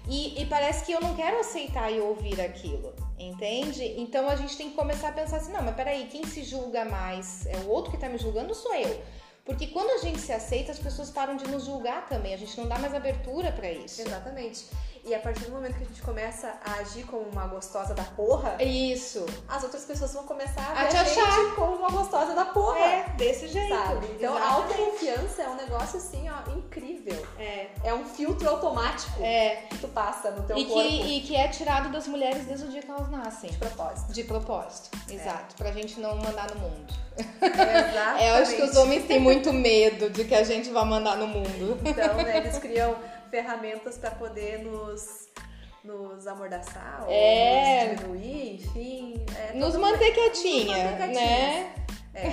E, 0.08 0.40
e, 0.40 0.46
parece 0.46 0.84
que 0.84 0.92
eu 0.92 1.00
não 1.00 1.14
quero 1.14 1.38
aceitar 1.38 1.92
e 1.92 2.00
ouvir 2.00 2.40
aquilo, 2.40 2.92
entende? 3.20 3.94
Então 3.98 4.28
a 4.28 4.36
gente 4.36 4.56
tem 4.56 4.70
que 4.70 4.76
começar 4.76 5.10
a 5.10 5.12
pensar 5.12 5.36
assim, 5.36 5.52
não, 5.52 5.62
mas 5.62 5.76
peraí, 5.76 6.08
quem 6.10 6.24
se 6.24 6.42
julga 6.42 6.84
mais? 6.84 7.46
É 7.46 7.56
o 7.58 7.68
outro 7.68 7.90
que 7.90 7.98
tá 7.98 8.08
me 8.08 8.18
julgando 8.18 8.48
ou 8.48 8.54
sou 8.54 8.74
eu? 8.74 9.02
Porque 9.44 9.66
quando 9.68 9.90
a 9.90 9.98
gente 9.98 10.20
se 10.20 10.32
aceita, 10.32 10.70
as 10.70 10.78
pessoas 10.78 11.10
param 11.10 11.36
de 11.36 11.46
nos 11.48 11.64
julgar 11.64 12.06
também. 12.08 12.34
A 12.34 12.36
gente 12.36 12.56
não 12.58 12.68
dá 12.68 12.78
mais 12.78 12.94
abertura 12.94 13.50
para 13.52 13.70
isso. 13.70 14.00
Exatamente. 14.00 14.66
E 15.04 15.14
a 15.14 15.18
partir 15.18 15.44
do 15.44 15.52
momento 15.52 15.76
que 15.76 15.84
a 15.84 15.86
gente 15.86 16.02
começa 16.02 16.54
a 16.64 16.74
agir 16.74 17.04
como 17.04 17.22
uma 17.22 17.46
gostosa 17.46 17.94
da 17.94 18.04
porra, 18.04 18.62
isso. 18.62 19.24
As 19.48 19.62
outras 19.62 19.84
pessoas 19.84 20.12
vão 20.12 20.24
começar 20.24 20.62
a, 20.62 20.82
a 20.82 20.84
ver 20.84 20.96
a 20.98 21.04
gente 21.04 21.54
como 21.56 21.76
uma 21.76 21.90
gostosa 21.90 22.34
da 22.34 22.44
porra. 22.44 22.78
É, 22.78 23.08
desse 23.16 23.48
jeito. 23.48 23.74
Sabe? 23.74 24.06
Então 24.14 24.36
Exatamente. 24.36 24.42
a 24.42 24.52
autoconfiança 24.52 25.42
é 25.42 25.48
um 25.48 25.56
negócio 25.56 25.98
assim, 25.98 26.28
ó, 26.28 26.50
incrível. 26.50 27.26
É. 27.38 27.68
É 27.82 27.94
um 27.94 28.04
filtro 28.04 28.48
automático 28.48 29.22
é. 29.22 29.66
que 29.70 29.78
tu 29.78 29.88
passa 29.88 30.30
no 30.30 30.42
teu 30.42 30.56
e 30.58 30.66
corpo. 30.66 30.88
Que, 30.88 31.16
e 31.16 31.20
que 31.22 31.34
é 31.34 31.48
tirado 31.48 31.90
das 31.90 32.06
mulheres 32.06 32.44
desde 32.44 32.66
o 32.66 32.68
dia 32.68 32.82
que 32.82 32.90
elas 32.90 33.10
nascem. 33.10 33.50
De 33.50 33.56
propósito. 33.56 34.12
De 34.12 34.24
propósito. 34.24 34.90
É. 35.08 35.14
Exato. 35.14 35.54
Pra 35.56 35.72
gente 35.72 35.98
não 35.98 36.16
mandar 36.16 36.50
no 36.50 36.60
mundo. 36.60 36.92
Exatamente. 37.16 37.90
É, 38.20 38.30
eu 38.30 38.34
acho 38.42 38.54
que 38.54 38.62
os 38.62 38.76
homens 38.76 39.06
têm 39.06 39.18
muito 39.18 39.52
medo 39.52 40.10
de 40.10 40.24
que 40.24 40.34
a 40.34 40.42
gente 40.42 40.70
vá 40.70 40.84
mandar 40.84 41.16
no 41.16 41.26
mundo. 41.26 41.78
Então, 41.84 42.14
né, 42.14 42.38
eles 42.38 42.56
criam 42.60 42.96
ferramentas 43.30 43.96
para 43.96 44.10
poder 44.10 44.58
nos 44.58 45.28
nos 45.82 46.26
amordaçar 46.26 47.06
é. 47.08 47.86
nos 47.86 48.00
diminuir, 48.00 48.54
enfim. 48.56 49.24
É, 49.34 49.54
nos 49.54 49.74
manter 49.76 50.12
quietinha, 50.12 50.90
nos 50.90 51.16
né? 51.16 51.74
É, 52.12 52.26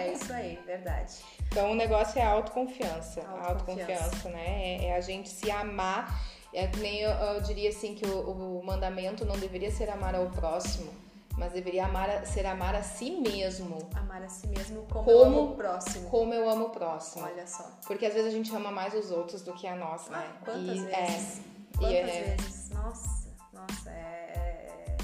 é 0.00 0.12
isso 0.12 0.32
aí, 0.32 0.58
verdade. 0.66 1.14
Então 1.46 1.70
o 1.70 1.74
negócio 1.74 2.18
é 2.18 2.22
a 2.22 2.30
autoconfiança. 2.30 3.20
autoconfiança. 3.20 3.42
A 3.42 3.48
autoconfiança, 3.50 4.28
né? 4.30 4.44
É, 4.46 4.84
é, 4.86 4.96
a 4.96 5.00
gente 5.00 5.28
se 5.28 5.50
amar. 5.50 6.20
É 6.54 6.66
que 6.66 6.80
nem 6.80 7.00
eu, 7.00 7.10
eu 7.10 7.40
diria 7.40 7.70
assim 7.70 7.94
que 7.94 8.04
o, 8.06 8.58
o, 8.58 8.64
mandamento 8.64 9.24
não 9.24 9.38
deveria 9.38 9.70
ser 9.70 9.88
amar 9.88 10.14
ao 10.14 10.26
próximo, 10.26 10.92
mas 11.36 11.52
deveria 11.52 11.86
amar, 11.86 12.26
ser 12.26 12.46
amar 12.46 12.74
a 12.74 12.82
si 12.82 13.10
mesmo. 13.10 13.78
Amar 13.94 14.22
a 14.22 14.28
si 14.28 14.46
mesmo 14.46 14.82
como, 14.90 15.04
como 15.04 15.10
eu 15.10 15.24
amo 15.24 15.52
o 15.52 15.56
próximo. 15.56 16.10
Como 16.10 16.34
eu 16.34 16.48
amo 16.48 16.66
o 16.66 16.70
próximo. 16.70 17.24
Olha 17.24 17.46
só. 17.46 17.68
Porque 17.86 18.06
às 18.06 18.14
vezes 18.14 18.28
a 18.28 18.36
gente 18.36 18.54
ama 18.54 18.70
mais 18.70 18.94
os 18.94 19.10
outros 19.10 19.42
do 19.42 19.52
que 19.52 19.66
a 19.66 19.74
nós, 19.74 20.08
né? 20.08 20.24
Ah, 20.24 20.44
quantas 20.44 20.76
e, 20.76 20.84
vezes? 20.84 21.38
É, 21.38 21.52
Quantas 21.76 21.92
é... 21.92 22.36
vezes? 22.36 22.70
Nossa, 22.70 23.28
nossa, 23.52 23.90
é, 23.90 23.92
é... 23.92 24.96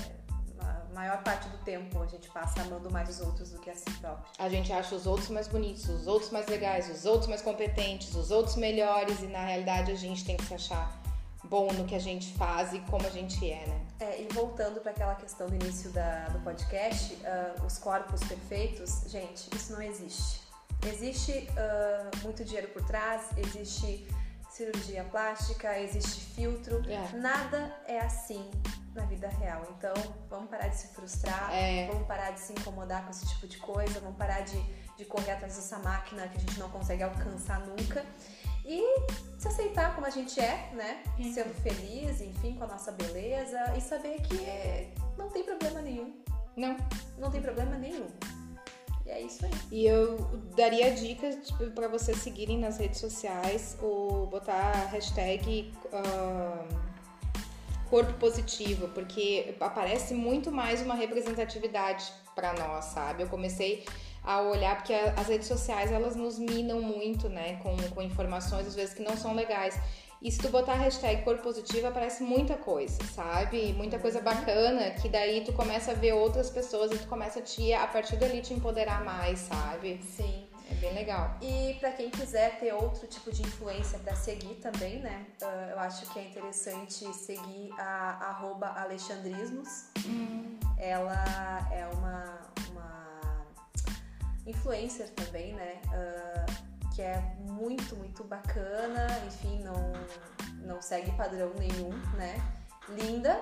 A 0.60 0.94
maior 0.94 1.22
parte 1.22 1.48
do 1.48 1.58
tempo 1.58 2.02
a 2.02 2.06
gente 2.06 2.28
passa 2.30 2.60
amando 2.62 2.90
mais 2.90 3.08
os 3.08 3.20
outros 3.20 3.50
do 3.50 3.60
que 3.60 3.70
a 3.70 3.74
si 3.74 3.90
próprio. 4.00 4.26
A 4.38 4.48
gente 4.48 4.72
acha 4.72 4.94
os 4.94 5.06
outros 5.06 5.30
mais 5.30 5.48
bonitos, 5.48 5.88
os 5.88 6.06
outros 6.06 6.30
mais 6.30 6.46
legais, 6.46 6.90
os 6.90 7.04
outros 7.06 7.28
mais 7.28 7.40
competentes, 7.40 8.14
os 8.14 8.30
outros 8.30 8.56
melhores 8.56 9.20
e 9.22 9.26
na 9.26 9.44
realidade 9.44 9.92
a 9.92 9.94
gente 9.94 10.24
tem 10.24 10.36
que 10.36 10.44
se 10.44 10.54
achar 10.54 10.97
bom 11.48 11.72
no 11.72 11.84
que 11.84 11.94
a 11.94 11.98
gente 11.98 12.32
faz 12.34 12.72
e 12.72 12.80
como 12.80 13.06
a 13.06 13.10
gente 13.10 13.50
é, 13.50 13.66
né? 13.66 13.80
É, 14.00 14.22
e 14.22 14.28
voltando 14.32 14.80
para 14.80 14.92
aquela 14.92 15.14
questão 15.14 15.48
do 15.48 15.54
início 15.54 15.90
da, 15.90 16.28
do 16.28 16.38
podcast, 16.40 17.14
uh, 17.14 17.64
os 17.64 17.78
corpos 17.78 18.22
perfeitos, 18.24 19.02
gente, 19.06 19.48
isso 19.54 19.72
não 19.72 19.82
existe. 19.82 20.40
Existe 20.86 21.32
uh, 21.32 22.22
muito 22.22 22.44
dinheiro 22.44 22.68
por 22.68 22.82
trás, 22.84 23.30
existe 23.36 24.06
cirurgia 24.50 25.04
plástica, 25.04 25.78
existe 25.78 26.20
filtro. 26.34 26.82
É. 26.88 27.16
Nada 27.16 27.74
é 27.86 28.00
assim. 28.00 28.50
na 28.94 29.04
vida 29.04 29.28
real. 29.28 29.62
Então, 29.76 29.94
vamos 30.28 30.50
parar 30.50 30.68
de 30.68 30.76
se 30.76 30.88
frustrar, 30.88 31.52
É. 31.52 31.86
vamos 31.86 32.06
parar 32.06 32.32
de 32.32 32.40
se 32.40 32.52
incomodar 32.52 33.04
com 33.04 33.10
esse 33.10 33.26
tipo 33.28 33.46
de 33.46 33.56
coisa, 33.58 34.00
vamos 34.00 34.16
parar 34.16 34.40
de, 34.40 34.60
de 34.96 35.04
correr 35.04 35.32
atrás 35.32 35.54
dessa 35.54 35.78
máquina 35.78 36.26
que 36.28 36.36
a 36.36 36.40
gente 36.40 36.58
não 36.58 36.68
consegue 36.70 37.02
alcançar 37.02 37.60
nunca. 37.60 38.04
E 38.68 38.84
se 39.38 39.48
aceitar 39.48 39.94
como 39.94 40.06
a 40.06 40.10
gente 40.10 40.38
é, 40.38 40.70
né? 40.74 41.02
Uhum. 41.18 41.32
Sendo 41.32 41.54
feliz, 41.62 42.20
enfim, 42.20 42.54
com 42.54 42.64
a 42.64 42.66
nossa 42.66 42.92
beleza 42.92 43.58
e 43.76 43.80
saber 43.80 44.20
que 44.20 44.36
não 45.16 45.30
tem 45.30 45.42
problema 45.42 45.80
nenhum. 45.80 46.12
Não. 46.54 46.76
Não 47.16 47.30
tem 47.30 47.40
problema 47.40 47.78
nenhum. 47.78 48.06
E 49.06 49.10
é 49.10 49.22
isso 49.22 49.46
aí. 49.46 49.52
E 49.70 49.86
eu 49.86 50.18
daria 50.54 50.92
dicas 50.92 51.36
tipo, 51.46 51.70
para 51.70 51.88
vocês 51.88 52.18
seguirem 52.18 52.58
nas 52.58 52.76
redes 52.76 53.00
sociais 53.00 53.78
ou 53.80 54.26
botar 54.26 54.52
a 54.52 54.86
hashtag 54.88 55.72
ah, 55.90 56.66
corpo 57.88 58.12
positivo, 58.14 58.88
porque 58.88 59.54
aparece 59.60 60.12
muito 60.12 60.52
mais 60.52 60.82
uma 60.82 60.94
representatividade 60.94 62.12
para 62.34 62.52
nós, 62.52 62.84
sabe? 62.86 63.22
Eu 63.22 63.28
comecei 63.28 63.86
a 64.28 64.42
olhar 64.42 64.76
porque 64.76 64.92
as 64.92 65.26
redes 65.26 65.48
sociais 65.48 65.90
elas 65.90 66.14
nos 66.14 66.38
minam 66.38 66.82
muito, 66.82 67.30
né, 67.30 67.58
com, 67.62 67.74
com 67.94 68.02
informações 68.02 68.66
às 68.66 68.74
vezes 68.74 68.94
que 68.94 69.02
não 69.02 69.16
são 69.16 69.32
legais. 69.34 69.80
E 70.20 70.30
se 70.30 70.38
tu 70.38 70.50
botar 70.50 70.72
a 70.72 70.76
hashtag 70.76 71.22
corpo 71.22 71.44
positivo, 71.44 71.86
aparece 71.86 72.22
muita 72.22 72.56
coisa, 72.56 72.98
sabe? 73.14 73.72
Muita 73.72 73.98
coisa 73.98 74.20
bacana, 74.20 74.90
que 74.90 75.08
daí 75.08 75.44
tu 75.44 75.52
começa 75.52 75.92
a 75.92 75.94
ver 75.94 76.12
outras 76.12 76.50
pessoas 76.50 76.90
e 76.90 76.98
tu 76.98 77.06
começa 77.06 77.38
a 77.38 77.42
te, 77.42 77.72
a 77.72 77.86
partir 77.86 78.16
dali, 78.16 78.42
te 78.42 78.52
empoderar 78.52 79.02
mais, 79.02 79.38
sabe? 79.38 79.98
Sim. 80.02 80.46
É 80.70 80.74
bem 80.74 80.92
legal. 80.92 81.36
E 81.40 81.74
pra 81.80 81.92
quem 81.92 82.10
quiser 82.10 82.58
ter 82.58 82.74
outro 82.74 83.06
tipo 83.06 83.32
de 83.32 83.40
influência 83.42 83.98
pra 84.00 84.14
seguir 84.14 84.56
também, 84.56 84.98
né? 84.98 85.24
ah, 85.42 85.68
eu 85.70 85.78
acho 85.78 86.04
que 86.12 86.18
é 86.18 86.24
interessante 86.24 87.10
seguir 87.14 87.70
a 87.78 88.28
arroba 88.28 88.66
Alexandrismos. 88.76 89.84
Ela 90.76 91.68
é 91.72 91.86
uma, 91.94 92.40
uma 92.70 92.97
influencer 94.48 95.10
também, 95.10 95.54
né? 95.54 95.80
ah, 95.92 96.46
que 96.94 97.02
é 97.02 97.20
muito, 97.40 97.94
muito 97.96 98.24
bacana. 98.24 99.06
Enfim, 99.26 99.60
não, 99.62 99.92
não 100.66 100.82
segue 100.82 101.12
padrão 101.12 101.52
nenhum, 101.54 101.90
né? 102.16 102.36
Linda, 102.88 103.40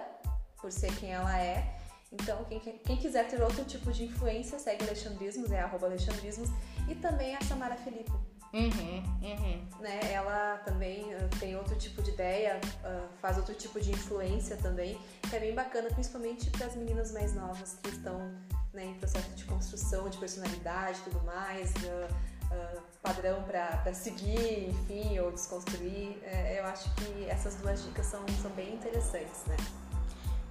por 0.61 0.71
ser 0.71 0.95
quem 0.97 1.13
ela 1.13 1.39
é. 1.39 1.77
Então, 2.13 2.45
quem, 2.45 2.61
quem 2.61 2.97
quiser 2.97 3.29
ter 3.29 3.41
outro 3.43 3.65
tipo 3.65 3.93
de 3.93 4.05
influência, 4.05 4.59
segue 4.59 4.85
Alexandrismos, 4.85 5.51
é 5.51 5.61
arroba 5.61 5.87
Alexandrismos. 5.87 6.51
E 6.89 6.95
também 6.95 7.35
a 7.35 7.41
Samara 7.43 7.77
Felipe, 7.77 8.13
Uhum, 8.53 9.03
uhum. 9.23 9.69
né? 9.81 10.01
Ela 10.13 10.59
também 10.65 11.15
ah, 11.15 11.29
tem 11.39 11.57
outro 11.57 11.77
tipo 11.77 12.03
de 12.03 12.11
ideia, 12.11 12.61
ah, 12.85 13.07
faz 13.21 13.37
outro 13.37 13.55
tipo 13.55 13.81
de 13.81 13.91
influência 13.91 14.57
também, 14.57 14.99
que 15.29 15.37
é 15.37 15.41
bem 15.41 15.55
bacana, 15.55 15.91
principalmente 15.91 16.49
para 16.51 16.67
as 16.67 16.75
meninas 16.77 17.13
mais 17.13 17.35
novas 17.35 17.79
que 17.83 17.91
estão 17.91 18.35
né, 18.77 18.85
em 18.85 18.95
processo 18.95 19.31
de 19.31 19.45
construção 19.45 20.09
de 20.09 20.19
personalidade 20.19 21.01
e 21.01 21.11
tudo 21.11 21.25
mais, 21.25 21.73
ah, 21.89 22.09
ah, 22.53 22.81
padrão 23.03 23.43
para 23.43 23.93
seguir, 23.95 24.69
enfim, 24.69 25.19
ou 25.19 25.33
desconstruir. 25.33 26.19
É, 26.23 26.61
eu 26.61 26.67
acho 26.67 26.95
que 26.95 27.25
essas 27.29 27.57
duas 27.57 27.83
dicas 27.83 28.07
são, 28.07 28.25
são 28.43 28.51
bem 28.53 28.75
interessantes, 28.75 29.45
né? 29.47 29.57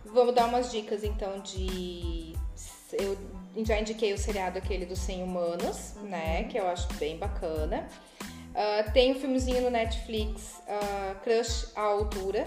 Vamos 0.05 0.34
dar 0.34 0.47
umas 0.47 0.71
dicas 0.71 1.03
então 1.03 1.39
de. 1.39 2.36
Eu 2.91 3.17
já 3.65 3.80
indiquei 3.80 4.13
o 4.13 4.17
seriado 4.17 4.57
aquele 4.57 4.86
dos 4.86 4.99
100 4.99 5.23
Humanos, 5.23 5.93
né? 6.03 6.45
Que 6.45 6.57
eu 6.57 6.67
acho 6.67 6.91
bem 6.95 7.17
bacana. 7.17 7.88
Ah, 8.53 8.89
tem 8.91 9.11
um 9.11 9.19
filmezinho 9.19 9.61
no 9.61 9.69
Netflix, 9.69 10.61
ah, 10.67 11.15
Crush 11.23 11.71
à 11.76 11.82
Altura. 11.82 12.45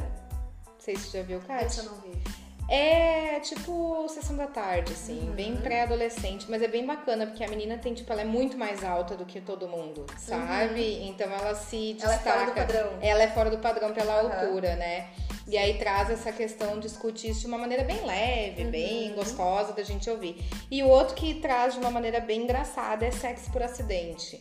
Não 0.67 0.81
sei 0.81 0.97
se 0.97 1.11
você 1.11 1.19
já 1.19 1.25
viu, 1.25 1.41
Kátia. 1.41 1.83
Eu 1.83 1.87
não 1.87 2.01
vi. 2.01 2.38
É 2.69 3.41
tipo 3.41 4.07
sessão 4.09 4.37
da 4.37 4.47
tarde, 4.47 4.93
assim, 4.93 5.29
Uhum. 5.29 5.35
bem 5.35 5.57
pré-adolescente, 5.57 6.47
mas 6.51 6.61
é 6.63 6.69
bem 6.69 6.85
bacana 6.85 7.27
porque 7.27 7.43
a 7.43 7.49
menina 7.49 7.79
tem, 7.79 7.95
tipo, 7.95 8.13
ela 8.13 8.21
é 8.21 8.25
muito 8.27 8.59
mais 8.59 8.85
alta 8.85 9.17
do 9.17 9.25
que 9.25 9.41
todo 9.41 9.67
mundo, 9.67 10.05
sabe? 10.19 11.03
Então 11.09 11.31
ela 11.33 11.55
se 11.55 11.97
Ela 12.01 12.13
é 12.13 12.17
destaca. 12.17 12.31
fora 12.39 12.47
do 12.47 12.53
padrão. 12.55 12.99
Ela 13.01 13.23
é 13.23 13.29
fora 13.29 13.51
do 13.51 13.59
padrão 13.59 13.93
pela 13.95 14.21
Aham. 14.21 14.41
altura, 14.47 14.77
né? 14.77 15.09
E 15.47 15.57
aí 15.57 15.79
traz 15.79 16.11
essa 16.11 16.31
questão, 16.31 16.79
discute 16.79 17.31
isso 17.31 17.41
de 17.41 17.47
uma 17.47 17.57
maneira 17.57 17.83
bem 17.85 18.05
leve, 18.05 18.65
Uhum. 18.65 18.71
bem 18.71 19.15
gostosa 19.15 19.73
da 19.73 19.83
gente 19.83 20.11
ouvir. 20.11 20.45
E 20.71 20.83
o 20.83 20.89
outro 20.89 21.15
que 21.15 21.37
traz 21.41 21.73
de 21.73 21.81
uma 21.81 21.91
maneira 21.91 22.21
bem 22.21 22.43
engraçada 22.43 23.07
é 23.07 23.11
Sexo 23.11 23.51
por 23.51 23.63
Acidente. 23.63 24.39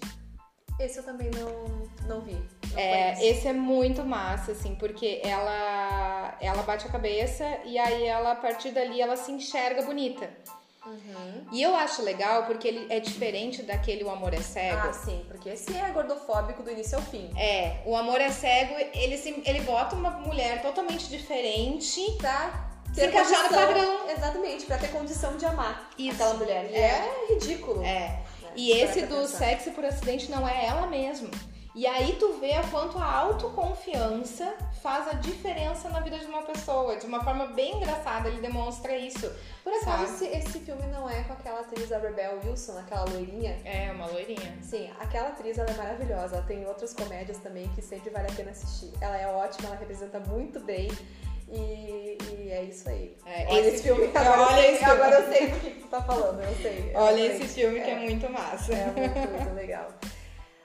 Esse 0.79 0.99
eu 0.99 1.03
também 1.03 1.29
não, 1.31 1.87
não 2.07 2.21
vi. 2.21 2.33
Não 2.71 2.79
É, 2.79 3.13
conheço. 3.13 3.23
esse 3.23 3.47
é 3.47 3.53
muito 3.53 4.03
massa, 4.03 4.51
assim, 4.51 4.75
porque 4.75 5.21
ela, 5.23 6.37
ela 6.39 6.61
bate 6.63 6.87
a 6.87 6.91
cabeça 6.91 7.43
e 7.65 7.77
aí 7.79 8.05
ela, 8.05 8.33
a 8.33 8.35
partir 8.35 8.71
dali, 8.71 9.01
ela 9.01 9.17
se 9.17 9.31
enxerga 9.31 9.81
bonita. 9.81 10.29
Uhum. 10.85 11.45
E 11.51 11.61
eu 11.61 11.75
acho 11.75 12.01
legal 12.01 12.43
porque 12.45 12.65
ele 12.67 12.87
é 12.89 12.99
diferente 13.01 13.61
daquele 13.61 14.03
O 14.05 14.09
Amor 14.09 14.33
é 14.33 14.41
Cego. 14.41 14.87
Ah, 14.87 14.93
sim, 14.93 15.25
porque 15.27 15.49
esse 15.49 15.75
é 15.75 15.89
gordofóbico 15.91 16.63
do 16.63 16.71
início 16.71 16.97
ao 16.97 17.03
fim. 17.03 17.29
É, 17.37 17.81
o 17.85 17.93
Amor 17.95 18.21
é 18.21 18.31
Cego, 18.31 18.73
ele, 18.93 19.17
se, 19.17 19.41
ele 19.45 19.61
bota 19.61 19.95
uma 19.95 20.11
mulher 20.11 20.61
totalmente 20.61 21.09
diferente. 21.09 21.99
Pra 22.19 22.69
Se 22.93 23.05
encaixar 23.05 23.43
no 23.43 23.49
padrão. 23.49 24.09
Exatamente, 24.09 24.65
pra 24.65 24.77
ter 24.77 24.87
condição 24.89 25.35
de 25.35 25.45
amar 25.45 25.89
Isso. 25.97 26.13
aquela 26.15 26.35
mulher. 26.35 26.69
E 26.71 26.75
É. 26.75 26.79
é, 27.29 27.33
ridículo. 27.33 27.83
É. 27.83 28.21
E 28.57 28.73
Se 28.73 28.79
esse 28.79 29.01
do 29.05 29.15
pensar. 29.15 29.37
sexo 29.37 29.71
por 29.71 29.85
acidente 29.85 30.29
não 30.31 30.47
é 30.47 30.65
ela 30.65 30.87
mesma. 30.87 31.29
E 31.75 31.85
aí 31.85 32.15
tu 32.19 32.39
vê 32.39 32.57
o 32.57 32.71
quanto 32.71 32.97
a 32.97 33.05
autoconfiança 33.05 34.51
faz 34.81 35.07
a 35.09 35.13
diferença 35.13 35.87
na 35.89 35.99
vida 35.99 36.17
de 36.17 36.25
uma 36.25 36.41
pessoa. 36.41 36.95
De 36.95 37.05
uma 37.05 37.23
forma 37.23 37.45
bem 37.53 37.75
engraçada, 37.75 38.29
ele 38.29 38.41
demonstra 38.41 38.97
isso. 38.97 39.31
Por 39.63 39.71
acaso, 39.71 40.05
esse, 40.05 40.25
esse 40.25 40.59
filme 40.61 40.87
não 40.87 41.07
é 41.07 41.23
com 41.25 41.33
aquela 41.33 41.59
atriz 41.59 41.91
a 41.91 41.99
Rebel 41.99 42.39
Wilson, 42.43 42.79
aquela 42.79 43.05
loirinha? 43.05 43.61
É, 43.63 43.91
uma 43.91 44.07
loirinha. 44.07 44.57
Sim, 44.63 44.89
aquela 44.99 45.27
atriz 45.27 45.59
ela 45.59 45.69
é 45.69 45.75
maravilhosa. 45.75 46.37
Ela 46.37 46.45
tem 46.47 46.65
outras 46.65 46.93
comédias 46.93 47.37
também 47.37 47.67
que 47.75 47.81
sempre 47.83 48.09
vale 48.09 48.27
a 48.27 48.33
pena 48.33 48.49
assistir. 48.49 48.91
Ela 48.99 49.17
é 49.17 49.27
ótima, 49.27 49.67
ela 49.67 49.77
representa 49.77 50.19
muito 50.19 50.59
bem. 50.61 50.89
E, 51.49 52.17
e 52.21 52.49
é 52.51 52.63
isso 52.63 52.87
aí. 52.89 53.17
É, 53.25 53.45
olha 53.49 53.67
esse 53.67 53.83
filme. 53.83 54.01
filme- 54.03 54.17
Agora, 54.17 54.41
olha 54.53 54.67
esse 54.71 54.77
filme. 54.79 54.93
agora 54.93 55.19
eu 55.21 55.33
sei 55.33 55.47
do 55.47 55.59
que 55.59 55.69
tu 55.81 55.87
tá 55.87 56.01
falando, 56.03 56.41
eu 56.41 56.55
sei. 56.61 56.91
Olha 56.95 57.21
esse 57.21 57.47
filme 57.47 57.79
que 57.81 57.89
é 57.89 57.99
muito 57.99 58.29
massa. 58.29 58.73
É 58.73 58.85
muito, 58.87 59.31
muito 59.43 59.53
legal. 59.55 59.87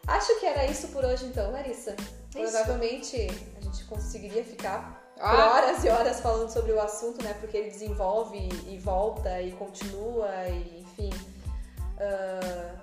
Acho 0.07 0.41
que 0.41 0.47
era 0.47 0.67
isso 0.67 0.89
por 0.89 1.05
hoje 1.05 1.27
então, 1.27 1.53
Larissa. 1.53 1.95
Isso. 2.35 2.51
Provavelmente 2.53 3.29
a 3.57 3.61
gente 3.61 3.85
conseguiria 3.85 4.43
ficar 4.45 5.01
por 5.15 5.23
Ah. 5.25 5.53
horas 5.55 5.85
e 5.85 5.89
horas 5.89 6.19
falando 6.21 6.51
sobre 6.51 6.73
o 6.73 6.81
assunto, 6.81 7.23
né? 7.23 7.35
Porque 7.41 7.57
ele 7.57 7.71
desenvolve 7.71 8.49
e 8.67 8.79
volta 8.79 9.41
e 9.41 9.53
continua 9.53 10.29
e 10.49 10.81
enfim. 10.81 11.11
ah, 12.01 12.75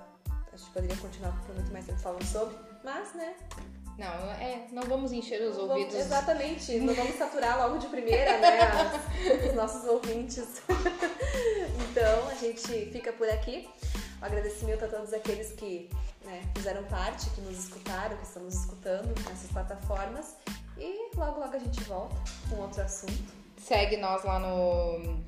a 0.52 0.56
gente 0.56 0.70
poderia 0.70 0.96
continuar 0.96 1.32
por 1.44 1.54
muito 1.54 1.70
mais 1.72 1.84
tempo 1.86 1.98
falando 2.00 2.24
sobre, 2.24 2.56
mas 2.82 3.12
né? 3.14 3.34
Não, 4.00 4.32
é, 4.32 4.64
não 4.72 4.82
vamos 4.84 5.12
encher 5.12 5.42
os 5.42 5.58
não 5.58 5.68
ouvidos. 5.68 5.92
Vamos, 5.92 6.06
exatamente, 6.06 6.78
não 6.80 6.94
vamos 6.94 7.16
saturar 7.16 7.58
logo 7.58 7.76
de 7.76 7.86
primeira, 7.88 8.38
né? 8.38 8.58
as- 8.64 9.48
os 9.50 9.54
nossos 9.54 9.84
ouvintes. 9.86 10.62
então 11.90 12.28
a 12.28 12.34
gente 12.34 12.86
fica 12.90 13.12
por 13.12 13.28
aqui. 13.28 13.68
Um 14.22 14.24
agradecimento 14.24 14.86
a 14.86 14.88
todos 14.88 15.12
aqueles 15.12 15.52
que 15.52 15.90
né, 16.24 16.42
fizeram 16.56 16.82
parte, 16.84 17.28
que 17.30 17.42
nos 17.42 17.58
escutaram, 17.58 18.16
que 18.16 18.24
estão 18.24 18.42
nos 18.42 18.54
escutando 18.54 19.14
nessas 19.28 19.50
plataformas. 19.52 20.34
E 20.78 21.10
logo, 21.14 21.38
logo 21.38 21.54
a 21.54 21.58
gente 21.58 21.82
volta 21.84 22.16
com 22.48 22.56
outro 22.56 22.80
assunto. 22.80 23.34
Segue 23.58 23.98
nós 23.98 24.24
lá 24.24 24.38
no, 24.38 25.18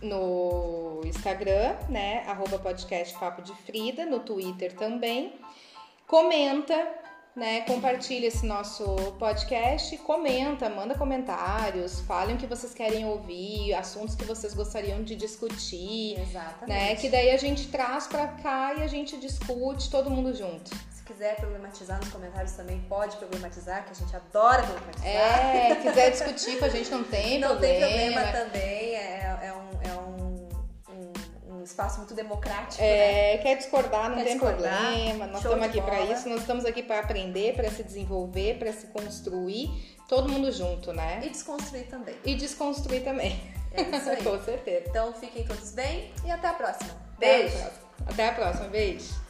no 0.00 1.02
Instagram, 1.04 1.76
né? 1.90 2.24
Arroba 2.26 2.58
podcast 2.58 3.14
Papo 3.18 3.42
de 3.42 3.54
Frida, 3.54 4.06
no 4.06 4.20
Twitter 4.20 4.74
também. 4.74 5.38
Comenta, 6.06 6.74
né? 7.36 7.60
Compartilha 7.62 8.26
esse 8.26 8.46
nosso 8.46 8.84
podcast, 9.18 9.94
comenta, 9.98 10.70
manda 10.70 10.94
comentários, 10.96 12.00
falem 12.00 12.34
o 12.36 12.38
que 12.38 12.46
vocês 12.46 12.72
querem 12.72 13.04
ouvir, 13.06 13.74
assuntos 13.74 14.14
que 14.14 14.24
vocês 14.24 14.54
gostariam 14.54 15.02
de 15.02 15.14
discutir, 15.14 16.18
Exatamente. 16.18 16.66
né? 16.66 16.96
Que 16.96 17.10
daí 17.10 17.30
a 17.30 17.36
gente 17.36 17.68
traz 17.68 18.06
pra 18.06 18.26
cá 18.28 18.74
e 18.78 18.82
a 18.82 18.86
gente 18.86 19.18
discute 19.18 19.90
todo 19.90 20.10
mundo 20.10 20.34
junto. 20.34 20.70
Se 20.90 21.02
quiser 21.04 21.36
problematizar 21.36 21.98
nos 21.98 22.08
comentários 22.08 22.52
também, 22.52 22.80
pode 22.88 23.16
problematizar, 23.16 23.84
que 23.84 23.90
a 23.90 23.94
gente 23.94 24.16
adora 24.16 24.62
problematizar. 24.62 25.06
É, 25.10 25.74
quiser 25.76 26.10
discutir 26.16 26.58
com 26.58 26.64
a 26.64 26.68
gente 26.70 26.90
não 26.90 27.04
tem 27.04 27.38
Não 27.38 27.50
problema. 27.50 27.86
tem 27.86 28.12
problema 28.12 28.32
também, 28.32 28.94
é, 28.94 29.38
é 29.42 29.52
um, 29.52 29.90
é 29.90 30.00
um 30.00 30.05
espaço 31.66 31.98
muito 31.98 32.14
democrático, 32.14 32.82
né? 32.82 33.34
É, 33.34 33.38
quer 33.38 33.56
discordar, 33.56 34.08
não 34.08 34.16
Quer 34.16 34.24
tem 34.24 34.32
discordar, 34.34 34.92
problema. 34.92 35.26
Nós 35.26 35.44
estamos 35.44 35.64
aqui 35.66 35.80
para 35.82 36.00
isso, 36.00 36.28
nós 36.28 36.40
estamos 36.40 36.64
aqui 36.64 36.82
para 36.82 37.00
aprender, 37.00 37.54
para 37.54 37.70
se 37.70 37.82
desenvolver, 37.82 38.58
para 38.58 38.72
se 38.72 38.86
construir, 38.88 39.96
todo 40.08 40.28
mundo 40.28 40.50
junto, 40.50 40.92
né? 40.92 41.20
E 41.24 41.28
desconstruir 41.28 41.86
também. 41.88 42.16
E 42.24 42.34
desconstruir 42.34 43.02
também. 43.04 43.40
É 43.72 43.82
isso 43.82 44.08
aí. 44.10 44.22
Com 44.24 44.42
certeza. 44.42 44.84
Então 44.88 45.12
fiquem 45.12 45.44
todos 45.44 45.72
bem 45.72 46.12
e 46.24 46.30
até 46.30 46.48
a 46.48 46.54
próxima. 46.54 46.90
Até 47.16 47.34
a 47.34 47.38
Beijo! 47.38 47.56
próxima. 47.58 47.86
Até 48.06 48.28
a 48.28 48.32
próxima, 48.32 48.68
beijo. 48.68 49.25